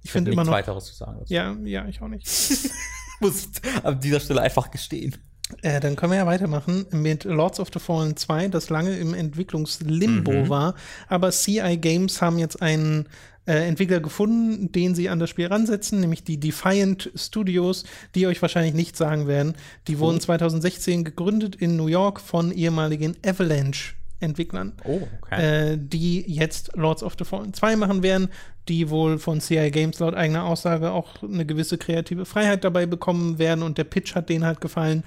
[0.04, 0.54] Ich finde immer noch.
[0.54, 1.18] weiteres zu sagen.
[1.20, 1.34] dazu.
[1.34, 2.26] Ja, ja, ich auch nicht.
[3.20, 5.16] Muss ich an dieser Stelle einfach gestehen.
[5.62, 9.14] Äh, dann können wir ja weitermachen mit Lords of the Fallen 2, das lange im
[9.14, 10.50] Entwicklungslimbo Mhm.
[10.50, 10.76] war.
[11.08, 13.08] Aber CI Games haben jetzt einen
[13.48, 18.42] äh, Entwickler gefunden, den sie an das Spiel ransetzen, nämlich die Defiant Studios, die euch
[18.42, 19.56] wahrscheinlich nicht sagen werden.
[19.88, 24.74] Die wurden 2016 gegründet in New York von ehemaligen Avalanche-Entwicklern.
[24.84, 25.74] Oh, okay.
[25.74, 28.30] Äh, die jetzt Lords of the Fallen 2 machen werden,
[28.68, 33.40] die wohl von CI Games laut eigener Aussage auch eine gewisse kreative Freiheit dabei bekommen
[33.40, 35.04] werden und der Pitch hat denen halt gefallen.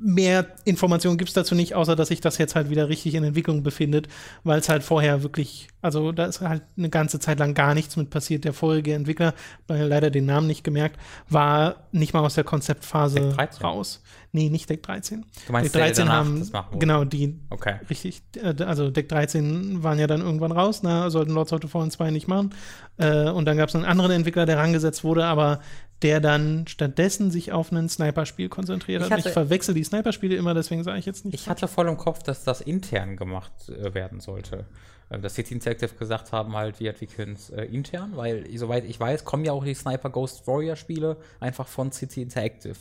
[0.00, 3.24] Mehr Informationen gibt es dazu nicht, außer dass sich das jetzt halt wieder richtig in
[3.24, 4.08] Entwicklung befindet,
[4.44, 7.96] weil es halt vorher wirklich, also da ist halt eine ganze Zeit lang gar nichts
[7.96, 8.44] mit passiert.
[8.44, 9.34] Der vorige Entwickler,
[9.66, 13.66] leider den Namen nicht gemerkt, war nicht mal aus der Konzeptphase Deck 13?
[13.66, 14.02] raus.
[14.32, 15.24] Nee, nicht Deck 13.
[15.46, 16.78] Du meinst, Deck der 13 danach haben, das machen wollte?
[16.78, 17.76] genau, die Okay.
[17.88, 21.68] Richtig, äh, also Deck 13 waren ja dann irgendwann raus, ne, sollten Lords of the
[21.68, 22.54] Fallen 2 nicht machen.
[22.98, 25.60] Äh, und dann gab es einen anderen Entwickler, der rangesetzt wurde, aber
[26.02, 29.18] der dann stattdessen sich auf ein Sniper-Spiel konzentriert Ich hat.
[29.18, 31.34] hatte- Ich verwechsel die Sniper-Spiele immer, deswegen sage ich jetzt nicht.
[31.34, 34.66] Ich hatte voll im Kopf, dass das intern gemacht äh, werden sollte.
[35.10, 39.00] Äh, dass City Interactive gesagt haben, halt, wir entwickeln es äh, intern, weil, soweit ich
[39.00, 42.76] weiß, kommen ja auch die Sniper Ghost Warrior Spiele einfach von City Interactive.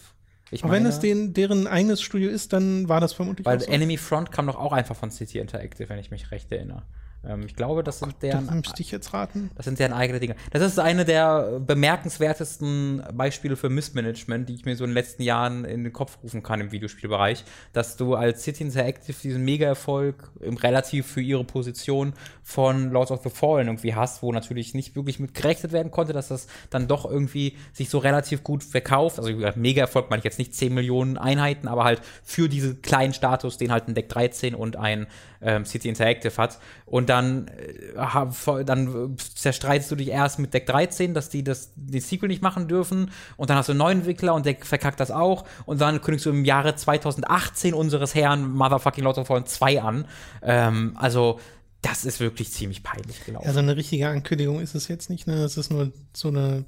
[0.52, 3.58] Ich Aber wenn meine, es den, deren eigenes Studio ist, dann war das vermutlich Weil
[3.58, 3.72] auch so.
[3.72, 6.84] Enemy Front kam doch auch einfach von City Interactive, wenn ich mich recht erinnere.
[7.28, 8.56] Ähm, ich glaube, das sind Da deren.
[8.56, 9.52] müsste ich jetzt raten.
[9.56, 10.36] Das sind deren eigene Dinge.
[10.52, 15.24] Das ist eine der bemerkenswertesten Beispiele für Missmanagement, die ich mir so in den letzten
[15.24, 20.32] Jahren in den Kopf rufen kann im Videospielbereich, dass du als City Interactive diesen Mega-Erfolg
[20.40, 22.14] im relativ für ihre Position
[22.44, 26.14] von Lords of the Fallen irgendwie hast, wo natürlich nicht wirklich mit gerechnet werden konnte,
[26.14, 29.20] dass das dann doch irgendwie sich so relativ gut verkauft.
[29.20, 32.82] Also wie gesagt, Mega-Erfolg meine ich jetzt nicht 10 Millionen Einheiten, aber halt für diesen
[32.82, 35.08] kleinen Status, den halt ein Deck 13 und ein
[35.42, 36.60] ähm, City Interactive hat.
[36.86, 37.17] Und dann,
[37.48, 41.72] äh, hab- voll- dann äh, zerstreitest du dich erst mit Deck 13, dass die das,
[41.76, 43.12] den Sequel nicht machen dürfen.
[43.36, 45.46] Und dann hast du einen neuen Entwickler und der verkackt das auch.
[45.66, 49.82] Und dann kündigst du im Jahre 2018 unseres Herrn Motherfucking Lord of the Fallen 2
[49.82, 50.06] an.
[50.42, 51.40] Ähm, also,
[51.82, 53.46] das ist wirklich ziemlich peinlich gelaufen.
[53.48, 55.36] Ja, so eine richtige Ankündigung ist es jetzt nicht, ne?
[55.44, 56.66] Es ist nur so eine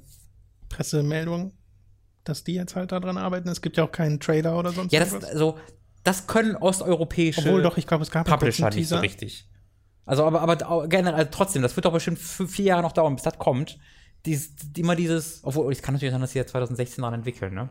[0.68, 1.52] Pressemeldung,
[2.24, 3.48] dass die jetzt halt daran arbeiten.
[3.48, 5.30] Es gibt ja auch keinen Trailer oder sonst ja, das, irgendwas.
[5.32, 5.58] also,
[6.04, 9.46] das können osteuropäische Obwohl doch, ich glaube, es gab einen Publisher nicht so richtig.
[10.06, 13.38] Also, aber, aber generell trotzdem, das wird doch bestimmt vier Jahre noch dauern, bis das
[13.38, 13.78] kommt.
[14.26, 17.54] Dies, die- immer dieses, obwohl, es kann natürlich sein, dass sie ja 2016 daran entwickeln,
[17.54, 17.70] ne?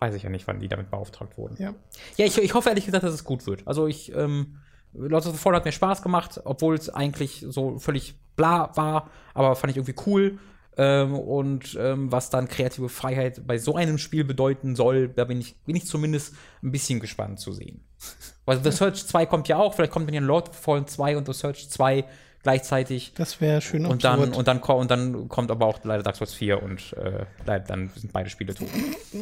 [0.00, 1.56] Weiß ich ja nicht, wann die damit beauftragt wurden.
[1.58, 1.74] Ja.
[2.16, 3.66] Ja, ich, ich hoffe ehrlich gesagt, dass es gut wird.
[3.66, 4.58] Also ich, ähm,
[4.92, 9.10] Lords of the Fallen hat mir Spaß gemacht, obwohl es eigentlich so völlig bla war,
[9.34, 10.38] aber fand ich irgendwie cool.
[10.76, 15.40] Ähm, und ähm, was dann kreative Freiheit bei so einem Spiel bedeuten soll, da bin
[15.40, 17.84] ich, bin ich zumindest ein bisschen gespannt zu sehen.
[18.44, 21.16] Weil The Search 2 kommt ja auch, vielleicht kommt dann ja Lord of Fallen 2
[21.16, 22.04] und The Search 2
[22.44, 23.12] gleichzeitig.
[23.16, 24.36] Das wäre schön Und dann, absurd.
[24.36, 27.24] und, dann, und dann kommt aber auch leider Dark Souls 4 und äh,
[27.66, 28.68] dann sind beide Spiele tot.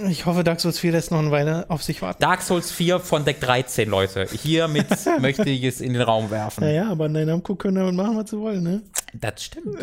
[0.08, 2.20] Ich hoffe, Dark Souls 4 lässt noch eine Weile auf sich warten.
[2.20, 4.26] Dark Souls 4 von Deck 13, Leute.
[4.26, 4.86] Hiermit
[5.20, 6.64] möchte ich es in den Raum werfen.
[6.64, 8.82] Naja, aber nein, Namco können damit machen, was sie wollen, ne?
[9.14, 9.78] Das stimmt.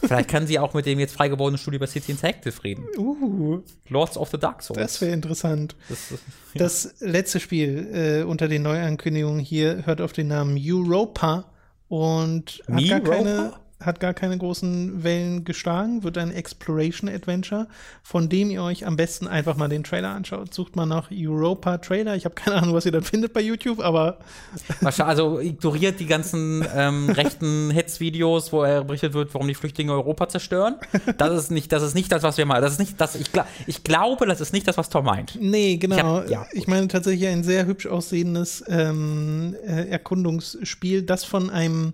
[0.00, 2.84] Vielleicht kann sie auch mit dem jetzt freigeborenen Studio bei City Interactive reden.
[2.98, 4.78] Uh, Lords of the Dark Souls.
[4.78, 5.74] das wäre interessant.
[5.88, 6.22] Das ist-
[6.54, 11.44] Das letzte Spiel äh, unter den Neuankündigungen hier hört auf den Namen Europa
[11.92, 13.52] und hat gar keine.
[13.84, 17.68] Hat gar keine großen Wellen geschlagen, wird ein Exploration Adventure,
[18.02, 20.54] von dem ihr euch am besten einfach mal den Trailer anschaut.
[20.54, 22.16] Sucht mal nach Europa Trailer.
[22.16, 24.18] Ich habe keine Ahnung, was ihr da findet bei YouTube, aber.
[25.02, 30.28] Also ignoriert die ganzen ähm, rechten Hetzvideos, wo er berichtet wird, warum die Flüchtlinge Europa
[30.28, 30.76] zerstören.
[31.18, 32.60] Das ist nicht, das ist nicht das, was wir mal.
[32.60, 33.14] Das ist nicht das.
[33.14, 33.30] Ich,
[33.66, 35.38] ich glaube, das ist nicht das, was Tom meint.
[35.40, 35.96] Nee, genau.
[35.96, 41.50] Ich, hab, ja, ich meine tatsächlich ein sehr hübsch aussehendes ähm, äh, Erkundungsspiel, das von
[41.50, 41.92] einem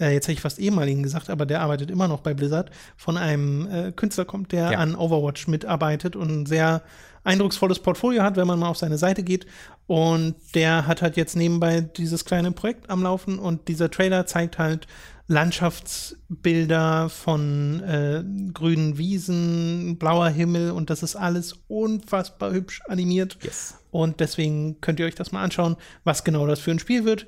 [0.00, 3.16] äh, jetzt hätte ich fast ehemaligen gesagt, aber der arbeitet immer noch bei Blizzard, von
[3.16, 4.78] einem äh, Künstler kommt, der ja.
[4.78, 6.82] an Overwatch mitarbeitet und ein sehr
[7.24, 9.46] eindrucksvolles Portfolio hat, wenn man mal auf seine Seite geht.
[9.86, 14.58] Und der hat halt jetzt nebenbei dieses kleine Projekt am Laufen und dieser Trailer zeigt
[14.58, 14.86] halt
[15.26, 23.38] Landschaftsbilder von äh, grünen Wiesen, blauer Himmel und das ist alles unfassbar hübsch animiert.
[23.42, 23.76] Yes.
[23.92, 27.26] Und deswegen könnt ihr euch das mal anschauen, was genau das für ein Spiel wird.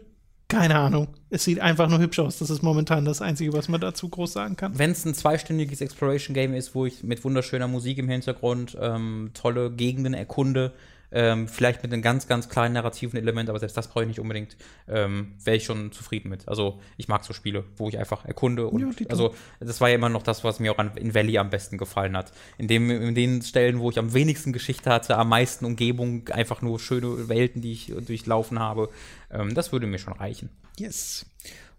[0.52, 1.08] Keine Ahnung.
[1.30, 2.38] Es sieht einfach nur hübsch aus.
[2.38, 4.78] Das ist momentan das Einzige, was man dazu groß sagen kann.
[4.78, 9.70] Wenn es ein zweistündiges Exploration-Game ist, wo ich mit wunderschöner Musik im Hintergrund ähm, tolle
[9.70, 10.72] Gegenden erkunde,
[11.12, 14.20] ähm, vielleicht mit einem ganz, ganz kleinen narrativen Element, aber selbst das brauche ich nicht
[14.20, 14.56] unbedingt.
[14.88, 16.48] Ähm, Wäre ich schon zufrieden mit.
[16.48, 19.94] Also ich mag so Spiele, wo ich einfach erkunde und ja, also das war ja
[19.94, 22.32] immer noch das, was mir auch an, in Valley am besten gefallen hat.
[22.58, 26.62] In, dem, in den Stellen, wo ich am wenigsten Geschichte hatte, am meisten Umgebung, einfach
[26.62, 28.88] nur schöne Welten, die ich durchlaufen habe.
[29.30, 30.48] Ähm, das würde mir schon reichen.
[30.78, 31.26] Yes.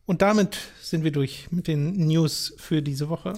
[0.05, 3.33] Und damit sind wir durch mit den News für diese Woche.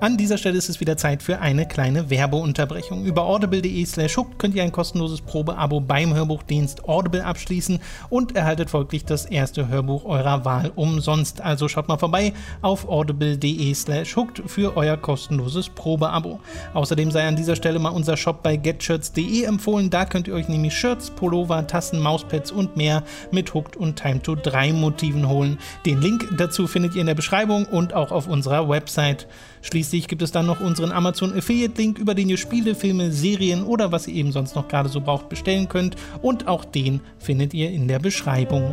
[0.00, 3.04] An dieser Stelle ist es wieder Zeit für eine kleine Werbeunterbrechung.
[3.04, 8.70] Über audible.de slash hooked könnt ihr ein kostenloses Probeabo beim Hörbuchdienst Audible abschließen und erhaltet
[8.70, 11.40] folglich das erste Hörbuch eurer Wahl umsonst.
[11.40, 12.32] Also schaut mal vorbei
[12.62, 16.38] auf audible.de slash hooked für euer kostenloses Probeabo.
[16.74, 19.90] Außerdem sei an dieser Stelle mal unser Shop bei getshirts.de empfohlen.
[19.90, 24.22] Da könnt ihr euch nämlich Shirts, Pullover, Tassen, Mauspads und mehr mit Hooked und Time
[24.22, 25.58] to 3 Motiven holen.
[25.84, 29.26] Den Link dazu findet ihr in der Beschreibung und auch auf unserer Website.
[29.68, 33.64] Schließlich gibt es dann noch unseren Amazon Affiliate Link, über den ihr Spiele, Filme, Serien
[33.64, 35.94] oder was ihr eben sonst noch gerade so braucht bestellen könnt.
[36.22, 38.72] Und auch den findet ihr in der Beschreibung.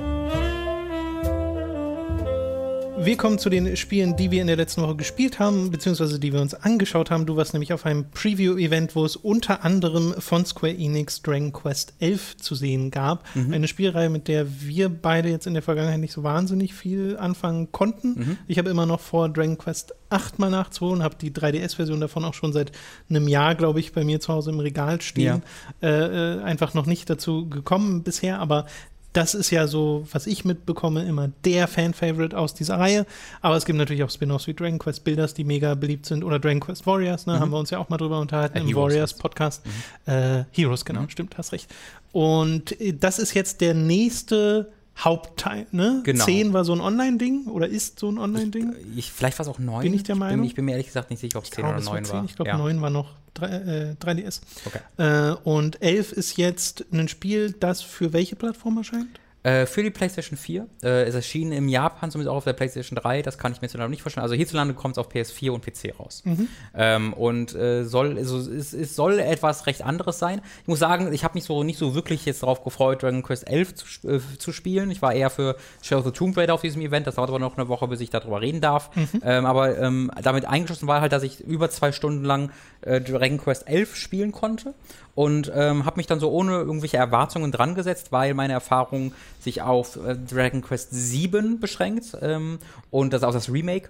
[2.98, 6.32] Wir kommen zu den Spielen, die wir in der letzten Woche gespielt haben, beziehungsweise die
[6.32, 7.26] wir uns angeschaut haben.
[7.26, 11.94] Du warst nämlich auf einem Preview-Event, wo es unter anderem von Square Enix Dragon Quest
[12.00, 13.26] 11 zu sehen gab.
[13.36, 13.54] Mhm.
[13.54, 17.72] Eine Spielreihe, mit der wir beide jetzt in der Vergangenheit nicht so wahnsinnig viel anfangen
[17.72, 18.16] konnten.
[18.16, 18.38] Mhm.
[18.48, 22.34] Ich habe immer noch vor, Dragon Quest 8 mal nachzuholen, habe die 3DS-Version davon auch
[22.34, 22.72] schon seit
[23.10, 25.44] einem Jahr, glaube ich, bei mir zu Hause im Regal stehen.
[25.82, 25.88] Ja.
[25.88, 28.66] Äh, äh einfach noch nicht dazu gekommen bisher, aber
[29.16, 33.06] das ist ja so, was ich mitbekomme, immer der Fan-Favorite aus dieser Reihe.
[33.42, 36.24] Aber es gibt natürlich auch Spin-offs wie Dragon Quest Builders, die mega beliebt sind.
[36.24, 37.36] Oder Dragon Quest Warriors, ne?
[37.36, 37.40] Mhm.
[37.40, 39.66] haben wir uns ja auch mal drüber unterhalten äh, im Warriors-Podcast.
[39.66, 40.12] Mhm.
[40.12, 41.10] Äh, Heroes, genau, mhm.
[41.10, 41.74] stimmt, hast recht.
[42.12, 46.02] Und äh, das ist jetzt der nächste Hauptteil, ne?
[46.04, 46.24] Genau.
[46.24, 48.76] 10 war so ein Online-Ding oder ist so ein Online-Ding?
[48.92, 49.84] Ich, ich, vielleicht war es auch 9.
[49.84, 50.34] Bin ich der Meinung?
[50.34, 52.04] Ich bin, ich bin, mir ehrlich gesagt nicht sicher, ob es 10 oder 9 war.
[52.04, 52.14] 10.
[52.14, 52.26] war.
[52.26, 52.58] Ich glaube, ja.
[52.58, 54.42] 9 war noch 3, äh, 3DS.
[54.66, 54.80] Okay.
[54.98, 59.20] Äh, und 11 ist jetzt ein Spiel, das für welche Plattform erscheint?
[59.46, 60.66] Äh, für die PlayStation 4.
[60.82, 63.22] Äh, es erschien im Japan zumindest auch auf der PlayStation 3.
[63.22, 64.24] Das kann ich mir noch nicht vorstellen.
[64.24, 66.24] Also hierzulande kommt es auf PS4 und PC raus.
[66.26, 66.48] Mhm.
[66.74, 70.42] Ähm, und äh, soll, also, es, es, soll etwas recht anderes sein.
[70.64, 73.48] Ich muss sagen, ich habe mich so nicht so wirklich jetzt darauf gefreut, Dragon Quest
[73.48, 74.90] 11 zu, äh, zu spielen.
[74.90, 77.06] Ich war eher für Shadow of the Tomb Raider auf diesem Event.
[77.06, 78.90] Das dauert aber noch eine Woche, bis ich darüber reden darf.
[78.96, 79.22] Mhm.
[79.24, 82.50] Ähm, aber ähm, damit eingeschlossen war halt, dass ich über zwei Stunden lang
[82.82, 84.74] äh, Dragon Quest 11 spielen konnte
[85.16, 89.62] und ähm, habe mich dann so ohne irgendwelche Erwartungen dran gesetzt, weil meine Erfahrung sich
[89.62, 92.60] auf äh, Dragon Quest 7 beschränkt ähm,
[92.92, 93.90] und das ist auch das Remake.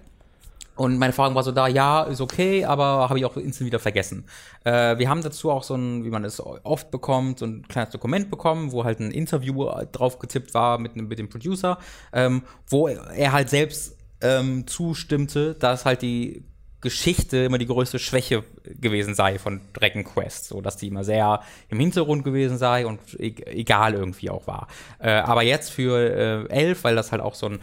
[0.76, 3.78] Und meine Erfahrung war so da, ja, ist okay, aber habe ich auch instant wieder
[3.78, 4.26] vergessen.
[4.62, 7.90] Äh, wir haben dazu auch so ein, wie man es oft bekommt, so ein kleines
[7.90, 11.78] Dokument bekommen, wo halt ein Interview drauf getippt war mit, mit dem Producer,
[12.12, 16.44] ähm, wo er halt selbst ähm, zustimmte, dass halt die
[16.86, 18.44] Geschichte immer die größte Schwäche
[18.80, 23.00] gewesen sei von Dragon Quest, so dass die immer sehr im Hintergrund gewesen sei und
[23.18, 24.68] e egal irgendwie auch war.
[25.00, 27.58] Äh, aber jetzt für äh, 11, weil das halt auch so ein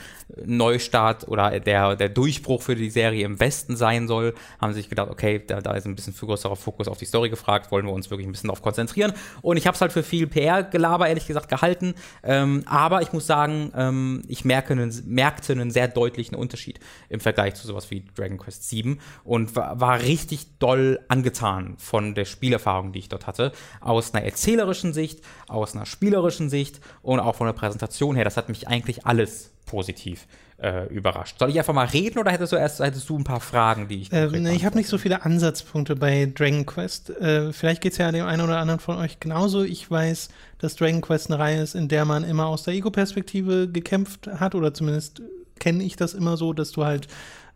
[0.45, 4.89] Neustart oder der, der Durchbruch für die Serie im Westen sein soll, haben sie sich
[4.89, 7.85] gedacht, okay, da, da ist ein bisschen für größerer Fokus auf die Story gefragt, wollen
[7.85, 9.13] wir uns wirklich ein bisschen darauf konzentrieren.
[9.41, 13.25] Und ich habe es halt für viel PR-Gelaber ehrlich gesagt gehalten, ähm, aber ich muss
[13.25, 18.03] sagen, ähm, ich merke einen, merkte einen sehr deutlichen Unterschied im Vergleich zu sowas wie
[18.15, 23.27] Dragon Quest 7 und war, war richtig doll angetan von der Spielerfahrung, die ich dort
[23.27, 23.51] hatte.
[23.81, 28.25] Aus einer erzählerischen Sicht, aus einer spielerischen Sicht und auch von der Präsentation her.
[28.25, 30.27] Das hat mich eigentlich alles positiv
[30.63, 31.39] äh, überrascht.
[31.39, 34.01] Soll ich einfach mal reden oder hättest du erst hättest du ein paar Fragen, die
[34.01, 37.09] ich äh, nee, Ich habe nicht so viele Ansatzpunkte bei Dragon Quest.
[37.09, 39.63] Äh, vielleicht geht es ja dem einen oder anderen von euch genauso.
[39.63, 40.29] Ich weiß,
[40.59, 44.55] dass Dragon Quest eine Reihe ist, in der man immer aus der Ego-Perspektive gekämpft hat
[44.55, 45.21] oder zumindest
[45.59, 47.07] kenne ich das immer so, dass du halt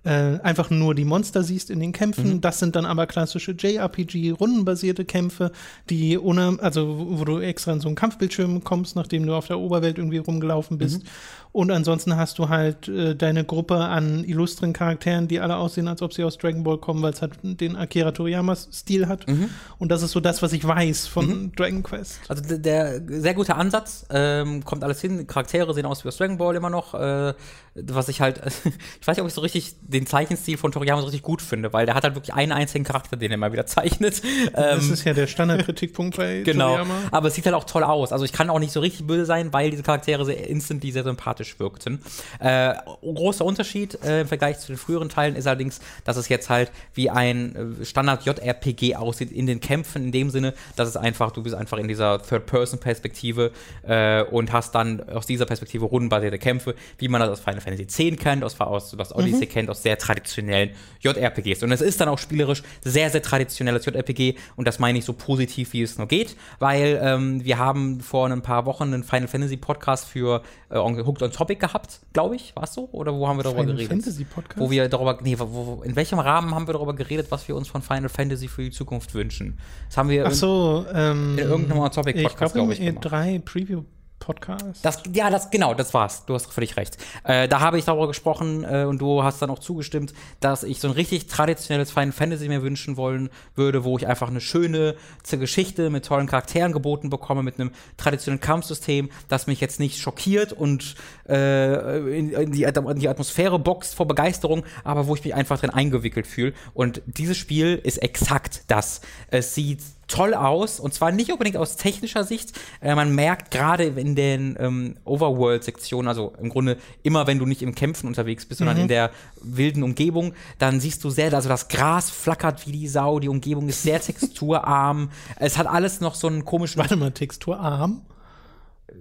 [0.07, 2.35] äh, einfach nur die Monster siehst in den Kämpfen.
[2.35, 2.41] Mhm.
[2.41, 5.51] Das sind dann aber klassische JRPG-rundenbasierte Kämpfe,
[5.89, 9.59] die ohne, also wo du extra in so einen Kampfbildschirm kommst, nachdem du auf der
[9.59, 11.03] Oberwelt irgendwie rumgelaufen bist.
[11.03, 11.07] Mhm.
[11.51, 16.01] Und ansonsten hast du halt äh, deine Gruppe an illustren Charakteren, die alle aussehen, als
[16.01, 19.27] ob sie aus Dragon Ball kommen, weil es halt den Akira Toriyama-Stil hat.
[19.27, 19.49] Mhm.
[19.79, 22.19] Und das ist so das, was ich weiß von Dragon Quest.
[22.27, 25.25] Also der, der sehr gute Ansatz, ähm, kommt alles hin.
[25.27, 26.93] Charaktere sehen aus wie aus Dragon Ball immer noch.
[26.93, 27.33] Äh,
[27.79, 28.41] was ich halt,
[29.01, 31.73] ich weiß nicht, ob ich so richtig den Zeichenstil von Toriyama so richtig gut finde,
[31.73, 34.21] weil der hat halt wirklich einen einzigen Charakter, den er mal wieder zeichnet.
[34.53, 36.93] Das Ähm, ist ja der Standardkritikpunkt bei Genau, Toriyama.
[37.11, 38.11] aber es sieht halt auch toll aus.
[38.11, 41.03] Also ich kann auch nicht so richtig böse sein, weil diese Charaktere sehr instantly sehr
[41.03, 42.01] sympathisch wirkten.
[42.39, 46.49] Äh, großer Unterschied äh, im Vergleich zu den früheren Teilen ist allerdings, dass es jetzt
[46.49, 51.31] halt wie ein äh, Standard-JRPG aussieht in den Kämpfen, in dem Sinne, dass es einfach,
[51.31, 53.51] du bist einfach in dieser Third-Person-Perspektive
[53.83, 58.07] äh, und hast dann aus dieser Perspektive rundenbasierte Kämpfe, wie man das aus Final Fantasy
[58.07, 60.71] X kennt, aus, aus was Odyssey kennt, aus sehr traditionellen
[61.01, 61.63] JRPGs.
[61.63, 65.13] Und es ist dann auch spielerisch sehr, sehr traditionelles JRPG und das meine ich so
[65.13, 69.27] positiv, wie es nur geht, weil ähm, wir haben vor ein paar Wochen einen Final
[69.27, 72.89] Fantasy Podcast für äh, Hooked on Topic gehabt, glaube ich, war es so?
[72.91, 74.03] Oder wo haben wir darüber Final geredet?
[74.03, 74.59] Fantasy Podcast?
[74.59, 77.67] Wo wir darüber, nee, wo, in welchem Rahmen haben wir darüber geredet, was wir uns
[77.67, 79.57] von Final Fantasy für die Zukunft wünschen?
[79.87, 83.39] Das haben wir Ach so, ähm, in irgendeinem ich Topic-Podcast, glaube glaube ich, im E3
[83.39, 83.83] Preview
[84.19, 84.83] Podcast.
[84.83, 86.25] Das, ja, das, genau, das war's.
[86.25, 86.97] Du hast völlig recht.
[87.23, 90.79] Äh, da habe ich darüber gesprochen äh, und du hast dann auch zugestimmt, dass ich
[90.79, 94.95] so ein richtig traditionelles Final Fantasy mir wünschen wollen würde, wo ich einfach eine schöne
[95.29, 100.53] Geschichte mit tollen Charakteren geboten bekomme, mit einem traditionellen Kampfsystem, das mich jetzt nicht schockiert
[100.53, 100.95] und
[101.29, 105.59] äh, in, in, die, in die Atmosphäre boxt vor Begeisterung, aber wo ich mich einfach
[105.59, 106.53] drin eingewickelt fühle.
[106.73, 109.01] Und dieses Spiel ist exakt das.
[109.29, 112.57] Es sieht toll aus und zwar nicht unbedingt aus technischer Sicht.
[112.81, 117.61] Äh, man merkt gerade in den ähm, Overworld-Sektionen, also im Grunde immer, wenn du nicht
[117.61, 119.11] im Kämpfen unterwegs bist, sondern in der
[119.41, 123.67] wilden Umgebung, dann siehst du sehr, also das Gras flackert wie die Sau, die Umgebung
[123.67, 125.11] ist sehr texturarm.
[125.37, 128.01] es hat alles noch so einen komischen Warte mal, texturarm?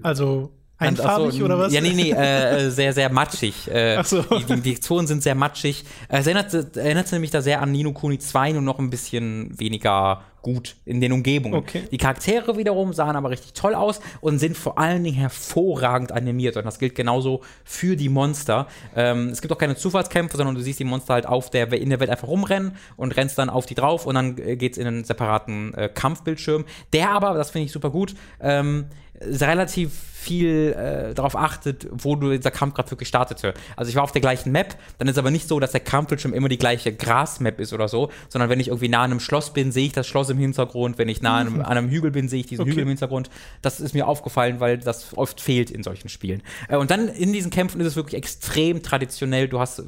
[0.03, 1.73] Also einfarbig so, oder was?
[1.73, 3.69] Ja, nee, nee, äh, äh, sehr, sehr matschig.
[3.70, 4.23] Äh, Ach so.
[4.23, 5.85] die, die, Zonen sind sehr matschig.
[6.09, 10.23] Es erinnert, erinnert nämlich da sehr an Nino Kuni 2, nur noch ein bisschen weniger
[10.47, 11.56] gut in den Umgebungen.
[11.56, 11.82] Okay.
[11.90, 16.56] Die Charaktere wiederum sahen aber richtig toll aus und sind vor allen Dingen hervorragend animiert.
[16.56, 18.68] Und das gilt genauso für die Monster.
[18.94, 21.90] Ähm, es gibt auch keine Zufallskämpfe, sondern du siehst die Monster halt auf der, in
[21.90, 24.86] der Welt einfach rumrennen und rennst dann auf die drauf und dann äh, geht's in
[24.86, 26.64] einen separaten äh, Kampfbildschirm.
[26.93, 28.86] Der aber, das finde ich super gut, ähm,
[29.20, 29.93] relativ
[30.27, 33.55] viel äh, darauf achtet, wo du dieser Kampf gerade wirklich startete.
[33.77, 36.35] Also ich war auf der gleichen Map, dann ist aber nicht so, dass der Kampfbildschirm
[36.35, 39.52] immer die gleiche Gras-Map ist oder so, sondern wenn ich irgendwie nah an einem Schloss
[39.52, 42.11] bin, sehe ich das Schloss im Hintergrund, wenn ich nah an einem, an einem Hügel
[42.11, 42.73] bin, sehe ich diesen Okay.
[42.73, 43.31] Hügel im Hintergrund.
[43.63, 46.43] Das ist mir aufgefallen, weil das oft fehlt in solchen Spielen.
[46.69, 49.49] Äh, und dann in diesen Kämpfen ist es wirklich extrem traditionell.
[49.49, 49.83] Du hast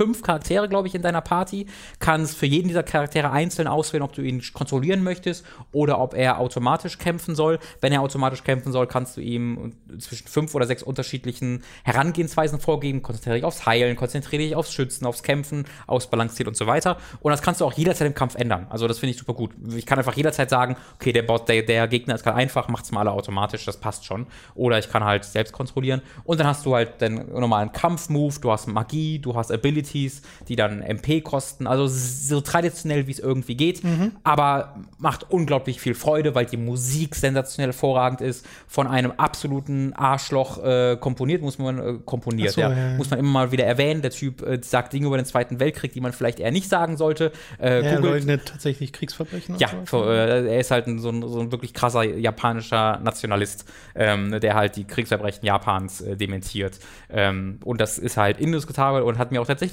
[0.00, 1.66] fünf Charaktere, glaube ich, in deiner Party,
[1.98, 6.38] kannst für jeden dieser Charaktere einzeln auswählen, ob du ihn kontrollieren möchtest oder ob er
[6.38, 7.58] automatisch kämpfen soll.
[7.82, 13.02] Wenn er automatisch kämpfen soll, kannst du ihm zwischen fünf oder sechs unterschiedlichen Herangehensweisen vorgeben.
[13.02, 16.96] Konzentriere dich aufs Heilen, konzentriere dich aufs Schützen, aufs Kämpfen, ausbalanciert und so weiter.
[17.20, 18.68] Und das kannst du auch jederzeit im Kampf ändern.
[18.70, 19.50] Also das finde ich super gut.
[19.76, 22.90] Ich kann einfach jederzeit sagen, okay, der, Bot, der, der Gegner ist gerade einfach, macht's
[22.90, 24.26] mal alle automatisch, das passt schon.
[24.54, 26.00] Oder ich kann halt selbst kontrollieren.
[26.24, 29.50] Und dann hast du halt den normalen Kampfmove, du hast Magie, du hast
[29.90, 31.66] Abilities, die dann MP kosten.
[31.66, 33.82] Also so traditionell, wie es irgendwie geht.
[34.24, 38.46] Aber macht unglaublich viel Freude, weil die Musik sensationell hervorragend ist.
[38.66, 42.70] Von einem absoluten Arschloch äh, komponiert, muss man äh, komponiert, so, ja.
[42.70, 42.96] ja, ja.
[42.96, 44.02] Muss man immer mal wieder erwähnen.
[44.02, 46.96] Der Typ äh, sagt Dinge über den Zweiten Weltkrieg, die man vielleicht eher nicht sagen
[46.96, 47.32] sollte.
[47.58, 49.56] Äh, Er leugnet tatsächlich Kriegsverbrechen.
[49.58, 53.64] ja, so, äh, er ist halt so, ein, so ein wirklich krasser japanischer Nationalist,
[53.94, 56.78] ähm, der halt die Kriegsverbrechen Japans äh, dementiert.
[57.10, 59.69] Ähm, und das ist halt indiskutabel und hat mir auch tatsächlich,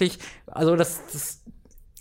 [0.47, 1.43] also das, das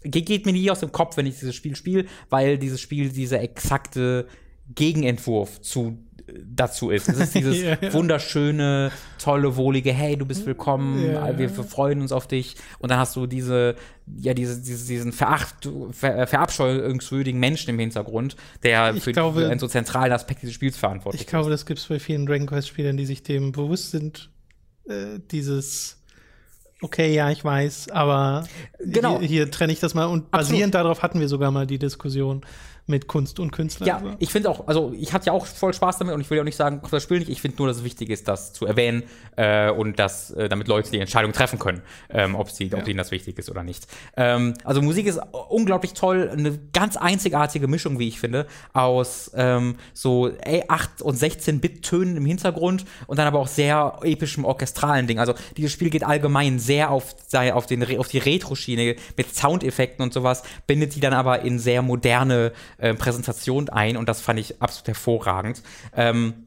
[0.03, 3.09] ge- geht mir nie aus dem Kopf, wenn ich dieses Spiel spiele, weil dieses Spiel
[3.11, 4.27] diese exakte
[4.75, 5.99] Gegenentwurf zu
[6.45, 7.09] dazu ist.
[7.09, 7.93] Es ist dieses Ja, ja.
[7.93, 8.91] wunderschöne,
[9.21, 12.57] tolle, wohlige, hey, du bist willkommen, Ja, wir freuen uns auf dich.
[12.81, 13.77] Und dann hast du diese,
[14.19, 19.61] ja, diese, diese, diesen Veracht, ver, verabscheuungswürdigen Menschen im Hintergrund, der Ich für, glaube- einen
[19.61, 22.97] so zentralen Aspekt dieses Spiels verantwortlich Ich glaube, das gibt es bei vielen Dragon Quest-Spielern,
[22.97, 24.29] die sich dem bewusst sind,
[24.89, 26.03] äh, dieses
[26.83, 28.47] Okay, ja, ich weiß, aber
[28.81, 29.19] Genau.
[29.21, 30.33] hier, hier trenne ich das mal und Absolut.
[30.51, 32.43] basierend darauf hatten wir sogar mal die Diskussion,
[32.87, 33.89] mit Kunst und Künstlern.
[33.89, 36.37] Ja, ich finde auch, also ich hatte ja auch voll Spaß damit und ich will
[36.37, 37.31] ja auch nicht sagen, das Spiel nicht.
[37.31, 39.03] Ich finde nur, dass es wichtig ist, das zu erwähnen
[39.37, 42.79] äh, und dass äh, damit Leute die Entscheidung treffen können, ähm, ob, sie, ja.
[42.79, 43.89] ob ihnen das wichtig ist oder nicht.
[44.17, 49.77] Ähm, also Musik ist unglaublich toll, eine ganz einzigartige Mischung, wie ich finde, aus ähm,
[49.93, 54.45] so ey, 8 und 16 Bit Tönen im Hintergrund und dann aber auch sehr epischem
[54.45, 55.19] orchestralen Ding.
[55.19, 60.13] Also dieses Spiel geht allgemein sehr auf, auf, den, auf die Retro-Schiene mit Soundeffekten und
[60.13, 64.61] sowas, bindet die dann aber in sehr moderne äh, Präsentation ein und das fand ich
[64.61, 65.63] absolut hervorragend.
[65.95, 66.47] Ähm,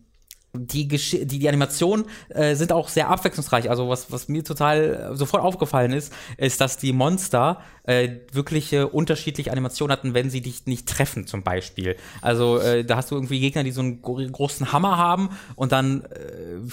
[0.53, 3.69] die, Gesch die, die Animationen äh, sind auch sehr abwechslungsreich.
[3.69, 9.51] Also was, was mir total sofort aufgefallen ist, ist, dass die Monster äh, wirkliche unterschiedliche
[9.51, 11.95] Animationen hatten, wenn sie dich nicht treffen, zum Beispiel.
[12.21, 16.03] Also äh, da hast du irgendwie Gegner, die so einen großen Hammer haben und dann
[16.05, 16.07] äh,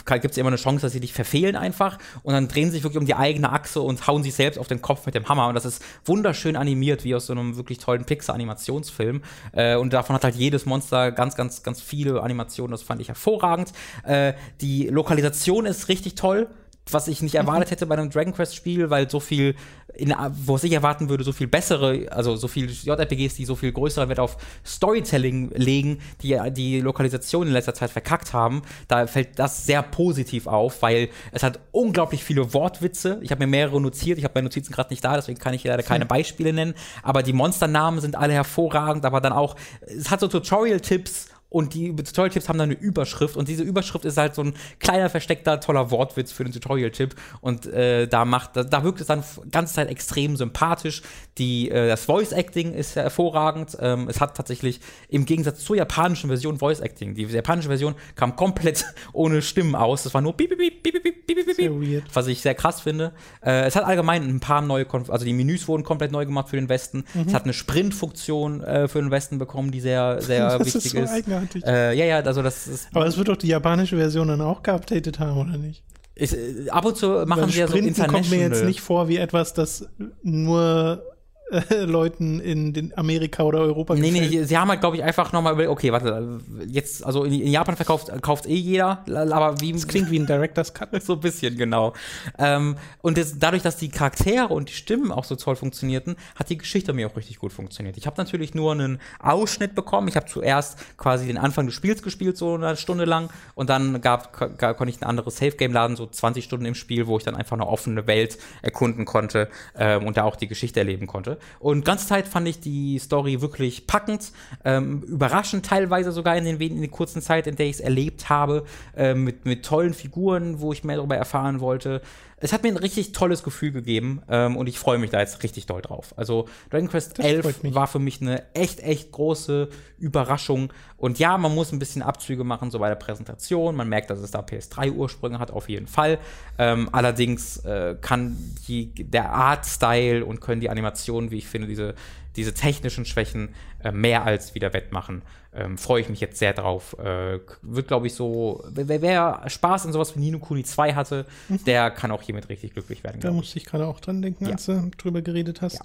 [0.05, 2.85] gibt es immer eine Chance, dass sie dich verfehlen einfach und dann drehen sie sich
[2.85, 5.49] wirklich um die eigene Achse und hauen sich selbst auf den Kopf mit dem Hammer.
[5.49, 9.23] Und das ist wunderschön animiert, wie aus so einem wirklich tollen Pixar-Animationsfilm.
[9.53, 12.73] Äh, und davon hat halt jedes Monster ganz, ganz, ganz viele Animationen.
[12.73, 13.73] Das fand ich hervorragend.
[14.05, 16.49] Äh, die Lokalisation ist richtig toll
[16.91, 17.41] was ich nicht mhm.
[17.41, 19.57] erwartet hätte bei einem Dragon Quest Spiel, weil so viel,
[19.95, 20.15] in,
[20.45, 24.09] was ich erwarten würde, so viel bessere, also so viel JRPGs, die so viel größeren
[24.09, 29.67] Wert auf Storytelling legen, die die Lokalisation in letzter Zeit verkackt haben, da fällt das
[29.67, 33.19] sehr positiv auf, weil es hat unglaublich viele Wortwitze.
[33.23, 35.65] Ich habe mir mehrere notiert, ich habe meine Notizen gerade nicht da, deswegen kann ich
[35.65, 40.21] leider keine Beispiele nennen, aber die Monsternamen sind alle hervorragend, aber dann auch, es hat
[40.21, 44.43] so Tutorial-Tipps und die Tutorial-Tipps haben dann eine Überschrift und diese Überschrift ist halt so
[44.43, 49.01] ein kleiner, versteckter, toller Wortwitz für den Tutorial-Tipp und äh, da macht, da, da, wirkt
[49.01, 51.03] es dann die ganze Zeit extrem sympathisch.
[51.39, 53.77] Die, äh, das Voice-Acting ist hervorragend.
[53.81, 57.15] Ähm, es hat tatsächlich im Gegensatz zur japanischen Version Voice-Acting.
[57.15, 60.05] Die japanische Version kam komplett ohne Stimmen aus.
[60.05, 63.13] Es war nur piep, piep, piep, piep, piep, piep, piep, was ich sehr krass finde.
[63.41, 66.49] Äh, es hat allgemein ein paar neue, Konf also die Menüs wurden komplett neu gemacht
[66.49, 67.05] für den Westen.
[67.15, 67.25] Mhm.
[67.29, 70.91] Es hat eine Sprint-Funktion äh, für den Westen bekommen, die sehr, sehr wichtig ist.
[70.93, 71.65] So ist großartig.
[71.67, 72.89] Äh, ja, ja, also das ist.
[72.95, 75.83] Aber es wird doch die japanische Version dann auch geupdatet haben, oder nicht?
[76.15, 78.23] Ist, äh, ab und zu machen sie ja so international.
[78.23, 79.89] kommt mir jetzt nicht vor wie etwas, das
[80.23, 81.03] nur
[81.51, 84.31] äh, Leuten in den Amerika oder Europa Nee, gefällt.
[84.31, 87.53] nee, sie haben halt, glaube ich, einfach nochmal über, okay, warte, jetzt, also in, in,
[87.53, 89.73] Japan verkauft kauft eh jeder, aber wie.
[89.73, 90.91] Das klingt wie ein Director's Cut.
[91.03, 91.93] so ein bisschen, genau.
[92.39, 96.51] Ähm, und das, dadurch, dass die Charaktere und die Stimmen auch so toll funktionierten, hat
[96.51, 97.97] die Geschichte mir auch richtig gut funktioniert.
[97.97, 100.09] Ich habe natürlich nur einen Ausschnitt bekommen.
[100.09, 104.01] Ich habe zuerst quasi den Anfang des Spiels gespielt, so eine Stunde lang, und dann
[104.01, 107.37] gab, konnte ich ein anderes Safe-Game laden, so 20 Stunden im Spiel, wo ich dann
[107.37, 111.36] einfach eine offene Welt erkunden konnte ähm, und da auch die Geschichte erleben konnte.
[111.59, 114.33] Und ganze Zeit fand ich die Story wirklich packend,
[114.65, 118.29] ähm, überraschend teilweise sogar in den, in den kurzen Zeit, in der ich es erlebt
[118.29, 118.65] habe,
[118.97, 122.03] äh, mit, mit tollen Figuren, wo ich mehr darüber erfahren wollte
[122.39, 125.43] es hat mir ein richtig tolles Gefühl gegeben ähm, und ich freue mich da jetzt
[125.43, 126.13] richtig doll drauf.
[126.17, 130.71] Also Dragon Quest 11 war für mich eine echt, echt große Überraschung.
[130.99, 133.75] Und ja, man muss ein bisschen Abzüge machen, so bei der Präsentation.
[133.75, 136.19] Man merkt, dass es da PS3-Ursprünge hat, auf jeden Fall.
[136.59, 138.37] Ähm, allerdings äh, kann
[138.69, 141.95] die, der Art-Style und können die Animationen, wie ich finde, diese,
[142.37, 145.23] diese technischen Schwächen äh, mehr als wieder wettmachen
[145.57, 146.97] ähm, freue ich mich jetzt sehr drauf.
[146.99, 151.27] Äh, wird, glaube ich, so, wer, wer, Spaß an sowas wie Nino Kuni 2 hatte,
[151.49, 151.65] mhm.
[151.65, 153.21] der kann auch hiermit richtig glücklich werden.
[153.21, 154.53] Da musste ich gerade auch dran denken, ja.
[154.53, 155.81] als du drüber geredet hast.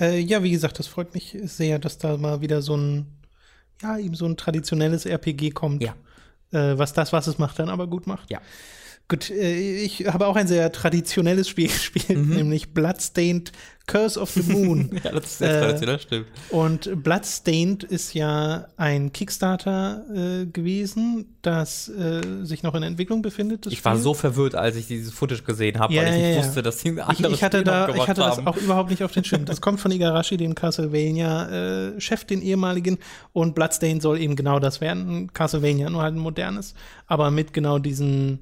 [0.00, 0.06] Ja.
[0.06, 3.06] Äh, ja, wie gesagt, das freut mich sehr, dass da mal wieder so ein,
[3.82, 5.82] ja, eben so ein traditionelles RPG kommt.
[5.82, 5.94] Ja.
[6.52, 8.30] Äh, was das, was es macht, dann aber gut macht.
[8.30, 8.40] Ja.
[9.08, 12.34] Gut, äh, ich habe auch ein sehr traditionelles Spiel gespielt, mhm.
[12.34, 13.52] nämlich Bloodstained
[13.86, 14.90] Curse of the Moon.
[15.04, 16.26] ja, das ist sehr traditionell, stimmt.
[16.50, 23.66] Und Bloodstained ist ja ein Kickstarter äh, gewesen, das äh, sich noch in Entwicklung befindet.
[23.66, 23.84] Ich Spiel.
[23.84, 26.62] war so verwirrt, als ich dieses Footage gesehen habe, ja, weil ich ja, nicht wusste,
[26.62, 28.44] dass sie ein anderes ich, ich hatte Spiel da, Ich hatte haben.
[28.44, 29.44] das auch überhaupt nicht auf den Schirm.
[29.44, 32.98] Das kommt von Igarashi, dem Castlevania-Chef, äh, den ehemaligen.
[33.32, 35.32] Und Bloodstained soll eben genau das werden.
[35.32, 36.74] Castlevania, nur halt ein modernes.
[37.06, 38.40] Aber mit genau diesen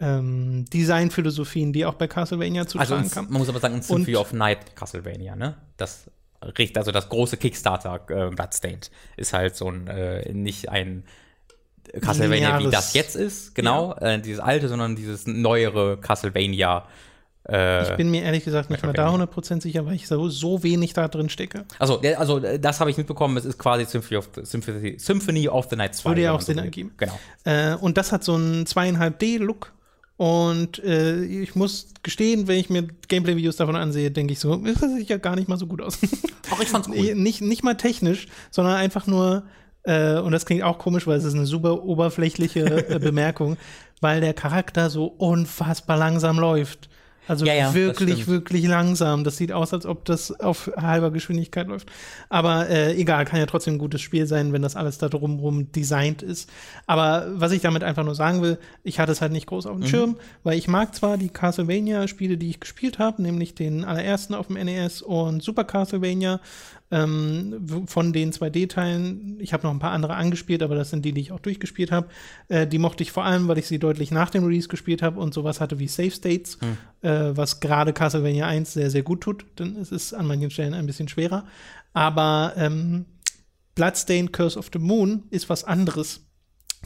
[0.00, 3.30] ähm, Designphilosophien, die auch bei Castlevania zu also kamen.
[3.30, 5.56] Man muss aber sagen, ein Symphony of Night Castlevania, ne?
[5.76, 6.10] Das
[6.58, 11.04] riecht, also das große Kickstarter äh, Bloodstained ist halt so ein, äh, nicht ein
[12.00, 14.14] Castlevania, wie das jetzt ist, genau, ja.
[14.14, 16.86] äh, dieses alte, sondern dieses neuere Castlevania.
[17.48, 20.62] Äh, ich bin mir ehrlich gesagt nicht mehr da 100% sicher, weil ich so, so
[20.62, 21.64] wenig da drin stecke.
[21.78, 25.76] Also, also das habe ich mitbekommen, es ist quasi Symphony of, Symphony, Symphony of the
[25.76, 26.10] Night 2.
[26.10, 26.92] Würde ja auch Sinn ergeben.
[26.96, 27.18] Genau.
[27.44, 29.72] Äh, und das hat so einen 2,5D-Look
[30.16, 34.80] und äh, ich muss gestehen, wenn ich mir Gameplay-Videos davon ansehe, denke ich so, das
[34.80, 35.98] sieht ja gar nicht mal so gut aus.
[36.50, 37.14] Auch ich fand's cool.
[37.14, 39.44] nicht, nicht mal technisch, sondern einfach nur,
[39.82, 43.56] äh, und das klingt auch komisch, weil es ist eine super oberflächliche äh, Bemerkung,
[44.00, 46.88] weil der Charakter so unfassbar langsam läuft.
[47.28, 49.24] Also Ja, ja, wirklich, wirklich langsam.
[49.24, 51.88] Das sieht aus, als ob das auf halber Geschwindigkeit läuft.
[52.28, 55.72] Aber äh, egal, kann ja trotzdem ein gutes Spiel sein, wenn das alles da drumherum
[55.72, 56.48] designt ist.
[56.86, 59.74] Aber was ich damit einfach nur sagen will, ich hatte es halt nicht groß auf
[59.76, 59.86] dem Mhm.
[59.88, 64.46] Schirm, weil ich mag zwar die Castlevania-Spiele, die ich gespielt habe, nämlich den allerersten auf
[64.46, 66.40] dem NES und Super Castlevania
[66.90, 69.38] ähm, von den 2D-Teilen.
[69.40, 71.90] Ich habe noch ein paar andere angespielt, aber das sind die, die ich auch durchgespielt
[71.90, 72.08] habe.
[72.48, 75.20] Äh, die mochte ich vor allem, weil ich sie deutlich nach dem Release gespielt habe
[75.20, 76.58] und sowas hatte wie Save States,
[77.02, 80.74] äh, was gerade Castlevania 1 sehr, sehr gut tut, denn es ist an manchen Stellen
[80.74, 81.44] ein bisschen schwerer.
[81.92, 83.06] Aber ähm,
[83.74, 86.25] Bloodstained Curse of the Moon ist was anderes.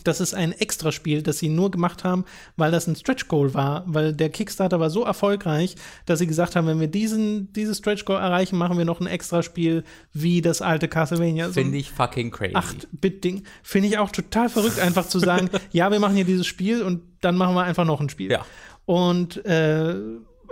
[0.04, 2.24] Das ist ein Extraspiel, das sie nur gemacht haben,
[2.56, 6.56] weil das ein Stretch Goal war, weil der Kickstarter war so erfolgreich, dass sie gesagt
[6.56, 10.62] haben, wenn wir diesen, dieses Stretch Goal erreichen, machen wir noch ein Extraspiel wie das
[10.62, 11.48] alte Castlevania.
[11.48, 12.54] So Finde ich fucking crazy.
[12.54, 13.44] 8-Bit-Ding.
[13.62, 17.02] Finde ich auch total verrückt, einfach zu sagen, ja, wir machen hier dieses Spiel und
[17.20, 18.30] dann machen wir einfach noch ein Spiel.
[18.30, 18.44] Ja.
[18.86, 19.94] Und äh,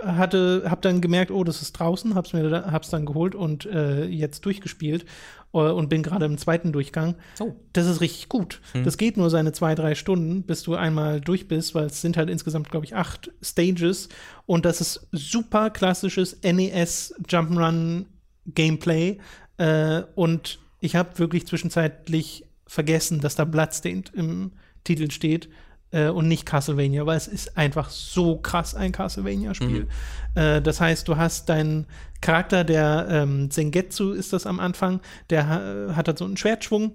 [0.03, 3.65] hatte, hab dann gemerkt, oh, das ist draußen, hab's mir da, hab's dann geholt und
[3.65, 5.05] äh, jetzt durchgespielt
[5.53, 7.15] äh, und bin gerade im zweiten Durchgang.
[7.39, 7.53] Oh.
[7.73, 8.61] Das ist richtig gut.
[8.83, 12.17] Das geht nur seine zwei, drei Stunden, bis du einmal durch bist, weil es sind
[12.17, 14.09] halt insgesamt, glaube ich, acht Stages
[14.45, 18.05] und das ist super klassisches NES Jump'n'Run
[18.45, 19.17] Gameplay
[19.57, 24.51] äh, und ich habe wirklich zwischenzeitlich vergessen, dass da Bloodstained im
[24.83, 25.49] Titel steht
[25.91, 29.87] äh, und nicht Castlevania, weil es ist einfach so krass ein Castlevania-Spiel.
[30.35, 31.87] Äh, das heißt, du hast deinen
[32.21, 34.99] Charakter, der ähm, Sengetsu ist das am Anfang,
[35.29, 36.93] der ha hat halt so einen Schwertschwung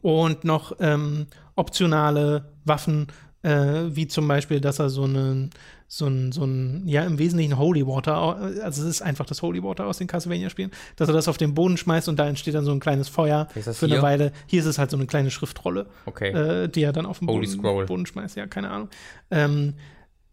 [0.00, 1.26] und noch ähm,
[1.56, 3.08] optionale Waffen,
[3.42, 3.50] äh,
[3.94, 5.50] wie zum Beispiel, dass er so einen
[5.88, 9.62] so ein, so ein, ja, im Wesentlichen Holy Water, also es ist einfach das Holy
[9.62, 12.64] Water aus den Castlevania-Spielen, dass er das auf den Boden schmeißt und da entsteht dann
[12.64, 14.02] so ein kleines Feuer für eine hier?
[14.02, 14.32] Weile.
[14.46, 16.30] Hier ist es halt so eine kleine Schriftrolle, Okay.
[16.30, 17.86] äh, die er dann auf den Holy Boden.
[17.86, 18.88] Boden schmeißt, ja, keine Ahnung.
[19.30, 19.74] Ähm,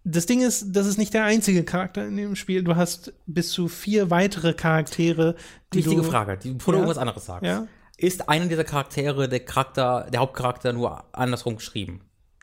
[0.05, 2.63] das Ding ist, das ist nicht der einzige Charakter in dem Spiel.
[2.63, 5.35] Du hast bis zu vier weitere Charaktere,
[5.73, 6.83] die Wichtige du, Frage, die, bevor du Ja.
[6.83, 7.45] irgendwas anderes sagst.
[7.45, 7.67] Ja?
[7.97, 11.99] Ist einer dieser Charaktere der Charakter, der Hauptcharakter nur andersrum geschrieben?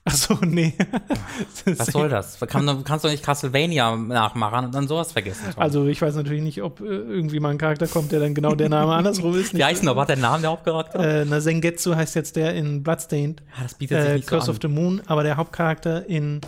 [0.08, 0.72] Ach so, nee.
[1.66, 2.38] Was soll das?
[2.40, 5.44] Kann, du kannst doch nicht Castlevania nachmachen und dann sowas vergessen.
[5.52, 5.60] Tom.
[5.62, 8.54] Also ich weiß natürlich nicht, ob äh, irgendwie mal ein Charakter kommt, der dann genau
[8.54, 9.52] der Name andersrum ist.
[9.52, 9.94] Wie heißt denn?
[9.96, 11.22] Was der Name der Hauptcharakter?
[11.22, 14.36] Äh, na, Sengetsu heißt jetzt der in Bloodstained, Ah, das bietet sich äh, nicht so
[14.36, 14.56] Curse an.
[14.56, 16.40] of the Moon, aber der Hauptcharakter in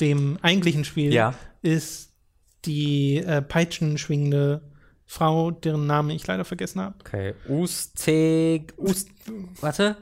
[0.00, 1.34] dem eigentlichen Spiel Ja.
[1.62, 2.12] ist
[2.64, 4.62] die äh, peitschenschwingende
[5.04, 6.94] Frau, deren Namen ich leider vergessen habe.
[7.00, 7.34] Okay.
[7.48, 8.72] Usteg.
[8.76, 9.08] Ust.
[9.60, 9.96] Warte.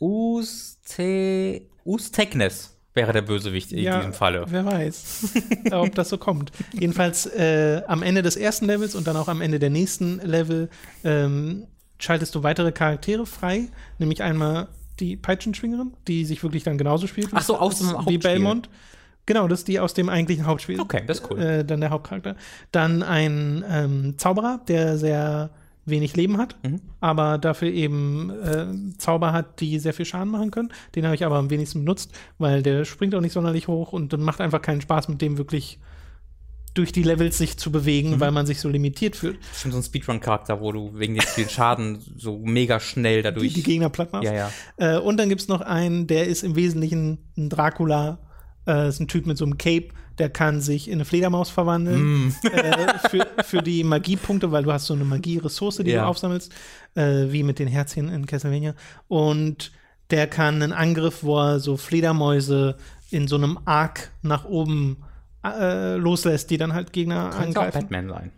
[0.00, 1.62] Uste.
[1.88, 4.44] Usteknes wäre der Bösewicht in diesem Falle.
[4.48, 5.34] Wer weiß,
[5.72, 6.52] ob das so kommt.
[6.72, 10.68] Jedenfalls äh, am Ende des ersten Levels und dann auch am Ende der nächsten Level
[11.04, 11.66] ähm,
[11.98, 14.68] schaltest du weitere Charaktere frei, nämlich einmal
[15.00, 18.18] die Peitschenschwingerin, die sich wirklich dann genauso spielt Ach so, aus dem wie Hauptspiel.
[18.18, 18.68] Belmont.
[19.26, 20.80] Genau, das ist die aus dem eigentlichen Hauptspiel.
[20.80, 21.38] Okay, das ist cool.
[21.38, 22.34] Äh, dann der Hauptcharakter.
[22.72, 25.50] Dann ein ähm, Zauberer, der sehr
[25.90, 26.80] wenig Leben hat, Mhm.
[27.00, 28.66] aber dafür eben äh,
[28.98, 30.72] Zauber hat, die sehr viel Schaden machen können.
[30.94, 34.12] Den habe ich aber am wenigsten benutzt, weil der springt auch nicht sonderlich hoch und
[34.12, 35.78] dann macht einfach keinen Spaß, mit dem wirklich
[36.74, 38.20] durch die Levels sich zu bewegen, Mhm.
[38.20, 39.40] weil man sich so limitiert fühlt.
[39.40, 43.54] Bestimmt so ein Speedrun-Charakter, wo du wegen des vielen Schaden so mega schnell Die, dadurch.
[43.54, 44.26] die Gegner platt machst.
[44.30, 44.50] ja, ja.
[44.76, 48.18] Äh, und dann gibt es noch einen, der ist im Wesentlichen ein Dracula,
[48.66, 49.88] äh, ist ein Typ mit so einem Cape,
[50.18, 52.34] der kann sich in eine Fledermaus verwandeln Mm.
[52.52, 56.02] äh, für, für die Magiepunkte, weil du hast so eine Magie-Ressource, die Ja.
[56.02, 56.52] du aufsammelst,
[56.94, 58.74] äh, wie mit den Herzchen in Castlevania.
[59.08, 59.72] Und
[60.10, 62.76] der kann einen Angriff, wo er so Fledermäuse
[63.10, 64.98] in so einem Arc nach oben
[65.44, 67.80] äh, loslässt, die dann halt Gegner auch angreifen.
[67.82, 68.32] Batman sein.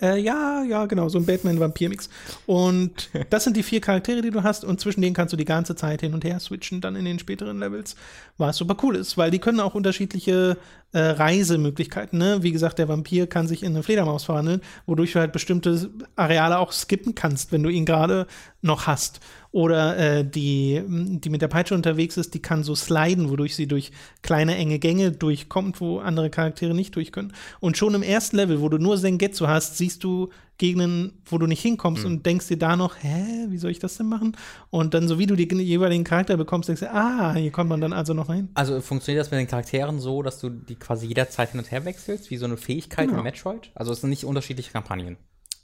[0.00, 2.08] Äh, ja, ja, genau, so ein Batman-Vampir-Mix.
[2.46, 5.44] Und das sind die vier Charaktere, die du hast, und zwischen denen kannst du die
[5.44, 7.96] ganze Zeit hin und her switchen, dann in den späteren Levels,
[8.38, 10.56] was super cool ist, weil die können auch unterschiedliche
[10.92, 12.42] äh, Reisemöglichkeiten, ne?
[12.42, 16.58] Wie gesagt, der Vampir kann sich in eine Fledermaus verwandeln, wodurch du halt bestimmte Areale
[16.58, 18.26] auch skippen kannst, wenn du ihn gerade
[18.62, 19.20] noch hast.
[19.52, 23.66] Oder äh, die, die mit der Peitsche unterwegs ist, die kann so sliden, wodurch sie
[23.66, 23.90] durch
[24.22, 27.32] kleine enge Gänge durchkommt, wo andere Charaktere nicht durch können.
[27.58, 31.46] Und schon im ersten Level, wo du nur Sengetsu hast, siehst du Gegenden, wo du
[31.46, 34.36] nicht hinkommst und denkst dir da noch, hä, wie soll ich das denn machen?
[34.68, 37.80] Und dann, so wie du den jeweiligen Charakter bekommst, denkst du, ah, hier kommt man
[37.80, 38.50] dann also noch hin.
[38.54, 41.86] Also funktioniert das mit den Charakteren so, dass du die quasi jederzeit hin und her
[41.86, 43.18] wechselst, wie so eine Fähigkeit Genau.
[43.20, 43.70] in Metroid?
[43.74, 45.16] Also es sind nicht unterschiedliche Kampagnen.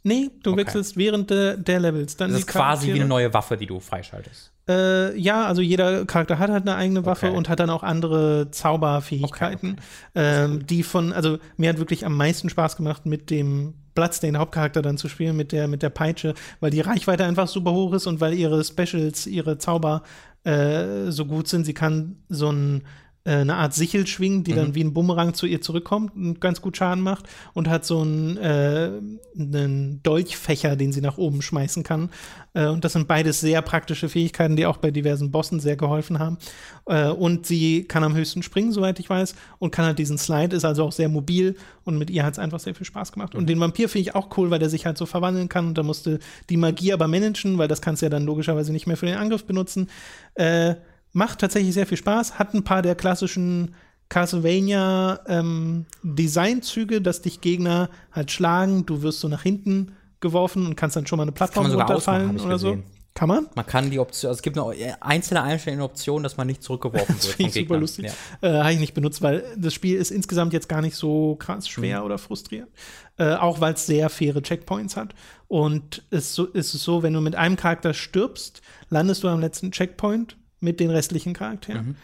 [0.07, 0.61] Nee, du Okay.
[0.61, 2.16] wechselst während de, der Levels.
[2.16, 4.53] Dann Das ist quasi wie eine neue Waffe, die du freischaltest.
[4.69, 7.37] Äh, ja, also jeder Charakter hat halt eine eigene Waffe Okay.
[7.37, 9.77] und hat dann auch andere Zauberfähigkeiten,
[10.15, 14.83] Ähm, die von, also mir hat wirklich am meisten Spaß gemacht, mit dem Bloodstain Hauptcharakter
[14.83, 18.07] dann zu spielen, mit der, mit der Peitsche, weil die Reichweite einfach super hoch ist
[18.07, 20.03] und weil ihre Specials, ihre Zauber
[20.45, 21.65] äh, so gut sind.
[21.65, 22.83] Sie kann so ein
[23.31, 24.57] eine Art Sichel schwingt, die mhm.
[24.57, 28.01] dann wie ein Bumerang zu ihr zurückkommt und ganz gut Schaden macht und hat so
[28.01, 28.90] einen, äh,
[29.39, 32.11] einen Dolchfächer, den sie nach oben schmeißen kann.
[32.55, 36.19] Äh, und das sind beides sehr praktische Fähigkeiten, die auch bei diversen Bossen sehr geholfen
[36.19, 36.39] haben.
[36.86, 40.55] Äh, und sie kann am höchsten springen, soweit ich weiß, und kann halt diesen Slide,
[40.55, 43.35] ist also auch sehr mobil und mit ihr hat es einfach sehr viel Spaß gemacht.
[43.35, 43.40] Mhm.
[43.40, 45.78] Und den Vampir finde ich auch cool, weil der sich halt so verwandeln kann und
[45.78, 48.97] da musste die Magie aber managen, weil das kannst du ja dann logischerweise nicht mehr
[48.97, 49.89] für den Angriff benutzen.
[50.35, 50.77] Äh,
[51.17, 53.75] macht tatsächlich sehr viel Spaß, hat ein paar der klassischen
[54.11, 60.77] Castlevania ähm, Designzüge, dass dich Gegner halt schlagen, du wirst so nach hinten geworfen und
[60.77, 62.79] kannst dann schon mal eine Plattform runterfallen oder so.
[63.15, 63.49] Kann man?
[63.55, 67.09] Man kann die Option, also es gibt eine einzelne einstellende Option, dass man nicht zurückgeworfen
[67.15, 67.25] wird.
[67.25, 68.13] das finde ich super lustig.
[68.43, 68.49] Ja.
[68.49, 71.67] Äh, Habe ich nicht benutzt, weil das Spiel ist insgesamt jetzt gar nicht so krass
[71.67, 72.05] schwer mhm.
[72.05, 72.71] oder frustrierend.
[73.17, 75.15] Äh, auch weil es sehr faire Checkpoints hat.
[75.49, 78.61] Und es so, ist es so, wenn du mit einem Charakter stirbst,
[78.91, 80.37] landest du am letzten Checkpoint
[80.67, 81.87] mit den restlichen Charakteren.
[81.87, 81.97] Mhm.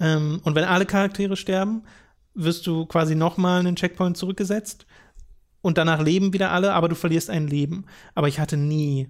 [0.00, 1.82] Ähm, und wenn alle Charaktere sterben,
[2.34, 4.86] wirst du quasi nochmal einen Checkpoint zurückgesetzt
[5.60, 7.86] und danach leben wieder alle, aber du verlierst ein Leben.
[8.14, 9.08] Aber ich hatte nie,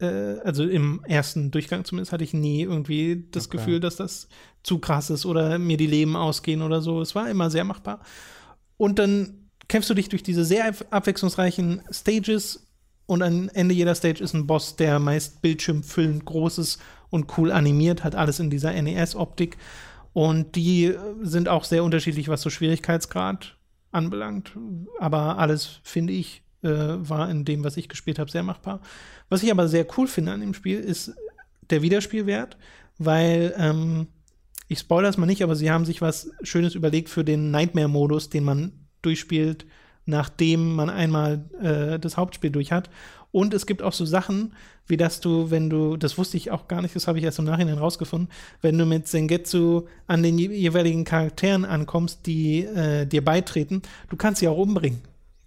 [0.00, 3.56] äh, also im ersten Durchgang zumindest, hatte ich nie irgendwie das okay.
[3.56, 4.28] Gefühl, dass das
[4.62, 7.00] zu krass ist oder mir die Leben ausgehen oder so.
[7.00, 8.00] Es war immer sehr machbar.
[8.76, 12.66] Und dann kämpfst du dich durch diese sehr abwechslungsreichen Stages
[13.06, 16.78] und am Ende jeder Stage ist ein Boss, der meist bildschirmfüllend groß ist
[17.12, 19.58] und cool animiert, hat alles in dieser NES-Optik.
[20.14, 23.58] Und die sind auch sehr unterschiedlich, was so Schwierigkeitsgrad
[23.90, 24.56] anbelangt.
[24.98, 28.80] Aber alles, finde ich, äh, war in dem, was ich gespielt habe, sehr machbar.
[29.28, 31.14] Was ich aber sehr cool finde an dem Spiel, ist
[31.68, 32.56] der Wiederspielwert,
[32.96, 34.06] weil ähm,
[34.68, 38.30] ich spoilere es mal nicht, aber sie haben sich was Schönes überlegt für den Nightmare-Modus,
[38.30, 38.72] den man
[39.02, 39.66] durchspielt,
[40.06, 42.88] nachdem man einmal äh, das Hauptspiel durch hat.
[43.32, 44.52] Und es gibt auch so Sachen,
[44.86, 47.38] wie dass du, wenn du, das wusste ich auch gar nicht, das habe ich erst
[47.38, 48.28] im Nachhinein rausgefunden,
[48.60, 54.40] wenn du mit Sengetsu an den jeweiligen Charakteren ankommst, die äh, dir beitreten, du kannst
[54.40, 55.00] sie auch umbringen.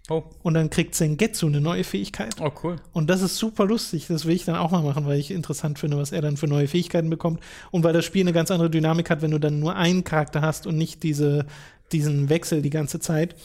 [0.10, 0.24] Oh.
[0.44, 2.36] Und dann kriegt Sengetsu eine neue Fähigkeit.
[2.40, 2.76] Oh, cool.
[2.94, 4.06] Und das ist super lustig.
[4.08, 6.48] Das will ich dann auch mal machen, weil ich interessant finde, was er dann für
[6.48, 7.40] neue Fähigkeiten bekommt.
[7.72, 10.42] Und weil das Spiel eine ganz andere Dynamik hat, wenn du dann nur einen Charakter
[10.42, 11.48] hast und nicht diese,
[11.92, 13.36] diesen Wechsel die ganze Zeit.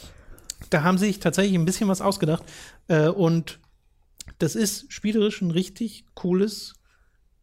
[0.68, 2.42] Da haben sie sich tatsächlich ein bisschen was ausgedacht.
[2.88, 3.58] Äh, und
[4.38, 6.74] das ist spielerisch ein richtig cooles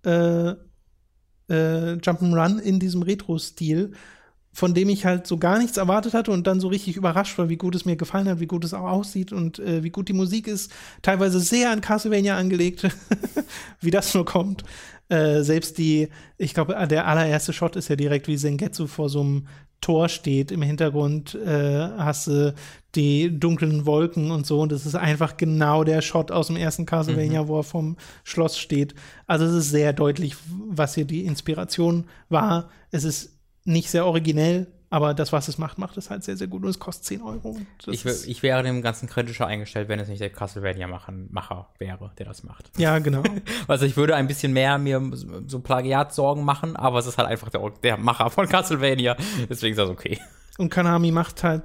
[0.06, 0.50] äh,
[1.50, 3.92] äh, Jump'n'Run in diesem Retro-Stil,
[4.54, 7.48] von dem ich halt so gar nichts erwartet hatte und dann so richtig überrascht war,
[7.50, 10.10] wie gut es mir gefallen hat, wie gut es auch aussieht und äh, wie gut
[10.10, 10.72] die Musik ist.
[11.02, 12.88] Teilweise sehr an Castlevania angelegt,
[13.82, 14.64] wie das nur kommt.
[15.10, 19.22] Äh, selbst die, ich glaube, der allererste Shot ist ja direkt wie Sengetsu vor so
[19.22, 19.48] einem
[19.82, 20.52] Tor steht.
[20.52, 22.54] Im Hintergrund äh, hast du
[22.96, 24.60] die dunklen Wolken und so.
[24.62, 27.48] Und das ist einfach genau der Shot aus dem ersten Castlevania, mhm.
[27.48, 28.96] wo er vom Schloss steht.
[29.28, 32.70] Also es ist sehr deutlich, was hier die Inspiration war.
[32.92, 36.48] Es ist nicht sehr originell, aber das, was es macht, macht es halt sehr, sehr
[36.48, 37.58] gut und es kostet 10 Euro.
[37.88, 42.44] Ich, ich, wäre dem Ganzen kritischer eingestellt, wenn es nicht der Castlevania-Macher wäre, der das
[42.44, 42.72] macht.
[42.78, 43.24] Ja, genau.
[43.68, 45.02] also ich würde ein bisschen mehr mir
[45.46, 49.18] so Plagiat-Sorgen machen, aber es ist halt einfach der, der Macher von Castlevania.
[49.50, 50.20] Deswegen ist das okay.
[50.58, 51.64] Und Kanami macht halt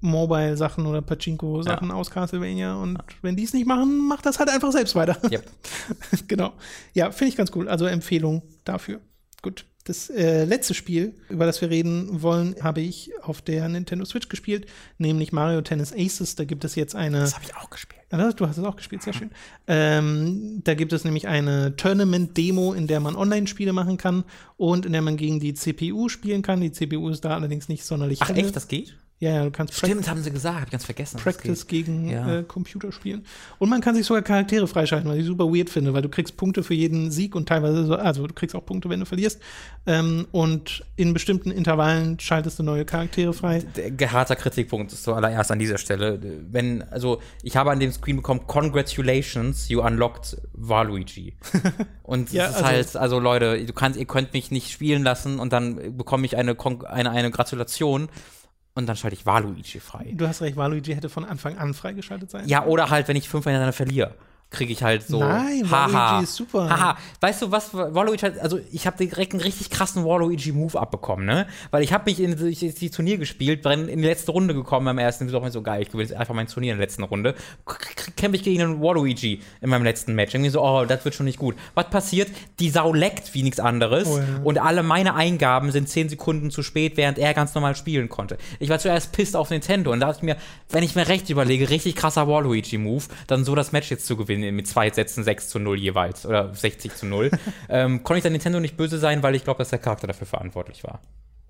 [0.00, 1.94] Mobile-Sachen oder Pachinko-Sachen ja.
[1.94, 2.74] aus Castlevania.
[2.74, 3.04] Und ja.
[3.20, 5.18] wenn die es nicht machen, macht das halt einfach selbst weiter.
[5.30, 5.44] Yep.
[6.28, 6.52] genau.
[6.94, 7.68] Ja, finde ich ganz cool.
[7.68, 9.00] Also Empfehlung dafür.
[9.42, 9.66] Gut.
[9.86, 14.28] Das äh, letzte Spiel, über das wir reden wollen, habe ich auf der Nintendo Switch
[14.28, 14.66] gespielt,
[14.98, 16.34] nämlich Mario Tennis Aces.
[16.34, 17.20] Da gibt es jetzt eine.
[17.20, 18.02] Das habe ich auch gespielt.
[18.10, 19.30] Ja, du hast es auch gespielt, sehr schön.
[19.68, 24.24] Ähm, da gibt es nämlich eine Tournament-Demo, in der man Online-Spiele machen kann
[24.56, 26.60] und in der man gegen die CPU spielen kann.
[26.60, 28.18] Die CPU ist da allerdings nicht sonderlich.
[28.22, 28.56] Ach, echt?
[28.56, 28.96] Das geht?
[29.18, 31.18] Ja, ja, du kannst Stimmt, haben sie gesagt, hab ich ganz vergessen.
[31.18, 32.40] Practice gegen ja.
[32.40, 33.24] äh, Computerspielen.
[33.58, 36.36] Und man kann sich sogar Charaktere freischalten, was ich super weird finde, weil du kriegst
[36.36, 39.40] Punkte für jeden Sieg und teilweise, so, also du kriegst auch Punkte, wenn du verlierst.
[39.86, 43.64] Ähm, und in bestimmten Intervallen schaltest du neue Charaktere frei.
[43.76, 46.20] Der harter Kritikpunkt ist zuallererst an dieser Stelle.
[46.50, 51.32] Wenn, also ich habe an dem Screen bekommen, Congratulations, you unlocked Waluigi.
[52.02, 55.38] und ja, ist also, halt, also Leute, du kannst, ihr könnt mich nicht spielen lassen
[55.38, 56.54] und dann bekomme ich eine,
[56.86, 58.10] eine, eine Gratulation
[58.76, 60.12] und dann schalte ich Waluigi frei.
[60.14, 62.46] Du hast recht, Waluigi hätte von Anfang an freigeschaltet sein.
[62.46, 64.14] Ja, oder halt, wenn ich fünf hintereinander verliere
[64.56, 65.20] kriege ich halt so.
[65.20, 66.68] Nein, haha, Waluigi ist super.
[66.68, 71.26] Haha, weißt du was, Waluigi hat, also ich habe direkt einen richtig krassen Waluigi-Move abbekommen,
[71.26, 71.46] ne?
[71.70, 74.86] Weil ich habe mich in die, die Turnier gespielt, bin in die letzte Runde gekommen
[74.86, 77.02] beim ersten, ist auch so geil, ich gewinne jetzt einfach mein Turnier in der letzten
[77.02, 77.34] Runde.
[78.16, 80.34] Kämpfe ich gegen einen Waluigi in meinem letzten Match.
[80.34, 81.54] Irgendwie so, oh, das wird schon nicht gut.
[81.74, 82.30] Was passiert?
[82.58, 84.24] Die Sau leckt wie nichts anderes oh, ja.
[84.42, 88.38] und alle meine Eingaben sind 10 Sekunden zu spät, während er ganz normal spielen konnte.
[88.58, 90.36] Ich war zuerst pisst auf Nintendo und da dachte ich mir,
[90.70, 94.45] wenn ich mir recht überlege, richtig krasser Waluigi-Move, dann so das Match jetzt zu gewinnen
[94.52, 97.30] mit zwei Sätzen 6 zu 0 jeweils oder 60 zu 0.
[97.68, 100.26] ähm, konnte ich dann Nintendo nicht böse sein, weil ich glaube, dass der Charakter dafür
[100.26, 101.00] verantwortlich war.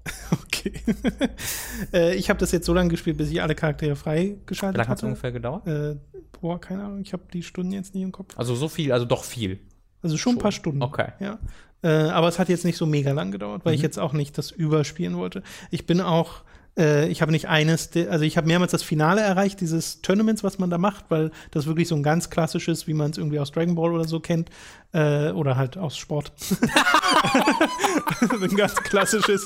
[0.33, 0.73] Okay.
[1.93, 4.89] Äh, ich habe das jetzt so lange gespielt, bis ich alle Charaktere Wie freigeschaltet lange
[4.89, 5.67] hat es ungefähr gedauert?
[5.67, 5.97] Äh,
[6.41, 8.33] boah, keine Ahnung, ich habe die Stunden jetzt nicht im Kopf.
[8.37, 9.61] Also so viel, also doch viel.
[10.03, 10.43] Also schon ein Schon.
[10.43, 10.83] paar Stunden.
[10.83, 11.09] Okay.
[11.21, 11.39] Ja.
[11.83, 13.85] Äh, aber es hat jetzt nicht so mega lang gedauert, weil ich Mhm.
[13.85, 15.43] jetzt auch nicht das überspielen wollte.
[15.71, 16.43] Ich bin auch,
[16.79, 20.45] äh, ich habe nicht eines, der, also ich habe mehrmals das Finale erreicht, dieses Tournaments,
[20.45, 23.39] was man da macht, weil das wirklich so ein ganz klassisches, wie man es irgendwie
[23.41, 24.51] aus Dragon Ball oder so kennt,
[24.93, 26.33] äh, oder halt aus Sport.
[28.41, 29.45] ein ganz klassisches.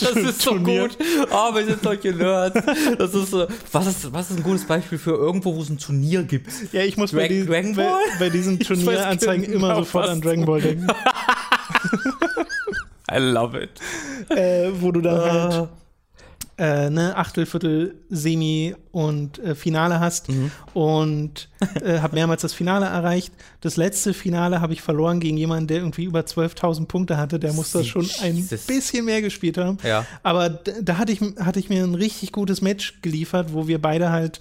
[0.00, 0.96] Das ist so gut.
[1.30, 2.60] Oh, wir sind solche Nerds.
[2.98, 3.46] Das ist so.
[3.72, 6.50] Was ist, was ist ein gutes Beispiel für irgendwo, wo es ein Turnier gibt?
[6.72, 7.98] Ja, ich muss bei, Drag- die, Dragon bei, Ball?
[8.18, 10.86] bei diesen weiß Turnieranzeigen genau, immer sofort an Dragon Ball denken,
[13.12, 13.70] I love it.
[14.36, 15.68] äh, wo du dann halt Ah.
[16.60, 20.50] Äh, ne, Achtel, Viertel, Semi und äh, Finale hast Mhm.
[20.74, 21.48] und
[21.82, 23.32] äh, habe mehrmals das Finale erreicht.
[23.62, 27.38] Das letzte Finale habe ich verloren gegen jemanden, der irgendwie über 12.000 Punkte hatte.
[27.38, 29.78] Der muss das schon ein bisschen mehr gespielt haben.
[29.82, 30.04] Ja.
[30.22, 34.10] Aber da hatte ich, hatte ich mir ein richtig gutes Match geliefert, wo wir beide
[34.10, 34.38] halt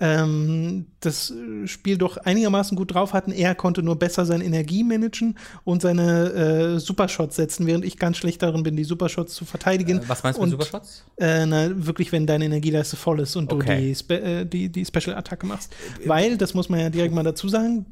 [0.00, 3.32] ähm, das äh, Spiel doch einigermaßen gut drauf hatten.
[3.32, 8.16] Er konnte nur besser seine Energie managen und seine äh, Supershots setzen, während ich ganz
[8.16, 9.98] schlecht darin bin, die Supershots zu verteidigen.
[9.98, 11.04] Äh, Was meinst du mit Supershots?
[11.18, 13.88] Äh, na, wirklich, wenn deine Energieleiste voll ist und du Okay.
[13.88, 15.72] die, Spe äh, die, die Special-Attacke machst.
[16.06, 17.84] Weil, das muss man ja direkt mal dazu sagen,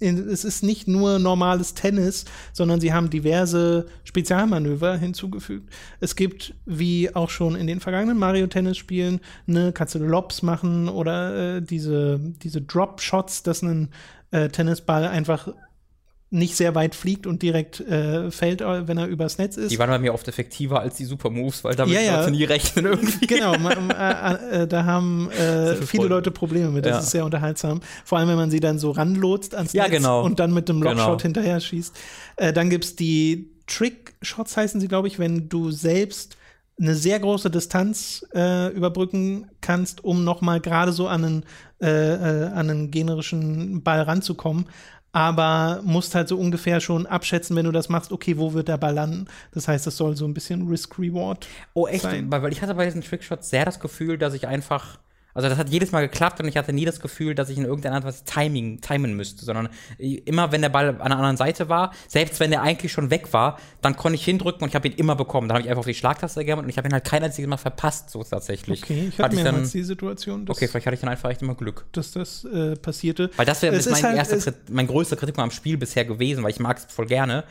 [0.00, 5.72] es ist nicht nur normales Tennis, sondern sie haben diverse Spezialmanöver hinzugefügt.
[6.00, 11.56] Es gibt, wie auch schon in den vergangenen Mario-Tennis-Spielen, ne, kannst du Lobs machen oder
[11.56, 13.90] äh, diese, diese Drop-Shots, dass ein
[14.30, 15.48] äh, Tennisball einfach
[16.30, 19.70] nicht sehr weit fliegt und direkt äh, fällt, äh, wenn er übers Netz ist.
[19.70, 22.28] Die waren bei mir oft effektiver als die Supermoves, weil damit Ja, ja.
[22.30, 23.26] Nie rechnen irgendwie.
[23.26, 26.08] Genau, man, äh, äh, da haben äh, viele.
[26.08, 26.86] Leute Probleme mit.
[26.86, 26.98] Das Ja.
[27.00, 27.80] ist sehr unterhaltsam.
[28.04, 30.24] Vor allem, wenn man sie dann so ranlotst ans Ja, Netz genau.
[30.24, 31.20] und dann mit dem Lockshot Genau.
[31.22, 31.94] hinterher schießt.
[32.36, 36.36] Äh, dann gibt's die Trick-Shots, heißen sie, glaube ich, wenn du selbst
[36.80, 41.44] eine sehr große Distanz äh, überbrücken kannst, um noch mal gerade so an einen,
[41.80, 44.66] äh, äh, an einen generischen Ball ranzukommen.
[45.14, 48.78] Aber musst halt so ungefähr schon abschätzen, wenn du das machst, okay, wo wird der
[48.78, 49.26] Ball landen?
[49.52, 52.02] Das heißt, das soll so ein bisschen Risk-Reward Oh, echt?
[52.02, 52.28] sein.
[52.32, 54.98] Weil weil ich hatte bei diesen Trickshots sehr das Gefühl, dass ich einfach.
[55.34, 57.64] Also das hat jedes Mal geklappt und ich hatte nie das Gefühl, dass ich in
[57.64, 61.68] irgendeiner Art was Timing, timen müsste, sondern immer wenn der Ball an der anderen Seite
[61.68, 64.86] war, selbst wenn der eigentlich schon weg war, dann konnte ich hindrücken und ich habe
[64.88, 65.48] ihn immer bekommen.
[65.48, 67.48] Dann habe ich einfach auf die Schlagtaste gegeben und ich habe ihn halt kein einziges
[67.48, 68.82] Mal verpasst, so tatsächlich.
[68.82, 71.42] Okay, ich hatte dann, mehrmals die Situation, dass, Okay, vielleicht hatte ich dann einfach echt
[71.42, 71.84] immer Glück.
[71.92, 73.30] dass das äh, passierte.
[73.36, 76.60] Weil das wäre mein halt- erster mein größter Kritikpunkt am Spiel bisher gewesen, weil ich
[76.60, 77.44] mag es voll gerne.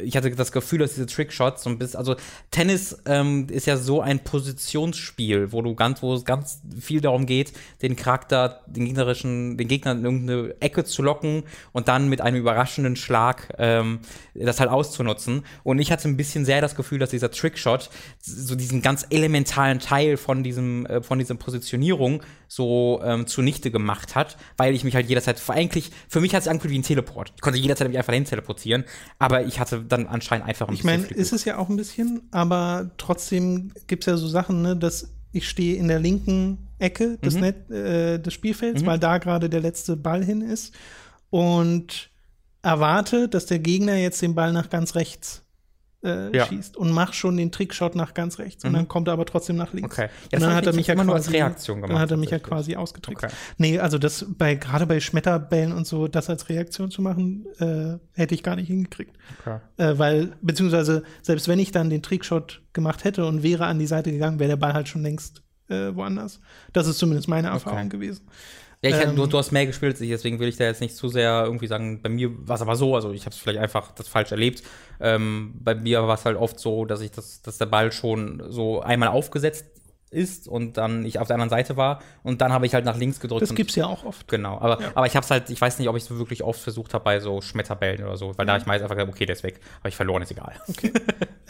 [0.00, 2.14] Ich hatte das Gefühl, dass diese Trickshots so ein bisschen, also
[2.50, 7.24] Tennis ähm, ist ja so ein Positionsspiel, wo du ganz, wo es ganz viel darum
[7.24, 12.20] geht, den Charakter, den gegnerischen, den Gegner in irgendeine Ecke zu locken und dann mit
[12.20, 14.00] einem überraschenden Schlag ähm,
[14.34, 15.44] das halt auszunutzen.
[15.64, 17.88] Und ich hatte ein bisschen sehr das Gefühl, dass dieser Trickshot
[18.20, 24.14] so diesen ganz elementalen Teil von diesem, äh, von dieser Positionierung so ähm, zunichte gemacht
[24.14, 27.32] hat, weil ich mich halt jederzeit, eigentlich, für mich hat es angefühlt wie ein Teleport.
[27.36, 28.84] Ich konnte jederzeit mich einfach hin teleportieren,
[29.18, 31.18] aber ich hatte dann anscheinend einfach ein Ich meine, Glück.
[31.18, 35.08] ist es ja auch ein bisschen, aber trotzdem gibt es ja so Sachen, ne, dass
[35.32, 37.40] ich stehe in der linken Ecke des, Mhm.
[37.40, 40.74] Net, äh, des Spielfelds, weil da gerade der letzte Ball hin ist
[41.30, 42.10] und
[42.62, 45.42] erwarte, dass der Gegner jetzt den Ball nach ganz rechts
[46.04, 46.46] äh, Ja.
[46.46, 48.76] schießt und mach schon den Trickshot nach ganz rechts und Mhm.
[48.76, 49.98] dann kommt er aber trotzdem nach links.
[49.98, 50.08] Okay.
[50.30, 52.30] Ja, und dann hat er ich mich ja quasi, Reaktion gemacht, Dann hat er mich
[52.30, 53.24] ja quasi ausgetrickst.
[53.24, 53.34] Okay.
[53.56, 57.98] Nee, also das bei gerade bei Schmetterbällen und so, das als Reaktion zu machen, äh,
[58.12, 59.16] hätte ich gar nicht hingekriegt.
[59.40, 59.58] Okay.
[59.76, 63.86] Äh, weil, beziehungsweise, selbst wenn ich dann den Trickshot gemacht hätte und wäre an die
[63.86, 66.40] Seite gegangen, wäre der Ball halt schon längst äh, woanders.
[66.72, 67.88] Das ist zumindest meine Erfahrung Okay.
[67.90, 68.26] gewesen.
[68.82, 70.80] Ja, ich, Ähm, du, du hast mehr gespielt als ich, deswegen will ich da jetzt
[70.80, 73.38] nicht zu sehr irgendwie sagen, bei mir war es aber so, also ich habe es
[73.38, 74.62] vielleicht einfach das falsch erlebt.
[75.00, 78.42] Ähm, bei mir war es halt oft so, dass ich das, dass der Ball schon
[78.48, 79.66] so einmal aufgesetzt
[80.10, 82.96] ist und dann ich auf der anderen Seite war und dann habe ich halt nach
[82.96, 83.42] links gedrückt.
[83.42, 84.26] Das und- gibt's ja auch oft.
[84.28, 86.60] Genau, aber, aber ich habe es halt, ich weiß nicht, ob ich es wirklich oft
[86.60, 89.26] versucht habe bei so Schmetterbällen oder so, weil da hab ich meist einfach gesagt, okay,
[89.26, 90.54] der ist weg, habe ich verloren, ist egal.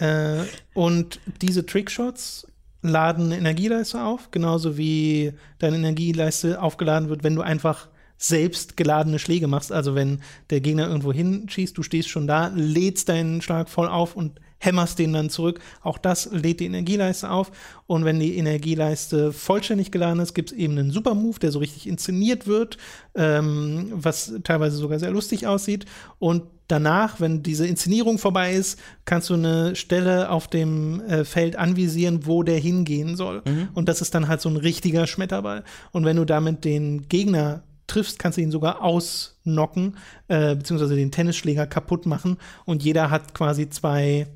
[0.01, 0.45] Äh,
[0.75, 2.47] und diese Trickshots
[2.83, 7.89] laden Energieleiste auf, genauso wie deine Energieleiste aufgeladen wird, wenn du einfach
[8.19, 9.73] selbst geladene Schläge machst.
[9.73, 14.17] Also wenn der Gegner irgendwo hinschießt, du stehst schon da, lädst deinen Schlag voll auf
[14.17, 15.61] und hämmerst den dann zurück.
[15.83, 17.53] Auch das lädt die Energieleiste auf.
[17.87, 21.87] Und wenn die Energieleiste vollständig geladen ist, gibt es eben einen Super-Move, der so richtig
[21.87, 22.77] inszeniert wird,
[23.15, 25.87] ähm, was teilweise sogar sehr lustig aussieht.
[26.19, 31.57] Und danach, wenn diese Inszenierung vorbei ist, kannst du eine Stelle auf dem äh, Feld
[31.57, 33.43] anvisieren, wo der hingehen soll.
[33.74, 35.65] Und das ist dann halt so ein richtiger Schmetterball.
[35.90, 39.97] Und wenn du damit den Gegner triffst, kannst du ihn sogar ausnocken,
[40.28, 42.36] äh, beziehungsweise den Tennisschläger kaputt machen.
[42.65, 44.28] Und jeder hat quasi zwei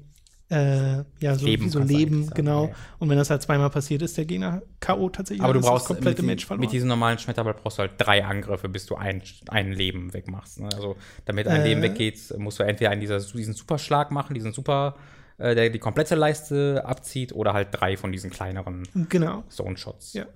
[0.52, 2.66] äh, ja, so Leben wie so Leben, genau.
[2.66, 2.74] ja.
[2.98, 5.08] Und wenn das halt zweimal passiert, ist der Gegner K.O.
[5.08, 5.42] tatsächlich.
[5.42, 6.60] Aber du brauchst komplette mit, Match verloren.
[6.60, 10.60] mit diesem normalen Schmetterball brauchst du halt drei Angriffe, bis du ein, ein Leben wegmachst.
[10.60, 10.68] Ne?
[10.74, 11.68] Also damit ein Äh.
[11.68, 14.96] Leben weggeht, musst du entweder einen dieser, diesen Superschlag machen, diesen Super,
[15.38, 19.44] äh, der die komplette Leiste abzieht, oder halt drei von diesen kleineren genau.
[19.48, 20.12] Zone-Shots.
[20.12, 20.26] Ja.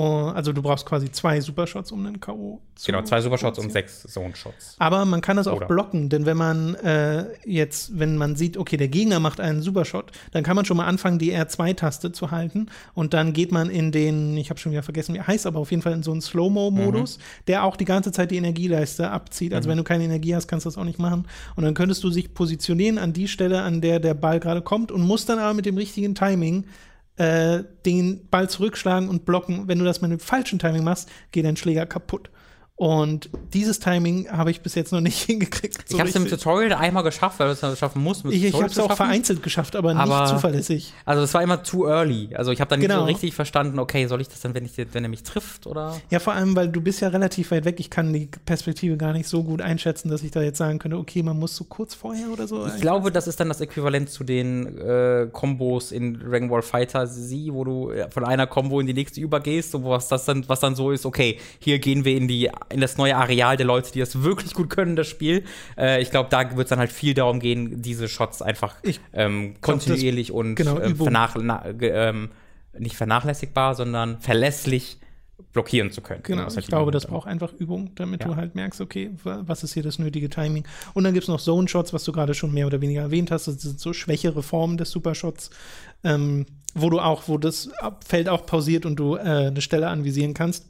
[0.00, 2.60] Also du brauchst quasi zwei Supershots, um einen K.O.
[2.74, 4.76] zu Genau, zwei Supershots und sechs Zone-Shots.
[4.78, 5.66] Aber man kann das auch Oder?
[5.66, 10.10] blocken, denn wenn man äh, jetzt, wenn man sieht, okay, der Gegner macht einen Supershot,
[10.30, 13.92] dann kann man schon mal anfangen, die R2-Taste zu halten und dann geht man in
[13.92, 16.12] den, ich habe schon wieder vergessen, wie er heißt, aber auf jeden Fall in so
[16.12, 19.52] einen Slow-Mo-Modus, der auch die ganze Zeit die Energieleiste abzieht.
[19.52, 21.26] Also wenn du keine Energie hast, kannst du das auch nicht machen.
[21.54, 24.90] Und dann könntest du sich positionieren an die Stelle, an der der Ball gerade kommt
[24.90, 26.64] und musst dann aber mit dem richtigen Timing
[27.16, 29.68] äh, den Ball zurückschlagen und blocken.
[29.68, 32.30] Wenn du das mit dem falschen Timing machst, geht dein Schläger kaputt.
[32.82, 35.88] Und dieses Timing habe ich bis jetzt noch nicht hingekriegt.
[35.88, 36.26] so ich habe es im.
[36.26, 38.24] Tutorial einmal geschafft, weil du es schaffen musst.
[38.24, 40.92] mit Ich, ich habe es auch vereinzelt geschafft, aber, Aber- nicht zuverlässig.
[41.04, 42.34] Also es war immer too early.
[42.34, 43.02] Also ich habe dann nicht Genau.
[43.02, 45.96] so richtig verstanden, okay, soll ich das dann, wenn, ich, wenn er mich trifft oder?
[46.10, 47.78] Ja, vor allem, weil du bist ja relativ weit weg.
[47.78, 50.96] Ich kann die Perspektive gar nicht so gut einschätzen, dass ich da jetzt sagen könnte,
[50.98, 52.66] okay, man muss so kurz vorher oder so.
[52.66, 57.06] Ich glaube, das ist dann das Äquivalent zu den äh, Kombos in Dragon Ball Fighter
[57.06, 60.48] Z, wo du äh, von einer Combo in die nächste übergehst, und was das dann,
[60.48, 63.66] was dann so ist, okay, hier gehen wir in die in das neue Areal der
[63.66, 65.44] Leute, die das wirklich gut können, das Spiel.
[65.78, 68.76] Äh, ich glaube, da wird es dann halt viel darum gehen, diese Shots einfach
[69.12, 71.06] ähm, glaub, das- kontinuierlich und genau, Übung.
[71.06, 72.30] vernach, na, ähm,
[72.78, 74.96] nicht vernachlässigbar, sondern verlässlich
[75.52, 76.22] blockieren zu können.
[76.22, 78.28] Genau, halt ich glaube, das braucht einfach Übung, damit Ja.
[78.28, 80.64] du halt merkst, okay, wa- was ist hier das nötige Timing.
[80.94, 83.48] Und dann gibt es noch Zone-Shots, was du gerade schon mehr oder weniger erwähnt hast.
[83.48, 85.50] Das sind so schwächere Formen des Supershots,
[86.04, 87.68] ähm, wo du auch, wo das
[88.06, 90.64] Feld auch pausiert und du äh, eine Stelle anvisieren kannst.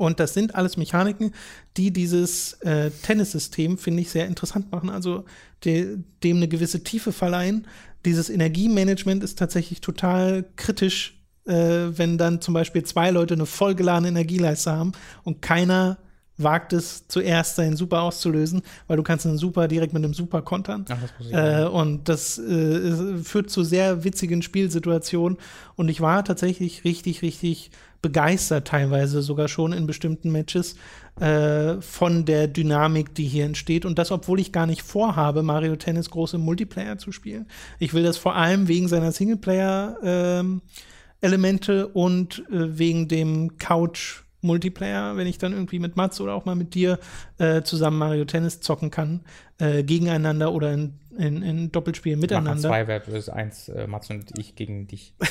[0.00, 1.32] Und das sind alles Mechaniken,
[1.76, 4.88] die dieses äh, Tennissystem, finde ich, sehr interessant machen.
[4.88, 5.26] Also
[5.62, 7.66] de, dem eine gewisse Tiefe verleihen.
[8.06, 14.08] Dieses Energiemanagement ist tatsächlich total kritisch, äh, wenn dann zum Beispiel zwei Leute eine vollgeladene
[14.08, 15.98] Energieleiste haben und keiner
[16.38, 20.40] wagt es zuerst seinen Super auszulösen, weil du kannst einen Super direkt mit einem Super
[20.40, 20.86] kontern.
[20.88, 25.36] Ach, das Äh, und das äh, führt zu sehr witzigen Spielsituationen.
[25.76, 27.70] Und ich war tatsächlich richtig, richtig
[28.02, 30.76] begeistert, teilweise sogar schon in bestimmten Matches,
[31.20, 33.84] äh, von der Dynamik, die hier entsteht.
[33.84, 37.46] Und das, obwohl ich gar nicht vorhabe, Mario Tennis große Multiplayer zu spielen.
[37.78, 44.22] Ich will das vor allem wegen seiner Singleplayer-Elemente und äh, wegen dem Couch.
[44.42, 46.98] Multiplayer, wenn ich dann irgendwie mit Mats oder auch mal mit dir
[47.38, 49.20] äh, zusammen Mario Tennis zocken kann,
[49.58, 52.68] äh, gegeneinander oder in, in, in Doppelspielen miteinander.
[52.68, 55.14] zwei versus eins, äh, Mats und ich gegen dich.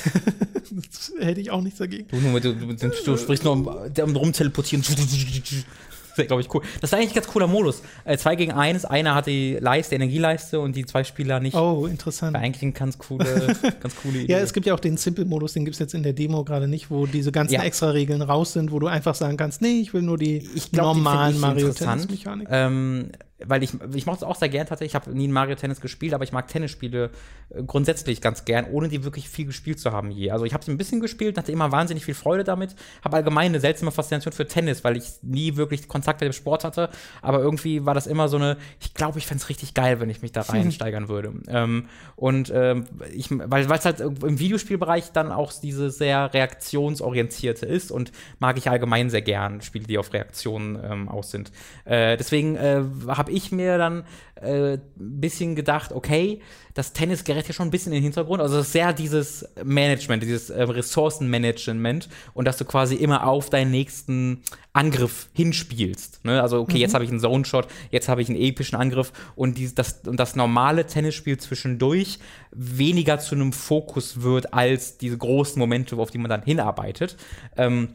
[0.71, 2.07] Das hätte ich auch nichts dagegen.
[2.09, 4.85] Du, du, du, du sprichst nur um, um rumteleportieren.
[6.19, 6.61] Das wäre, glaube ich, cool.
[6.81, 7.81] Das ist eigentlich ein ganz cooler Modus.
[8.05, 11.55] Äh, zwei gegen eins, einer hat die Leiste, Energieleiste und die zwei Spieler nicht.
[11.55, 12.33] Oh, interessant.
[12.33, 13.25] War eigentlich eine ganz coole,
[13.81, 14.33] ganz coole Idee.
[14.33, 16.67] Ja, es gibt ja auch den Simple-Modus, den gibt es jetzt in der Demo gerade
[16.67, 17.63] nicht, wo diese ganzen Ja.
[17.63, 20.93] Extra-Regeln raus sind, wo du einfach sagen kannst, nee, ich will nur die ich glaub,
[20.95, 22.53] die normalen ich Mario interessant, Tennis-Mechaniken.
[22.53, 23.09] Ähm,
[23.45, 24.91] weil ich, ich mochte es auch sehr gern tatsächlich.
[24.91, 27.11] Ich habe nie ein Mario Tennis gespielt, aber ich mag Tennisspiele
[27.49, 30.31] äh, grundsätzlich ganz gern, ohne die wirklich viel gespielt zu haben je.
[30.31, 33.47] Also ich habe es ein bisschen gespielt, hatte immer wahnsinnig viel Freude damit, habe allgemein
[33.47, 36.89] eine seltsame Faszination für Tennis, weil ich nie wirklich Kontakt mit dem Sport hatte.
[37.21, 40.09] Aber irgendwie war das immer so eine, ich glaube, ich fände es richtig geil, wenn
[40.09, 41.33] ich mich da reinsteigern würde.
[41.47, 47.91] Ähm, und ähm, ich, weil es halt im Videospielbereich dann auch diese sehr reaktionsorientierte ist
[47.91, 51.51] und mag ich allgemein sehr gern Spiele, die auf Reaktionen ähm, aus sind.
[51.85, 54.03] Äh, deswegen äh, habe ich mir dann
[54.35, 56.41] äh, ein bisschen gedacht, okay,
[56.73, 58.41] das Tennis gerät ja schon ein bisschen in den Hintergrund.
[58.41, 63.49] Also es ist sehr dieses Management, dieses äh, Ressourcenmanagement und dass du quasi immer auf
[63.49, 64.43] deinen nächsten
[64.73, 66.23] Angriff hinspielst.
[66.23, 66.41] Ne?
[66.41, 69.75] Also, okay, jetzt habe ich einen Zone-Shot, jetzt habe ich einen epischen Angriff und, dies,
[69.75, 72.19] das, und das normale Tennisspiel zwischendurch
[72.51, 77.17] weniger zu einem Fokus wird als diese großen Momente, auf die man dann hinarbeitet.
[77.57, 77.89] Ähm,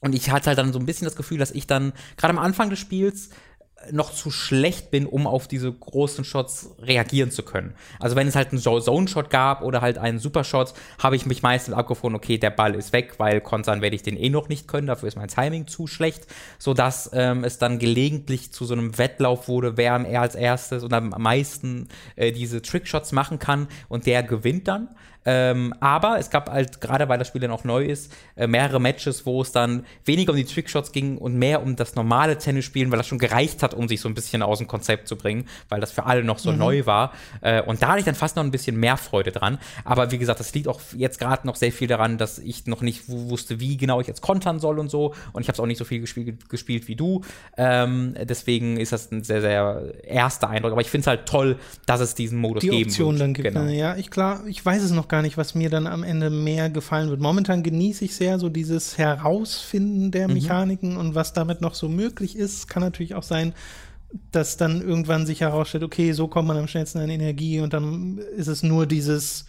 [0.00, 2.38] und ich hatte halt dann so ein bisschen das Gefühl, dass ich dann gerade am
[2.38, 3.30] Anfang des Spiels
[3.92, 7.74] noch zu schlecht bin, um auf diese großen Shots reagieren zu können.
[8.00, 11.74] Also wenn es halt einen Zone-Shot gab oder halt einen Super-Shot, habe ich mich meistens
[11.74, 14.86] abgefunden, okay, der Ball ist weg, weil kontern werde ich den eh noch nicht können,
[14.86, 16.26] dafür ist mein Timing zu schlecht,
[16.58, 20.92] sodass ähm, es dann gelegentlich zu so einem Wettlauf wurde, wer er als erstes und
[20.92, 24.88] am meisten äh, diese Trickshots machen kann und der gewinnt dann.
[25.26, 28.80] Ähm, aber es gab halt, gerade weil das Spiel dann auch neu ist, äh, mehrere
[28.80, 32.90] Matches, wo es dann weniger um die Trickshots ging und mehr um das normale Tennisspielen,
[32.92, 35.46] weil das schon gereicht hat, um sich so ein bisschen aus dem Konzept zu bringen,
[35.68, 37.12] weil das für alle noch so neu war.
[37.40, 39.58] Äh, und da hatte ich dann fast noch ein bisschen mehr Freude dran.
[39.84, 42.80] Aber wie gesagt, das liegt auch jetzt gerade noch sehr viel daran, dass ich noch
[42.80, 45.14] nicht wu- wusste, wie genau ich jetzt kontern soll und so.
[45.32, 47.22] Und ich habe es auch nicht so viel gespielt, gespielt wie du.
[47.56, 50.72] Ähm, deswegen ist das ein sehr, sehr erster Eindruck.
[50.72, 53.20] Aber ich finde es halt toll, dass es diesen Modus die geben Option wird.
[53.22, 53.48] dann gibt.
[53.48, 53.64] Genau.
[53.64, 53.76] ne?
[53.76, 56.70] Ja, ich klar, ich weiß es noch gar nicht, was mir dann am Ende mehr
[56.70, 57.20] gefallen wird.
[57.20, 60.10] Momentan genieße ich sehr so dieses Herausfinden Mhm.
[60.10, 62.68] der Mechaniken und was damit noch so möglich ist.
[62.68, 63.52] Kann natürlich auch sein,
[64.32, 68.18] dass dann irgendwann sich herausstellt, okay, so kommt man am schnellsten an Energie und dann
[68.36, 69.46] ist es nur dieses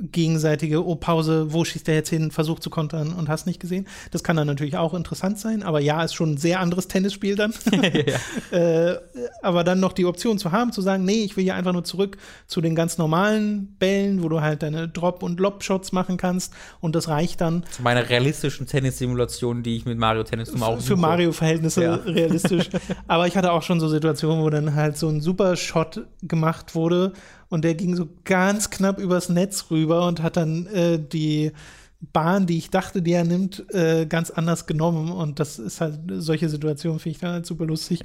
[0.00, 3.86] gegenseitige, oh Pause, wo schießt der jetzt hin, versucht zu kontern und hast nicht gesehen.
[4.10, 7.36] Das kann dann natürlich auch interessant sein, aber ja, ist schon ein sehr anderes Tennisspiel
[7.36, 7.52] dann.
[8.50, 8.94] äh,
[9.42, 11.84] aber dann noch die Option zu haben, zu sagen, nee, ich will hier einfach nur
[11.84, 12.16] zurück
[12.46, 16.94] zu den ganz normalen Bällen, wo du halt deine Drop- und Lob-Shots machen kannst und
[16.94, 20.96] das reicht dann Zu meiner realistischen Tennissimulation, die ich mit Mario Tennis nun auch für.
[20.96, 21.94] Mario-Verhältnisse Ja.
[22.06, 22.70] realistisch.
[23.06, 26.74] Aber ich hatte auch schon so Situationen, wo dann halt so ein super Shot gemacht
[26.74, 27.12] wurde
[27.50, 31.52] und der ging so ganz knapp übers Netz rüber und hat dann äh, die
[32.00, 35.10] Bahn, die ich dachte, die er nimmt, äh, ganz anders genommen.
[35.12, 38.00] Und das ist halt, solche Situationen finde ich dann halt super lustig.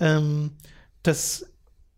[0.00, 0.52] Ähm,
[1.02, 1.46] das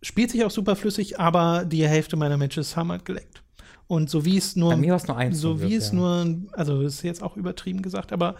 [0.02, 3.42] spielt sich auch super flüssig, aber die Hälfte meiner Matches haben halt geleckt.
[3.86, 5.40] Und so wie es nur Bei mir war es nur eins.
[5.40, 5.94] so wie Glück, es ja.
[5.94, 8.36] nur, also das ist jetzt auch übertrieben gesagt, aber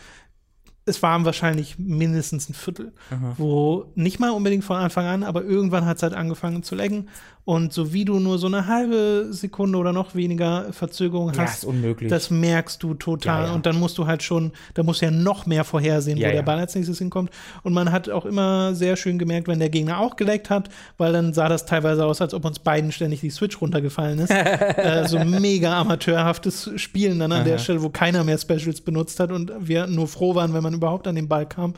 [0.87, 2.93] es waren wahrscheinlich mindestens ein Viertel,
[3.37, 7.09] wo nicht mal unbedingt von Anfang an, aber irgendwann hat es halt angefangen zu laggen.
[7.51, 11.67] Und so wie du nur so eine halbe Sekunde oder noch weniger Verzögerung Ja, hast,
[12.09, 13.43] das merkst du total.
[13.43, 13.55] Ja, ja.
[13.55, 16.45] Und dann musst du halt schon, da musst du ja noch mehr vorhersehen, wo der.
[16.45, 17.31] Ball als nächstes hinkommt.
[17.65, 21.13] Und man hat auch immer sehr schön gemerkt, wenn der Gegner auch geleckt hat, weil
[21.13, 24.31] dann sah das teilweise aus, als ob uns beiden ständig die Switch runtergefallen ist.
[24.31, 29.33] äh, so mega amateurhaftes Spielen dann an der Stelle, wo keiner mehr Specials benutzt hat
[29.33, 31.75] und wir nur froh waren, wenn man überhaupt an den Ball kam.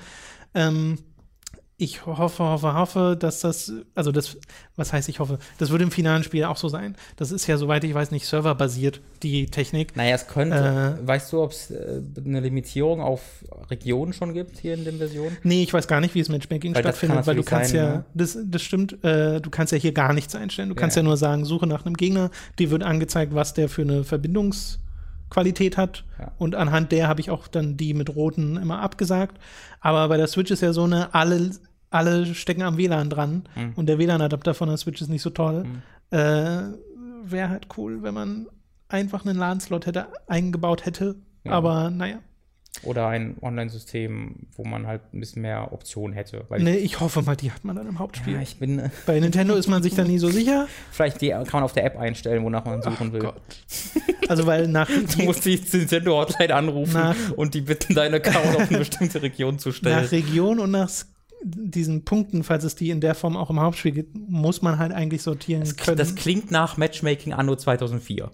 [0.54, 0.98] Ähm,
[1.82, 4.36] ich hoffe, hoffe, hoffe, dass das, also das,
[4.76, 6.94] was heißt ich hoffe, das wird im finalen Spiel auch so sein.
[7.16, 9.96] Das ist ja, soweit ich weiß, nicht serverbasiert, die Technik.
[9.96, 10.98] Naja, es könnte.
[11.02, 13.20] Äh, weißt du, ob es äh, eine Limitierung auf
[13.68, 15.36] Regionen schon gibt hier in den Versionen?
[15.42, 17.94] Nee, ich weiß gar nicht, wie es Matchmaking Weil stattfindet, weil du kannst sein, ja,
[17.96, 18.04] ne?
[18.14, 20.68] das, das stimmt, äh, du kannst ja hier gar nichts einstellen.
[20.68, 21.08] Du kannst ja, Ja.
[21.08, 22.30] nur sagen, suche nach einem Gegner,
[22.60, 26.04] die wird angezeigt, was der für eine Verbindungsqualität hat.
[26.20, 26.30] Ja.
[26.38, 29.38] Und anhand der habe ich auch dann die mit roten immer abgesagt.
[29.80, 31.50] Aber bei der Switch ist ja so eine, alle,
[31.92, 33.72] alle stecken am WLAN dran Mhm.
[33.76, 35.64] und der WLAN-Adapter von der Switch ist nicht so toll.
[36.10, 36.16] Äh,
[37.24, 38.46] Wäre halt cool, wenn man
[38.88, 41.14] einfach einen LAN-Slot hätte eingebaut hätte.
[41.44, 41.52] Ja.
[41.52, 42.18] Aber naja.
[42.84, 46.46] Oder ein Online-System, wo man halt ein bisschen mehr Optionen hätte.
[46.48, 48.34] Weil Nee, ich hoffe mal, die hat man dann im Hauptspiel.
[48.34, 48.78] ja, ich bin.
[48.78, 50.66] äh, Bei Nintendo ist man sich da nie so sicher.
[50.90, 53.20] Vielleicht die kann man auf der App einstellen, wonach man suchen will.
[53.20, 53.34] Gott.
[54.28, 58.68] Also, weil nach, Du musst die Nintendo Hotline anrufen und die bitten, deinen Account auf
[58.70, 60.02] eine bestimmte Region zu stellen.
[60.04, 60.90] nach Region und nach
[61.44, 64.92] diesen Punkten, falls es die in der Form auch im Hauptspiel gibt, muss man halt
[64.92, 65.96] eigentlich sortieren Das, können.
[65.96, 68.30] das klingt nach Matchmaking Anno 2004.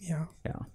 [0.00, 0.66] ja, Ja.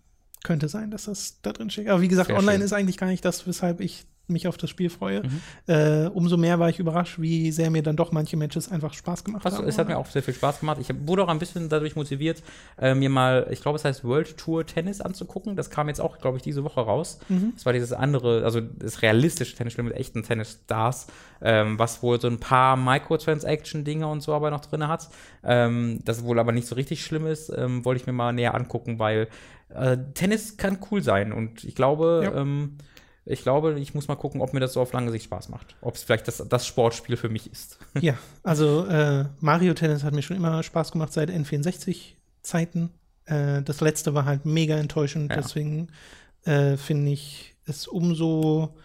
[0.43, 1.89] könnte sein, dass das da drin steckt.
[1.89, 2.65] Aber wie gesagt, Sehr online schön.
[2.65, 5.23] ist eigentlich gar nicht das, weshalb ich mich auf das Spiel freue.
[5.23, 5.41] Mhm.
[5.67, 9.23] Äh, umso mehr war ich überrascht, wie sehr mir dann doch manche Matches einfach Spaß
[9.23, 9.67] gemacht Also, haben.
[9.67, 10.77] es hat mir auch sehr viel Spaß gemacht.
[10.81, 12.43] Ich wurde auch ein bisschen dadurch motiviert,
[12.79, 15.55] äh, mir mal, ich glaube, es heißt World Tour Tennis anzugucken.
[15.55, 17.19] Das kam jetzt auch, glaube ich, diese Woche raus.
[17.29, 17.53] Mhm.
[17.55, 21.07] Das war dieses andere, also das realistische Tennisspiel mit echten Tennisstars,
[21.41, 25.09] ähm, was wohl so ein paar Microtransaction-Dinge und so aber noch drin hat.
[25.43, 28.55] Ähm, das wohl aber nicht so richtig schlimm ist, ähm, wollte ich mir mal näher
[28.55, 29.27] angucken, weil
[29.73, 32.41] äh, Tennis kann cool sein und ich glaube, Ja.
[32.41, 32.77] ähm,
[33.29, 35.75] ich glaube, ich muss mal gucken, ob mir das so auf lange Sicht Spaß macht.
[35.81, 37.77] Ob es vielleicht das, das Sportspiel für mich ist.
[38.01, 38.13] Ja,
[38.43, 42.89] also äh, Mario Tennis hat mir schon immer Spaß gemacht seit N64-Zeiten.
[43.25, 45.37] Äh, das letzte war halt mega enttäuschend, Ja.
[45.37, 45.89] deswegen
[46.45, 48.75] äh, finde ich es umso,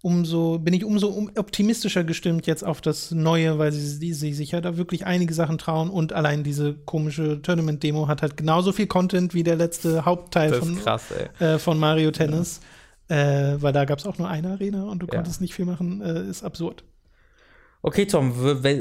[0.00, 4.52] umso, bin ich umso um, optimistischer gestimmt jetzt auf das Neue, weil sie, sie, sich
[4.52, 8.86] ja da wirklich einige Sachen trauen und allein diese komische Tournament-Demo hat halt genauso viel
[8.86, 11.04] Content wie der letzte Hauptteil von, krass,
[11.40, 12.60] äh, von Mario Tennis.
[13.08, 15.14] Äh, weil da gab es auch nur eine Arena und du Ja.
[15.16, 16.84] konntest nicht viel machen, äh, ist absurd.
[17.82, 18.32] Okay, Tom,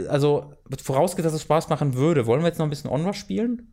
[0.10, 3.72] also vorausgesetzt, dass es Spaß machen würde, wollen wir jetzt noch ein bisschen Onrush spielen?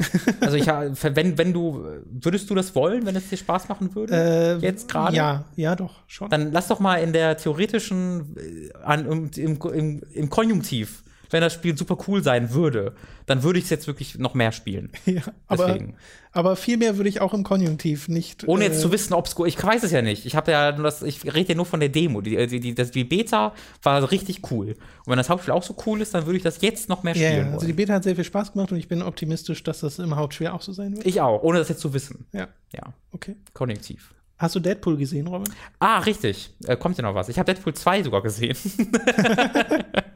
[0.40, 4.14] Also ich wenn, wenn du, würdest du das wollen, wenn es dir Spaß machen würde?
[4.14, 5.14] Äh, Jetzt gerade?
[5.14, 6.30] Ja, ja, doch, schon.
[6.30, 9.06] Dann lass doch mal in der theoretischen, äh, an,
[9.36, 12.94] im, im, im Konjunktiv, wenn das Spiel super cool sein würde,
[13.26, 14.90] dann würde ich es jetzt wirklich noch mehr spielen.
[15.06, 15.96] Ja, aber, Deswegen.
[16.30, 18.46] aber viel mehr würde ich auch im Konjunktiv nicht.
[18.46, 20.24] Ohne äh, jetzt zu wissen, ob es ich weiß es ja nicht.
[20.26, 22.20] Ich habe ja nur das, ich rede ja nur von der Demo.
[22.20, 23.52] Die, die, die, das, die Beta
[23.82, 24.68] war richtig cool.
[24.68, 27.16] Und wenn das Hauptspiel auch so cool ist, dann würde ich das jetzt noch mehr
[27.16, 27.46] Ja, spielen.
[27.48, 27.72] ja, also die.
[27.72, 30.62] Beta hat sehr viel Spaß gemacht und ich bin optimistisch, dass das im Hauptspiel auch
[30.62, 31.06] so sein wird.
[31.06, 32.26] Ich auch, ohne das jetzt zu wissen.
[32.32, 33.34] Ja, Ja, okay.
[33.54, 34.14] konjunktiv.
[34.38, 35.52] Hast du Deadpool gesehen, Robin?
[35.78, 36.52] Ah, richtig.
[36.66, 37.28] Äh, kommt ja noch was.
[37.28, 38.56] Ich habe Deadpool 2 sogar gesehen.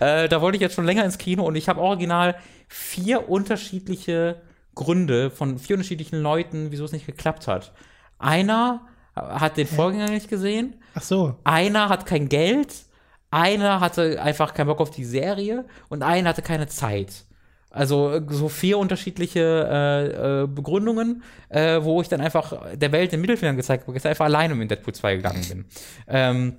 [0.00, 2.36] äh, da wollte ich jetzt schon länger ins Kino und ich habe original
[2.68, 4.36] vier unterschiedliche
[4.74, 7.72] Gründe von vier unterschiedlichen Leuten, wieso es nicht geklappt hat.
[8.18, 8.82] Einer
[9.16, 11.34] hat den Vorgänger nicht gesehen, Ach so.
[11.44, 12.74] einer hat kein Geld,
[13.30, 17.24] einer hatte einfach keinen Bock auf die Serie und einer hatte keine Zeit.
[17.72, 23.20] Also so vier unterschiedliche äh, äh, Begründungen, äh, wo ich dann einfach der Welt den
[23.20, 25.64] Mittelfinger gezeigt habe, jetzt einfach alleine mit Deadpool 2 gegangen bin.
[26.08, 26.56] Ähm,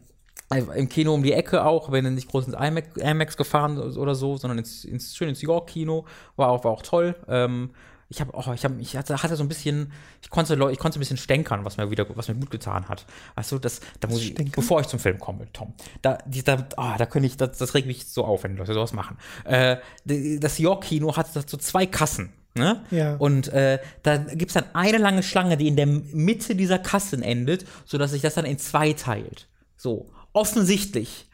[0.51, 4.37] Im Kino um die Ecke auch, bin nicht groß ins IMAX, IMAX gefahren oder so,
[4.37, 6.05] sondern ins, ins schön ins York-Kino,
[6.35, 7.15] war auch, war auch toll.
[7.27, 7.71] Ähm,
[8.11, 10.99] ich habe oh, ich habe ich hatte, hatte so ein bisschen ich konnte ich konnte
[10.99, 13.05] ein bisschen stänkern, was mir wieder was mir gut getan hat.
[13.35, 14.51] Weißt du, das da muss ich Stänkern?
[14.53, 15.73] bevor ich zum Film komme, Tom.
[16.01, 18.73] Da die, da ah, da könnte ich das, das regt mich so auf, wenn Leute
[18.73, 19.17] sowas machen.
[19.45, 22.33] Äh, das York Kino hat so zwei Kassen.
[22.53, 22.83] Ne?
[22.91, 23.15] Ja.
[23.15, 27.21] Und äh, da gibt es dann eine lange Schlange, die in der Mitte dieser Kassen
[27.21, 29.47] endet, sodass sich das dann in zwei teilt.
[29.77, 31.27] So, offensichtlich.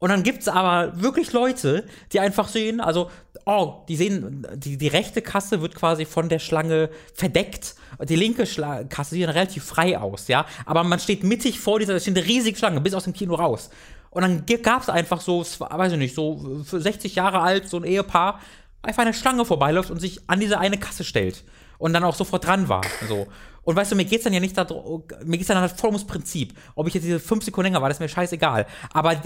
[0.00, 3.10] Und dann gibt's aber wirklich Leute, die einfach sehen, also,
[3.44, 7.74] oh, die sehen, die, die rechte Kasse wird quasi von der Schlange verdeckt.
[8.08, 10.46] Die linke Schla Kasse sieht dann relativ frei aus, ja.
[10.64, 13.34] Aber man steht mittig vor dieser, da steht eine riesige Schlange, bis aus dem Kino
[13.34, 13.68] raus.
[14.08, 17.76] Und dann gab's einfach so, es weiß ich nicht, so für 60 Jahre alt, so
[17.76, 18.40] ein Ehepaar,
[18.80, 21.44] einfach eine Schlange vorbeiläuft und sich an diese eine Kasse stellt.
[21.76, 22.82] Und dann auch sofort dran war.
[23.06, 23.26] So.
[23.62, 26.06] Und weißt du, mir geht's dann ja nicht darum, mir geht's dann halt voll ums
[26.06, 26.54] Prinzip.
[26.74, 28.66] Ob ich jetzt diese fünf Sekunden länger war, das ist mir scheißegal.
[28.92, 29.20] Aber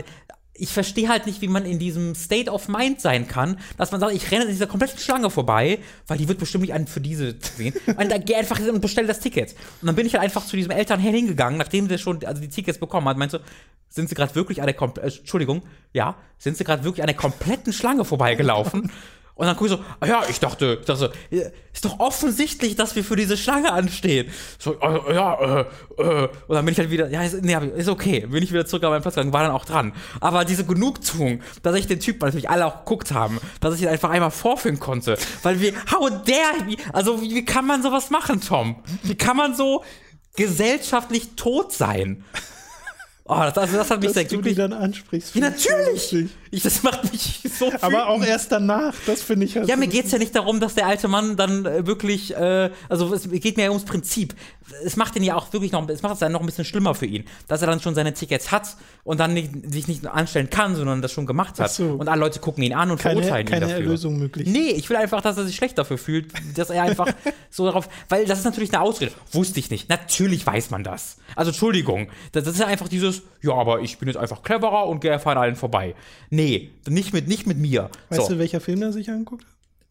[0.57, 4.01] ich verstehe halt nicht, wie man in diesem State of Mind sein kann, dass man
[4.01, 7.01] sagt, ich renne an dieser kompletten Schlange vorbei, weil die wird bestimmt nicht an für
[7.01, 7.75] diese sehen.
[7.87, 9.53] Und dann geh einfach hin und bestell das Ticket.
[9.81, 12.49] Und dann bin ich halt einfach zu diesem Elternherrn hingegangen, nachdem der schon also die
[12.49, 13.17] Tickets bekommen hat.
[13.17, 13.41] Meinst du,
[13.89, 15.63] sind sie gerade wirklich an der Kom äh, Entschuldigung,
[15.93, 18.93] ja, sind sie gerade wirklich an der kompletten Schlange vorbeigelaufen?
[19.37, 22.95] Und dann guck ich so, ah ja, ich dachte, ich dachte ist doch offensichtlich, dass
[22.95, 24.31] wir für diese Schlange anstehen.
[24.61, 25.61] So, äh, ja, äh,
[25.99, 26.29] äh.
[26.47, 28.27] Und dann bin ich halt wieder, ja, ist, nee, ist okay.
[28.27, 29.93] Bin ich wieder zurück an meinen Platz gegangen, war dann auch dran.
[30.21, 33.83] Aber diese Genugtuung, dass ich den Typen, weil natürlich alle auch geguckt haben, dass ich
[33.83, 35.19] ihn einfach einmal vorführen konnte.
[35.43, 38.77] Weil wir, how dare, wie, also wie, wie kann man sowas machen, Tom?
[39.03, 39.83] Wie kann man so
[40.37, 42.25] gesellschaftlich tot sein?
[43.27, 44.57] Oh, das, also das hat mich Dass sehr du die glücklich.
[44.57, 45.35] dann ansprichst.
[45.35, 46.29] Ja, natürlich.
[46.55, 48.29] Ich, das macht mich so Aber auch wütend.
[48.31, 51.09] erst danach, das finde ich halt Ja, mir geht's ja nicht darum, dass der alte
[51.09, 54.35] Mann dann äh, wirklich, äh, also es geht mir ja ums Prinzip.
[54.85, 56.95] Es macht ihn ja auch wirklich noch, es macht es dann noch ein bisschen schlimmer
[56.95, 60.49] für ihn, dass er dann schon seine Tickets hat und dann nicht, sich nicht anstellen
[60.49, 61.71] kann, sondern das schon gemacht hat.
[61.73, 61.85] So.
[61.93, 63.79] Und alle Leute gucken ihn an und keine, verurteilen ihn keine dafür.
[63.85, 64.49] Erlösung möglich.
[64.49, 67.09] Nee, ich will einfach, dass er sich schlecht dafür fühlt, dass er einfach
[67.51, 69.13] so darauf, weil das ist natürlich eine Ausrede.
[69.33, 69.89] Wusste ich nicht.
[69.91, 71.19] Natürlich weiß man das.
[71.37, 74.87] Also Entschuldigung, das, das ist ja einfach dieses, ja, aber ich bin jetzt einfach cleverer
[74.87, 75.95] und gehe einfach an allen vorbei.
[76.31, 77.91] Nee, nicht mit, nicht mit mir.
[78.09, 78.33] Weißt so.
[78.33, 79.45] du, welcher Film er sich anguckt?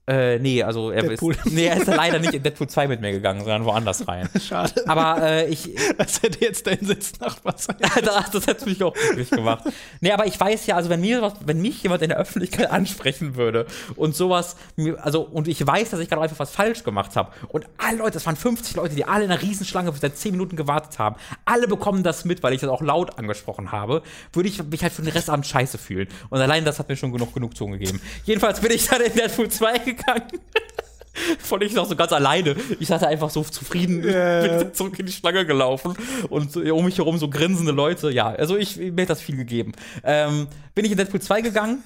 [0.06, 1.34] Äh, nee, also er Deadpool.
[1.34, 4.28] ist, nee, er ist leider nicht in Deadpool 2 mit mir gegangen, sondern woanders rein.
[4.42, 4.84] Schade.
[4.86, 7.78] Aber äh, ich, Als hätte jetzt dein Sitznachbar sein.
[8.04, 9.64] das, das hat mich auch glücklich gemacht.
[10.02, 12.70] Nee, aber ich weiß ja, also wenn mir was, wenn mich jemand in der Öffentlichkeit
[12.72, 13.66] ansprechen würde
[13.96, 14.58] und sowas,
[15.02, 18.12] also und ich weiß, dass ich gerade einfach was falsch gemacht habe und alle Leute,
[18.12, 21.16] das waren 50 Leute, die alle in einer Riesenschlange seit 10 Minuten gewartet haben,
[21.46, 24.04] alle bekommen das mit, weil ich das auch laut angesprochen habe,
[24.34, 26.10] würde ich mich halt für den Restabend scheiße fühlen.
[26.30, 28.02] Und allein das hat mir schon genug genug gegeben.
[28.26, 29.93] Jedenfalls bin ich dann in Deadpool 2 gegangen.
[31.40, 32.56] Von ich noch so ganz alleine.
[32.80, 34.42] Ich hatte einfach so zufrieden, Ja.
[34.62, 35.94] bin zurück in die Schlange gelaufen
[36.30, 38.10] und um mich herum so grinsende Leute.
[38.10, 39.74] Ja, also ich, mir hat das viel gegeben.
[40.04, 41.84] Ähm, bin ich in Deadpool 2 gegangen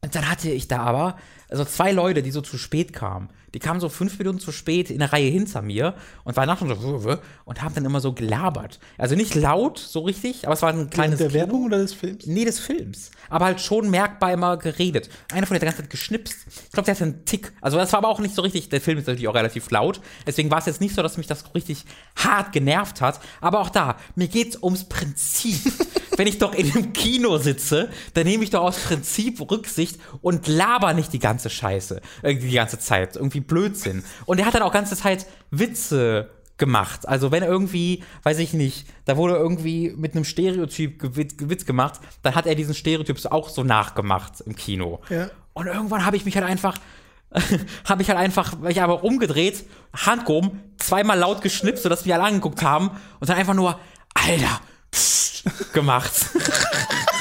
[0.00, 1.18] und dann hatte ich da aber
[1.50, 3.28] also zwei Leute, die so zu spät kamen.
[3.54, 5.94] Die kamen so fünf Minuten zu spät in der Reihe hinter mir
[6.24, 8.78] und waren nachher so "Wuh, wuh", und haben dann immer so gelabert.
[8.98, 11.40] Also nicht laut, so richtig, aber es war ein kleines der Kino.
[11.40, 12.26] Werbung oder des Films?
[12.26, 13.10] Nee, des Films.
[13.30, 15.08] Aber halt schon merkbar immer geredet.
[15.32, 16.36] Einer von denen hat die ganze Zeit geschnipst.
[16.46, 17.52] Ich glaube, der hatte einen Tick.
[17.60, 20.00] Also das war aber auch nicht so richtig, der Film ist natürlich auch relativ laut.
[20.26, 21.84] Deswegen war es jetzt nicht so, dass mich das richtig
[22.16, 23.20] hart genervt hat.
[23.40, 25.60] Aber auch da, mir geht's ums Prinzip.
[26.16, 30.48] Wenn ich doch in einem Kino sitze, dann nehme ich doch aus Prinzip Rücksicht und
[30.48, 32.00] laber nicht die ganze Scheiße.
[32.22, 33.14] Äh, die ganze Zeit.
[33.14, 34.04] Irgendwie Blödsinn.
[34.26, 37.08] Und er hat dann auch ganze Zeit Witze gemacht.
[37.08, 42.34] Also wenn irgendwie, weiß ich nicht, da wurde irgendwie mit einem Stereotyp Witz gemacht, dann
[42.34, 45.00] hat er diesen Stereotyp auch so nachgemacht im Kino.
[45.08, 45.30] Ja.
[45.54, 46.76] Und irgendwann habe ich mich halt einfach,
[47.84, 52.14] habe ich halt einfach, weil ich aber umgedreht, Hand gehoben, zweimal laut geschnipst, sodass wir
[52.14, 52.90] alle angeguckt haben
[53.20, 53.78] und dann einfach nur,
[54.14, 54.60] Alter,
[54.90, 56.12] psst, gemacht.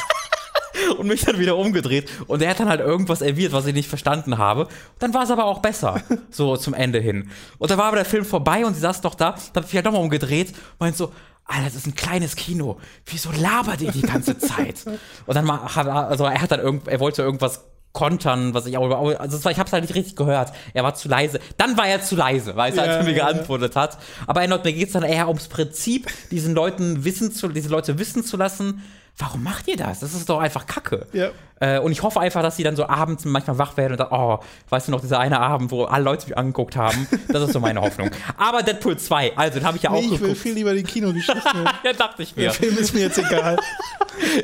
[0.92, 2.10] und mich dann wieder umgedreht.
[2.28, 4.68] Und er hat dann halt irgendwas erwidert, was ich nicht verstanden habe.
[5.00, 7.30] Dann war es aber auch besser, so zum Ende hin.
[7.58, 9.74] Und dann war aber der Film vorbei und sie saß doch da, dann hab ich
[9.74, 11.12] mich halt nochmal umgedreht und meint so,
[11.46, 12.78] Alter, das ist ein kleines Kino.
[13.06, 14.86] Wieso labert ihr die ganze Zeit?
[14.86, 17.62] Und dann mal, hat er, also er hat dann irgend, er wollte irgendwas
[17.94, 20.52] kontern, was ich auch, also ich hab's halt nicht richtig gehört.
[20.74, 21.40] Er war zu leise.
[21.58, 23.98] Dann war er zu leise, weil er, als er mir geantwortet hat.
[24.28, 28.24] Aber erneut, mir geht's dann eher ums Prinzip, diesen Leuten wissen zu, diese Leute wissen
[28.24, 28.84] zu lassen,
[29.18, 30.00] warum macht ihr das?
[30.00, 31.08] Das ist doch einfach Kacke.
[31.14, 31.30] Ja.
[31.60, 34.16] Äh, und ich hoffe einfach, dass sie dann so abends manchmal wach werden und sagen,
[34.16, 34.40] oh,
[34.70, 37.08] weißt du noch, dieser eine Abend, wo alle Leute mich angeguckt haben.
[37.30, 38.12] Das ist so meine Hoffnung.
[38.38, 40.38] Aber Deadpool 2, also den habe ich ja Nee, auch ich will geguckt.
[40.38, 41.66] viel lieber die Kinogeschichte.
[41.84, 42.44] ja, dachte ich mir.
[42.44, 43.58] Der Film ist mir jetzt egal.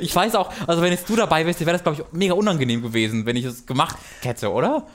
[0.02, 2.84] Ich weiß auch, also wenn jetzt du dabei wärst, wäre das, glaube ich, mega unangenehm
[2.84, 4.86] gewesen, wenn ich es gemacht hätte, oder?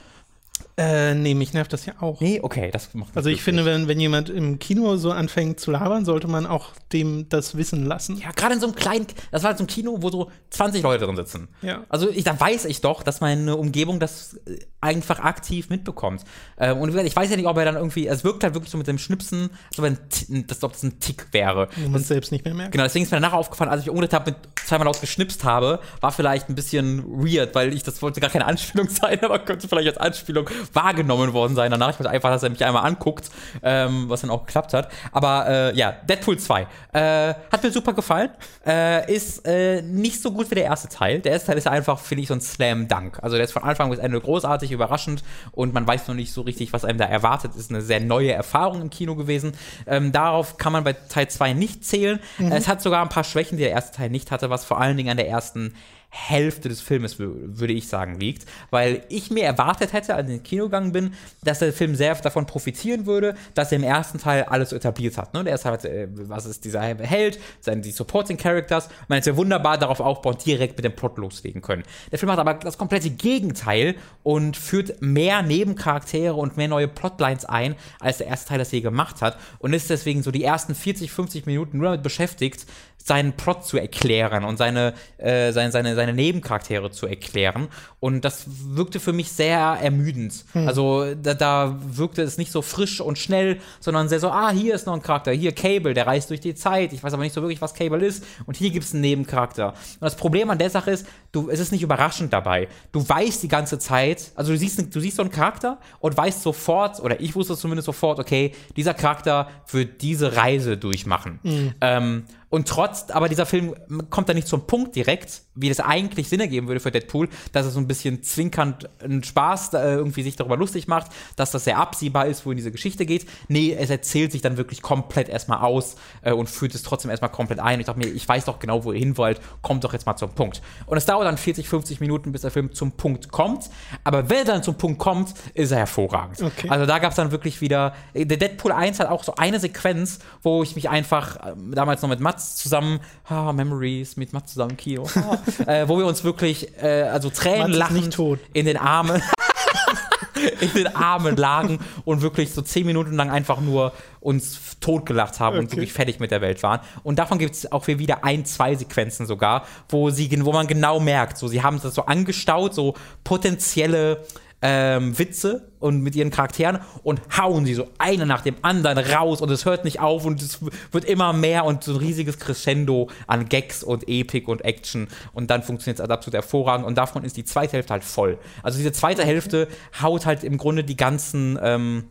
[0.79, 2.21] Äh, nee, mich nervt das ja auch.
[2.21, 5.71] Nee, okay, das macht Also ich finde, wenn, wenn jemand im Kino so anfängt zu
[5.71, 8.17] labern, sollte man auch dem das wissen lassen.
[8.17, 10.81] Ja, gerade in so einem kleinen, das war halt so ein Kino, wo so 20
[10.81, 11.49] Leute drin sitzen.
[11.61, 11.83] Ja.
[11.89, 16.23] Also ich, da weiß ich doch, dass meine Umgebung das äh, einfach aktiv mitbekommt.
[16.57, 18.77] Ähm, und ich weiß ja nicht, ob er dann irgendwie, es wirkt halt wirklich so
[18.77, 21.67] mit dem Schnipsen, als ob, ein, dass, ob das ein Tick wäre.
[21.75, 22.71] Wo man es selbst nicht mehr merkt.
[22.71, 25.81] Genau, deswegen ist mir danach aufgefallen, als ich umgedreht habe, mit zweimal laut geschnipst habe,
[25.99, 29.67] war vielleicht ein bisschen weird, weil ich, das wollte gar keine Anspielung sein, aber könnte
[29.67, 31.71] vielleicht als Anspielung wahrgenommen worden sein.
[31.71, 33.29] Danach, ich wollte einfach, dass er mich einmal anguckt,
[33.63, 34.89] ähm, was dann auch geklappt hat.
[35.11, 36.67] Aber äh, ja, Deadpool 2.
[36.93, 38.29] Äh, hat mir super gefallen.
[38.65, 41.19] Äh, ist äh, nicht so gut wie der erste Teil.
[41.19, 43.19] Der erste Teil ist einfach, finde ich, so ein Slam-Dunk.
[43.21, 46.41] Also der ist von Anfang bis Ende großartig, überraschend und man weiß noch nicht so
[46.41, 47.55] richtig, was einem da erwartet.
[47.55, 49.53] Ist eine sehr neue Erfahrung im Kino gewesen.
[49.87, 52.19] Ähm, darauf kann man bei Teil 2 nicht zählen.
[52.51, 54.97] Es hat sogar ein paar Schwächen, die der erste Teil nicht hatte, was vor allen
[54.97, 55.73] Dingen an der ersten
[56.11, 58.45] Hälfte des Filmes, wü- würde ich sagen, liegt.
[58.71, 61.13] Weil ich mir erwartet hätte, als ich in den Kino gegangen bin,
[61.43, 65.33] dass der Film sehr davon profitieren würde, dass er im ersten Teil alles etabliert hat.
[65.33, 65.43] Ne?
[65.43, 68.89] Der erste hat, äh, was ist dieser Held, seine, die Supporting Characters.
[69.07, 71.83] Man hätte wunderbar darauf aufbauen, direkt mit dem Plot loslegen können.
[72.11, 77.45] Der Film hat aber das komplette Gegenteil und führt mehr Nebencharaktere und mehr neue Plotlines
[77.45, 79.37] ein, als der erste Teil das je gemacht hat.
[79.59, 82.65] Und ist deswegen so die ersten 40, 50 Minuten nur damit beschäftigt,
[83.03, 87.69] seinen Plot zu erklären und seine, äh, seine, seine, seine Nebencharaktere zu erklären.
[87.99, 90.45] Und das wirkte für mich sehr ermüdend.
[90.53, 94.75] Also da, da wirkte es nicht so frisch und schnell, sondern sehr so, ah, hier
[94.75, 96.93] ist noch ein Charakter, hier Cable, der reist durch die Zeit.
[96.93, 98.23] Ich weiß aber nicht so wirklich, was Cable ist.
[98.45, 99.69] Und hier gibt es einen Nebencharakter.
[99.69, 102.67] Und das Problem an der Sache ist, du, es ist nicht überraschend dabei.
[102.91, 106.43] Du weißt die ganze Zeit, also du siehst, du siehst so einen Charakter und weißt
[106.43, 111.39] sofort, oder ich wusste zumindest sofort, okay, dieser Charakter wird diese Reise durchmachen.
[111.81, 113.75] Ähm, und trotz, aber dieser Film
[114.09, 117.65] kommt da nicht zum Punkt direkt, wie das eigentlich Sinn ergeben würde für Deadpool, dass
[117.65, 121.65] er so ein bisschen zwinkernd einen Spaß äh, irgendwie sich darüber lustig macht, dass das
[121.65, 123.27] sehr absehbar ist, wohin diese Geschichte geht.
[123.49, 127.31] Nee, es erzählt sich dann wirklich komplett erstmal aus äh, und führt es trotzdem erstmal
[127.31, 127.79] komplett ein.
[127.79, 130.15] Ich dachte mir, ich weiß doch genau, wo ihr hin wollt, kommt doch jetzt mal
[130.15, 130.61] zum Punkt.
[130.85, 133.69] Und es dauert dann 40, 50 Minuten, bis der Film zum Punkt kommt.
[134.03, 136.41] Aber wenn er dann zum Punkt kommt, ist er hervorragend.
[136.41, 136.69] Okay.
[136.69, 137.93] Also da gab es dann wirklich wieder.
[138.15, 142.09] Der Deadpool 1 hat auch so eine Sequenz, wo ich mich einfach ähm, damals noch
[142.09, 145.37] mit Mats zusammen, ah, Memories mit Mats zusammen im Kino, ah,
[145.69, 148.39] äh, wo wir uns wirklich, äh, also Tränen tot.
[148.53, 149.21] in den Armen.
[150.61, 153.91] in den Armen lagen und wirklich so zehn Minuten lang einfach nur
[154.21, 155.75] uns totgelacht haben und Okay.
[155.75, 156.79] wirklich fertig mit der Welt waren.
[157.03, 160.67] Und davon gibt es auch hier wieder ein, zwei Sequenzen sogar, wo sie, wo man
[160.67, 162.93] genau merkt, so sie haben das so angestaut, so
[163.25, 164.23] potenzielle
[164.61, 169.41] ähm, Witze und mit ihren Charakteren und hauen sie so eine nach dem anderen raus
[169.41, 170.59] und es hört nicht auf und es
[170.91, 175.49] wird immer mehr und so ein riesiges Crescendo an Gags und Epik und Action und
[175.49, 178.37] dann funktioniert es absolut hervorragend und davon ist die zweite Hälfte halt voll.
[178.63, 179.67] Also diese zweite Hälfte
[180.01, 182.05] haut halt im Grunde die ganzen ähm,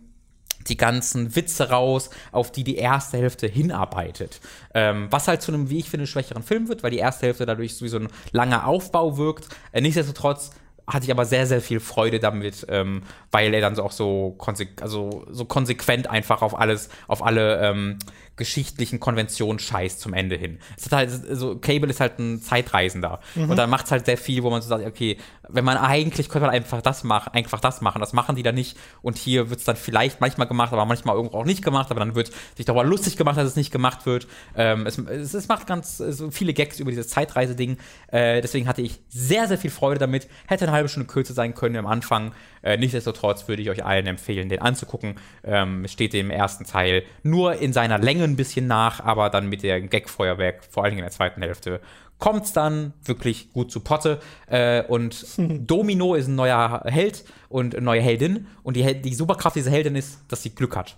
[0.67, 4.41] die ganzen Witze raus, auf die die erste Hälfte hinarbeitet.
[4.75, 7.47] Ähm, was halt zu einem, wie ich finde, schwächeren Film wird, weil die erste Hälfte
[7.47, 9.49] dadurch sowieso ein langer Aufbau wirkt.
[9.73, 10.51] Äh, nichtsdestotrotz
[10.89, 14.35] hatte ich aber sehr, sehr viel Freude damit, ähm, weil er dann so auch so,
[14.39, 17.99] konse also so konsequent einfach auf alles, auf alle ähm,
[18.39, 20.59] geschichtlichen Konventionen scheißt zum Ende hin.
[20.77, 23.21] Es hat halt, so, Cable ist halt ein Zeitreisender.
[23.37, 26.29] Und dann macht es halt sehr viel, wo man so sagt, okay, wenn man eigentlich
[26.29, 28.01] könnte man einfach das machen, einfach das machen.
[28.01, 28.77] Das machen die dann nicht.
[29.03, 31.91] Und hier wird es dann vielleicht manchmal gemacht, aber manchmal irgendwo auch nicht gemacht.
[31.91, 34.27] Aber dann wird sich darüber lustig gemacht, dass es nicht gemacht wird.
[34.57, 37.79] Ähm, es, es, es macht ganz so viele Gags über dieses Zeitreise-Ding.
[38.09, 40.29] Äh, deswegen hatte ich sehr, sehr viel Freude damit.
[40.47, 42.33] Hätte eine halbe Stunde kürzer sein können am Anfang.
[42.63, 45.17] Äh, nichtsdestotrotz würde ich euch allen empfehlen, den anzugucken.
[45.45, 49.49] Ähm, es steht dem ersten Teil nur in seiner Länge ein bisschen nach, aber dann
[49.49, 51.81] mit dem Gag-Feuerwerk, vor allen Dingen in der zweiten Hälfte,
[52.19, 54.19] kommt es dann wirklich gut zu Potte.
[54.49, 58.47] Äh, und Domino ist ein neuer Held und eine neue Heldin.
[58.63, 60.97] Und die, Hel- die Superkraft dieser Heldin ist, dass sie Glück hat.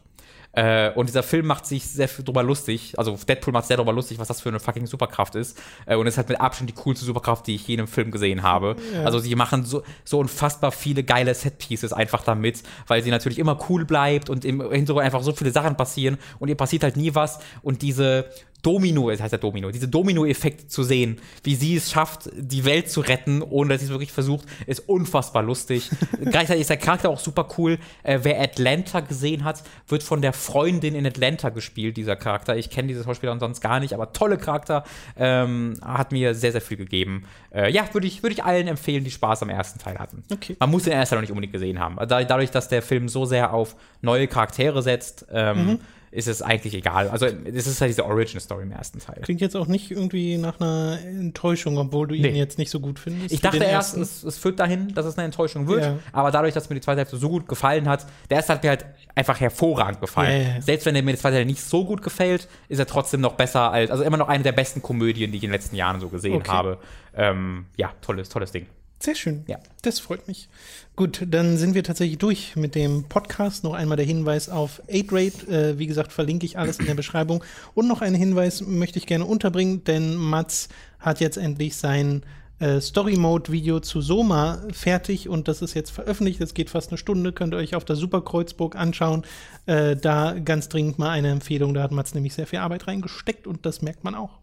[0.52, 2.98] Äh, und dieser Film macht sich sehr viel drüber lustig.
[2.98, 5.60] Also Deadpool macht sehr drüber lustig, was das für eine fucking Superkraft ist.
[5.86, 8.10] Äh, und ist halt mit Abstand die coolste Superkraft, die ich je in einem Film
[8.10, 8.76] gesehen habe.
[8.92, 9.04] Ja.
[9.04, 13.58] Also sie machen so, so unfassbar viele geile Setpieces einfach damit, weil sie natürlich immer
[13.68, 17.14] cool bleibt und im Hintergrund einfach so viele Sachen passieren und ihr passiert halt nie
[17.14, 17.38] was.
[17.62, 18.30] Und diese
[18.62, 22.90] Domino, es heißt ja Domino, diese Domino-Effekt zu sehen, wie sie es schafft, die Welt
[22.90, 25.90] zu retten, ohne dass sie es wirklich versucht, ist unfassbar lustig.
[26.24, 27.78] Gleichzeitig ist der Charakter auch super cool.
[28.02, 32.56] Äh, wer Atlanta gesehen hat, wird von der Freundin in Atlanta gespielt, dieser Charakter.
[32.56, 34.84] Ich kenne diese Schauspieler sonst gar nicht, aber tolle Charakter.
[35.16, 37.24] Ähm, hat mir sehr, sehr viel gegeben.
[37.54, 40.22] Äh, ja, würde ich, würd ich allen empfehlen, die Spaß am ersten Teil hatten.
[40.32, 40.56] Okay.
[40.60, 41.96] Man muss den ersten Teil noch nicht unbedingt gesehen haben.
[42.08, 45.78] Da- dadurch, dass der Film so sehr auf neue Charaktere setzt, ähm, Mhm.
[46.12, 47.08] Ist es eigentlich egal.
[47.08, 49.20] Also es ist halt diese Origin-Story im ersten Teil.
[49.22, 52.30] Klingt jetzt auch nicht irgendwie nach einer Enttäuschung, obwohl du ihn Nee.
[52.32, 53.32] jetzt nicht so gut findest.
[53.32, 55.82] Ich dachte erst, es, es führt dahin, dass es eine Enttäuschung wird.
[55.84, 55.98] Ja.
[56.12, 58.70] Aber dadurch, dass mir die zweite Hälfte so gut gefallen hat, der erste hat mir
[58.70, 60.46] halt einfach hervorragend gefallen.
[60.56, 60.60] Ja.
[60.62, 63.34] Selbst wenn der mir die zweite Hälfte nicht so gut gefällt, ist er trotzdem noch
[63.34, 66.00] besser als, also immer noch eine der besten Komödien, die ich in den letzten Jahren
[66.00, 66.50] so gesehen Okay.
[66.50, 66.78] habe.
[67.14, 68.66] Ähm, ja, tolles, tolles Ding.
[69.02, 69.44] Sehr schön.
[69.46, 69.58] Ja.
[69.80, 70.50] Das freut mich.
[70.94, 73.64] Gut, dann sind wir tatsächlich durch mit dem Podcast.
[73.64, 75.48] Noch einmal der Hinweis auf 8Rate.
[75.48, 77.42] Äh, wie gesagt, verlinke ich alles in der Beschreibung.
[77.72, 80.68] Und noch einen Hinweis möchte ich gerne unterbringen, denn Mats
[80.98, 82.24] hat jetzt endlich sein
[82.60, 86.40] äh, Story-Mode-Video zu Soma fertig und das ist jetzt veröffentlicht.
[86.40, 87.32] Das geht fast eine Stunde.
[87.32, 89.24] Könnt ihr euch auf der Super Kreuzburg anschauen.
[89.66, 91.74] Äh, da ganz dringend mal eine Empfehlung.
[91.74, 94.38] Da hat Mats nämlich sehr viel Arbeit reingesteckt und das merkt man auch.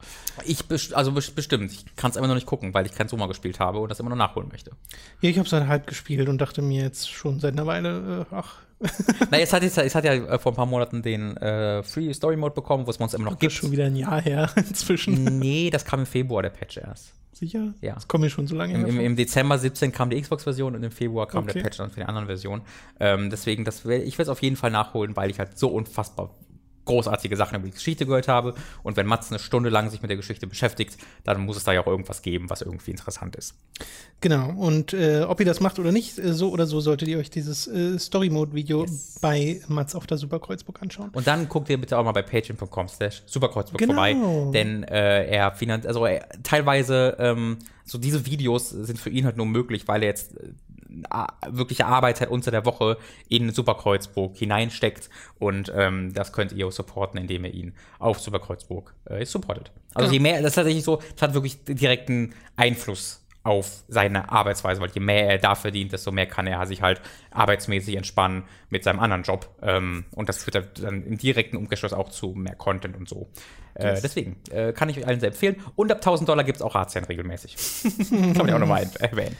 [0.45, 1.71] Ich, best- also best- bestimmt.
[1.71, 3.99] Ich kann es immer noch nicht gucken, weil ich kein Soma gespielt habe und das
[3.99, 4.71] immer noch nachholen möchte.
[5.21, 8.27] Ja, ich habe es halt halb gespielt und dachte mir jetzt schon seit einer Weile,
[8.31, 8.57] äh, ach,
[9.31, 12.13] Na, jetzt hat, jetzt, es hat ja äh, vor ein paar Monaten den äh, Free
[12.13, 13.53] Story Mode bekommen, wo es uns immer noch das gibt.
[13.53, 15.23] ist schon wieder ein Jahr her inzwischen.
[15.39, 17.13] Nee, das kam im Februar, der Patch erst.
[17.33, 17.73] Sicher?
[17.81, 17.93] Ja.
[17.95, 18.99] Das kommt mir schon so lange Im, im.
[18.99, 21.53] Im Dezember 17 kam die Xbox-Version und im Februar kam Okay.
[21.53, 22.63] der Patch dann für die anderen Versionen.
[22.99, 23.85] Ähm, deswegen, das ich
[24.17, 26.31] werde es auf jeden Fall nachholen, weil ich halt so unfassbar
[26.87, 28.55] großartige Sachen über die Geschichte gehört habe.
[28.83, 31.71] Und wenn Mats eine Stunde lang sich mit der Geschichte beschäftigt, dann muss es da
[31.73, 33.53] ja auch irgendwas geben, was irgendwie interessant ist.
[34.21, 34.49] Genau.
[34.49, 37.29] Und äh, ob ihr das macht oder nicht, äh, so oder so solltet ihr euch
[37.29, 38.85] dieses äh, Story-Mode-Video
[39.21, 41.09] bei Mats auf der Superkreuzburg anschauen.
[41.13, 43.93] Und dann guckt ihr bitte auch mal bei patreon.com slash superkreuzburg Genau.
[43.93, 44.15] vorbei,
[44.53, 47.57] denn äh, er finanziert, also er, teilweise ähm,
[47.87, 50.49] so diese Videos sind für ihn halt nur möglich, weil er jetzt äh,
[51.49, 52.97] wirkliche Arbeitszeit unter der Woche
[53.29, 55.09] in Superkreuzburg hineinsteckt
[55.39, 59.71] und ähm, das könnt ihr supporten, indem ihr ihn auf Superkreuzburg äh, supportet.
[59.93, 60.13] Also Genau.
[60.13, 64.89] je mehr, das ist tatsächlich so, das hat wirklich direkten Einfluss auf seine Arbeitsweise, weil
[64.89, 67.01] je mehr er da verdient, desto mehr kann er sich halt
[67.31, 69.49] arbeitsmäßig entspannen mit seinem anderen Job.
[69.61, 73.29] Ähm, und das führt halt dann im direkten Umkehrschluss auch zu mehr Content und so.
[73.75, 75.55] Äh, deswegen äh, kann ich euch allen sehr empfehlen.
[75.75, 77.55] Und ab 1000 Dollar gibt es auch Razzien regelmäßig.
[78.09, 79.37] kann man ja auch nochmal erwähnen.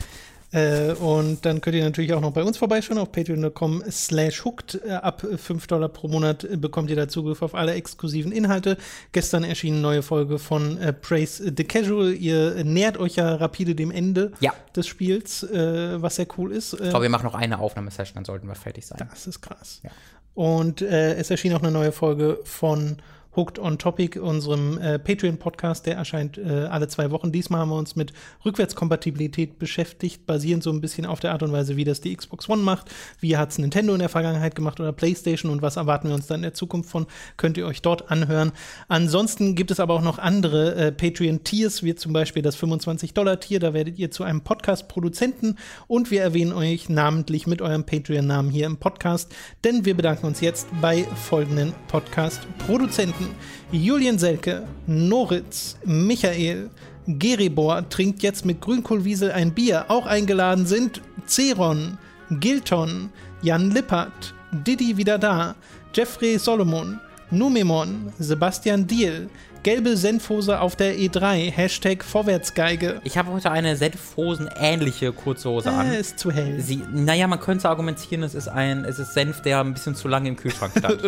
[0.51, 4.79] Äh, und dann könnt ihr natürlich auch noch bei uns vorbeischauen auf patreon.com slash hooked.
[4.85, 8.77] Äh, ab 5 Dollar pro Monat äh, bekommt ihr da Zugriff auf alle exklusiven Inhalte.
[9.11, 12.13] Gestern erschien eine neue Folge von äh, Praise the Casual.
[12.13, 14.53] Ihr äh, nähert euch ja rapide dem Ende Ja.
[14.75, 16.73] des Spiels, äh, was sehr cool ist.
[16.73, 19.05] Ich glaube, wir machen noch eine Aufnahmesession, dann sollten wir fertig sein.
[19.09, 19.81] Das ist krass.
[19.83, 19.89] Ja.
[20.33, 22.97] Und es erschien auch eine neue Folge von
[23.37, 27.31] Hooked on Topic, unserem äh, Patreon-Podcast, der erscheint äh, alle zwei Wochen.
[27.31, 28.11] Diesmal haben wir uns mit
[28.43, 32.49] Rückwärtskompatibilität beschäftigt, basierend so ein bisschen auf der Art und Weise, wie das die Xbox
[32.49, 32.89] One macht.
[33.19, 36.25] Wie hat es Nintendo in der Vergangenheit gemacht oder PlayStation und was erwarten wir uns
[36.25, 37.05] dann in der Zukunft von,
[37.37, 38.51] könnt ihr euch dort anhören.
[38.87, 43.59] Ansonsten gibt es aber auch noch andere äh, Patreon-Tiers, wie zum Beispiel das 25-Dollar-Tier.
[43.59, 48.65] Da werdet ihr zu einem Podcast-Produzenten und wir erwähnen euch namentlich mit eurem Patreon-Namen hier
[48.65, 49.31] im Podcast,
[49.63, 53.26] denn wir bedanken uns jetzt bei folgenden Podcast-Produzenten.
[53.71, 56.69] Julian Selke, Noritz, Michael,
[57.07, 59.85] Geribor trinkt jetzt mit Grünkohlwiesel ein Bier.
[59.87, 61.97] Auch eingeladen sind Zeron,
[62.29, 63.09] Gilton,
[63.41, 65.55] Jan Lippert, Didi wieder da,
[65.93, 66.99] Jeffrey Solomon,
[67.31, 69.29] Numemon, Sebastian Diel,
[69.63, 73.01] gelbe Senfhose auf der E3, Hashtag Vorwärtsgeige.
[73.03, 75.91] Ich habe heute eine Senfhosen-ähnliche kurze Hose an.
[75.91, 76.59] Äh, ist zu hell.
[76.59, 80.07] Sie, naja, man könnte argumentieren, es ist ein, es ist Senf, der ein bisschen zu
[80.07, 81.01] lange im Kühlschrank stand.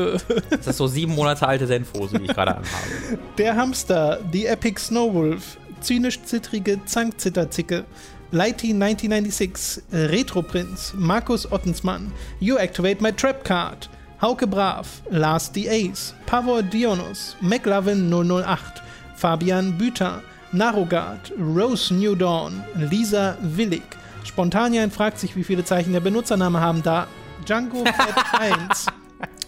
[0.49, 3.19] das ist so sieben Monate alte Senfhose, die ich gerade anhabe.
[3.37, 7.85] Der Hamster, die Epic Snowwolf, zynisch-zittrige Zankzitterzicke,
[8.31, 13.89] Lighty 1996, Retro-Prinz, Markus Ottensmann, You Activate My Trap Card,
[14.21, 18.81] Hauke Brav, Lars the Ace, Pavor Dionus, McLovin 008,
[19.15, 20.21] Fabian Büter,
[20.51, 23.83] Narogard, Rose New Dawn, Lisa Willig.
[24.25, 27.07] Spontanien fragt sich, wie viele Zeichen der Benutzername haben da.
[27.45, 28.87] Django Fett 1,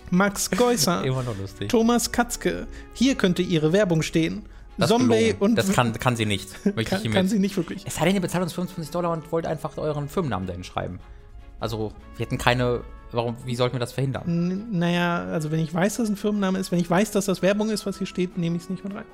[0.09, 1.67] Max Geusser, Immer noch lustig.
[1.67, 2.65] Thomas Katzke.
[2.93, 4.43] Hier könnte ihre Werbung stehen.
[4.77, 6.47] Das Zombie und Das kann, kann sie nicht.
[6.85, 7.83] Kann, kann sie nicht wirklich.
[7.85, 10.99] Es sei denn, ihr bezahlt uns 25 Dollar und wollt einfach euren Firmennamen dahin schreiben.
[11.59, 12.81] Also, wir hätten keine
[13.11, 14.23] Warum, wie sollten wir das verhindern?
[14.27, 17.25] N naja, also wenn ich weiß, dass es ein Firmenname ist, wenn ich weiß, dass
[17.25, 19.05] das Werbung ist, was hier steht, nehme ich es nicht mit rein.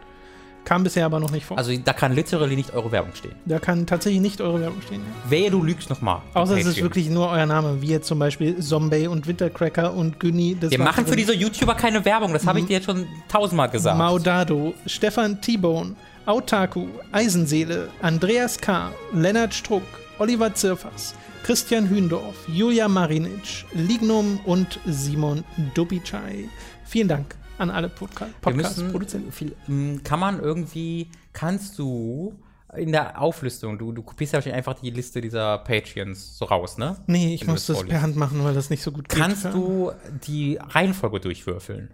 [0.68, 1.58] Kam bisher aber noch nicht vor.
[1.58, 3.36] Also da kann literally nicht eure Werbung stehen.
[3.46, 5.02] da kann tatsächlich nicht eure Werbung stehen.
[5.30, 6.22] Wehe, du lügst nochmal.
[6.34, 10.20] Außer es ist wirklich nur euer Name, wie jetzt zum Beispiel Zombie und Wintercracker und
[10.20, 10.58] Günni.
[10.60, 13.98] Wir machen für diese YouTuber keine Werbung, das habe ich dir jetzt schon tausendmal gesagt.
[13.98, 15.96] Maudado, Stefan T-Bone,
[16.26, 19.84] Autaku, Eisenseele, Andreas K., Lennart Struck,
[20.20, 21.14] Oliver Zirfers,
[21.44, 25.44] Christian Hündorf, Julia Marinic, Lignum und Simon
[25.76, 26.50] Dubicai.
[26.86, 29.32] Vielen Dank an alle Podca Podcast-Produzenten.
[29.32, 32.34] viel, m, kann man irgendwie, kannst du
[32.76, 36.78] in der Auflistung, du, du kopierst ja wahrscheinlich einfach die Liste dieser Patreons so raus,
[36.78, 36.98] ne?
[37.08, 37.92] Nee, ich Wenn muss das vorliest.
[37.94, 39.20] per Hand machen, weil das nicht so gut geht.
[39.20, 39.92] Kannst für- du
[40.28, 41.92] die Reihenfolge durchwürfeln?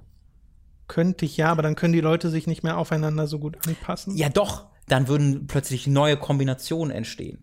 [0.87, 4.15] Könnte ich ja, aber dann können die Leute sich nicht mehr aufeinander so gut anpassen.
[4.17, 4.65] Ja, doch.
[4.87, 7.41] Dann würden plötzlich neue Kombinationen entstehen.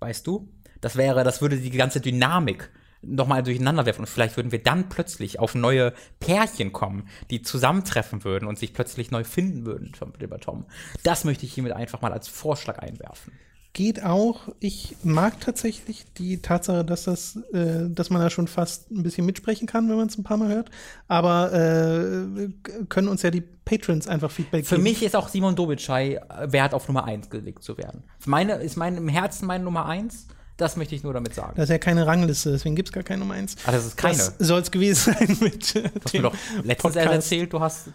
[0.00, 0.48] Weißt du?
[0.80, 2.70] Das wäre, das würde die ganze Dynamik
[3.02, 8.24] nochmal durcheinander werfen und vielleicht würden wir dann plötzlich auf neue Pärchen kommen, die zusammentreffen
[8.24, 10.66] würden und sich plötzlich neu finden würden, lieber Tom.
[11.02, 13.32] Das möchte ich hiermit einfach mal als Vorschlag einwerfen.
[13.76, 14.48] Geht auch.
[14.58, 19.26] Ich mag tatsächlich die Tatsache, dass das, äh, dass man da schon fast ein bisschen
[19.26, 20.70] mitsprechen kann, wenn man es ein paar Mal hört.
[21.08, 22.48] Aber äh,
[22.88, 24.84] können uns ja die Patrons einfach Feedback Für geben.
[24.84, 28.02] mich ist auch Simon Dobitschei äh, wert, auf Nummer 1 gelegt zu werden.
[28.24, 30.28] Meine, ist mein, im Herzen meine Nummer 1.
[30.56, 31.52] Das möchte ich nur damit sagen.
[31.56, 33.56] Das ist ja keine Rangliste, deswegen gibt es gar keine Nummer 1.
[33.66, 34.16] Ah, das ist keine.
[34.16, 37.12] Das soll es gewesen sein mit äh, hast du dem doch letztens Podcast.
[37.14, 37.88] erzählt, du hast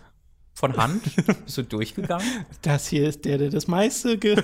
[0.61, 1.01] von Hand,
[1.45, 2.45] bist du durchgegangen?
[2.61, 4.35] Das hier ist der, der das meiste ge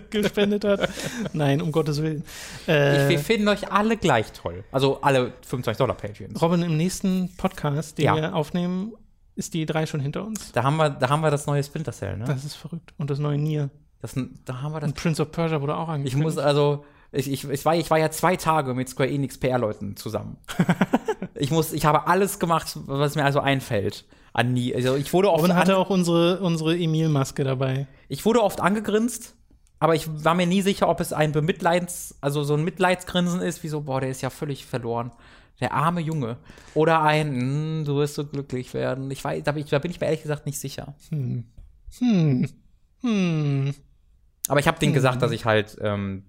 [0.10, 0.88] gespendet hat.
[1.34, 2.24] Nein, um Gottes Willen.
[2.66, 4.64] Äh, wir finden euch alle gleich toll.
[4.72, 6.40] Also alle 25 Dollar Patreons.
[6.40, 8.16] Robin, im nächsten Podcast, den Ja.
[8.16, 8.94] wir aufnehmen,
[9.34, 10.50] ist die drei schon hinter uns.
[10.52, 12.24] Da haben wir, da haben wir das neue Splinter Cell, ne?
[12.24, 12.94] Das ist verrückt.
[12.96, 13.68] Und das neue Nier.
[14.00, 14.14] Das,
[14.46, 14.88] da haben wir das.
[14.88, 16.22] Und Prince of Persia wurde auch Ich angekündigt.
[16.22, 19.96] muss also, ich, ich, ich, war, ich war ja zwei Tage mit Square Enix PR-Leuten
[19.96, 20.38] zusammen.
[21.34, 24.06] ich muss, ich habe alles gemacht, was mir also einfällt.
[24.36, 24.74] An nie.
[24.74, 27.86] Also ich wurde oft, Robin hatte auch unsere, unsere Emil-Maske dabei.
[28.08, 29.34] ich wurde oft angegrinst,
[29.78, 33.62] aber ich war mir nie sicher, ob es ein Bemitleidens, also so ein Mitleidsgrinsen ist,
[33.62, 35.10] wie so, boah, der ist ja völlig verloren.
[35.58, 36.36] Der arme Junge.
[36.74, 39.10] Oder ein, "Hm, du wirst so glücklich werden.
[39.10, 40.94] Ich weiß, da bin ich, da bin ich mir ehrlich gesagt nicht sicher.
[41.08, 41.44] Hm.
[43.00, 43.74] Hm.
[44.48, 46.24] Aber ich habe denen gesagt, dass ich halt ähm,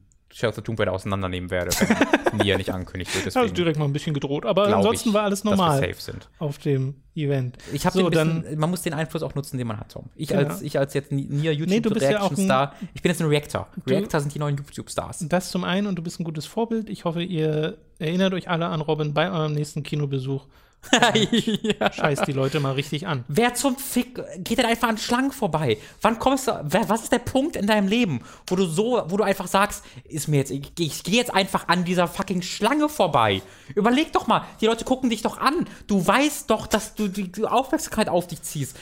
[0.55, 3.27] The Tomb Raider auseinandernehmen werde, wenn Nier nicht angekündigt wird.
[3.27, 4.45] Deswegen direkt mal ein bisschen gedroht.
[4.45, 6.29] Aber ansonsten ich, war alles normal safe sind.
[6.39, 7.57] auf dem Event.
[7.73, 8.57] Ich habe so, bisschen, dann.
[8.59, 10.05] man muss den Einfluss auch nutzen, den man hat, Tom.
[10.15, 10.39] Ich Ja.
[10.39, 13.27] als ich als jetzt Nier YouTube Nee, du ja Reaction Star, ich bin jetzt ein
[13.27, 13.67] Reactor.
[13.87, 15.25] Reactor sind die neuen YouTube Stars.
[15.27, 16.89] Das zum einen und du bist ein gutes Vorbild.
[16.89, 20.45] Ich hoffe, ihr erinnert euch alle an Robin bei eurem nächsten Kinobesuch.
[21.13, 21.91] ja.
[21.91, 23.25] Scheißt die Leute mal richtig an.
[23.27, 25.77] Wer zum Fick geht denn einfach an Schlangen vorbei?
[26.01, 29.17] Wann kommst du, wer, was ist der Punkt in deinem Leben, wo du so, wo
[29.17, 32.89] du einfach sagst, ist mir jetzt, ich, ich gehe jetzt einfach an dieser fucking Schlange
[32.89, 33.41] vorbei.
[33.75, 35.67] Überleg doch mal, die Leute gucken dich doch an.
[35.87, 38.77] Du weißt doch, dass du die, die Aufmerksamkeit auf dich ziehst.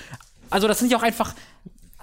[0.49, 1.33] Also das sind ja auch einfach,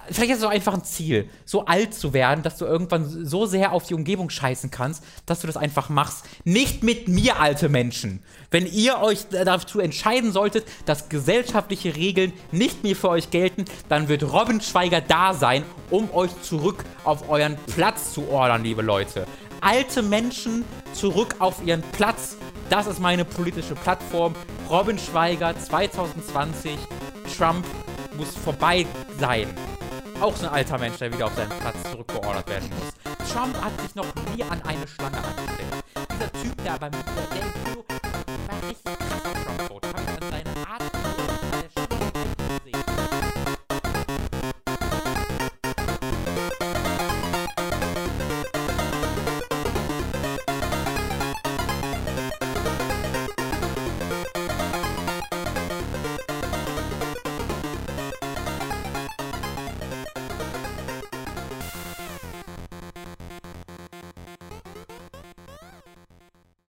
[0.09, 3.45] vielleicht ist es auch einfach ein Ziel, so alt zu werden, dass du irgendwann so
[3.45, 6.25] sehr auf die Umgebung scheißen kannst, dass du das einfach machst.
[6.43, 8.21] Nicht mit mir, alte Menschen.
[8.51, 14.07] Wenn ihr euch dazu entscheiden solltet, dass gesellschaftliche Regeln nicht mehr für euch gelten, dann
[14.07, 19.25] wird Robin Schweiger da sein, um euch zurück auf euren Platz zu ordern, liebe Leute.
[19.61, 22.35] Alte Menschen zurück auf ihren Platz.
[22.69, 24.35] Das ist meine politische Plattform.
[24.69, 26.77] Robin Schweiger 2020.
[27.37, 27.65] Trump
[28.17, 28.85] muss vorbei
[29.19, 29.47] sein
[30.23, 33.29] auch so ein alter Mensch, der wieder auf seinen Platz zurückgeordert werden muss.
[33.31, 35.83] Trump hat sich noch nie an eine Schlange angestellt.
[36.11, 37.83] Dieser Typ, der beim der, der Kino
[38.47, 39.32] war richtig krass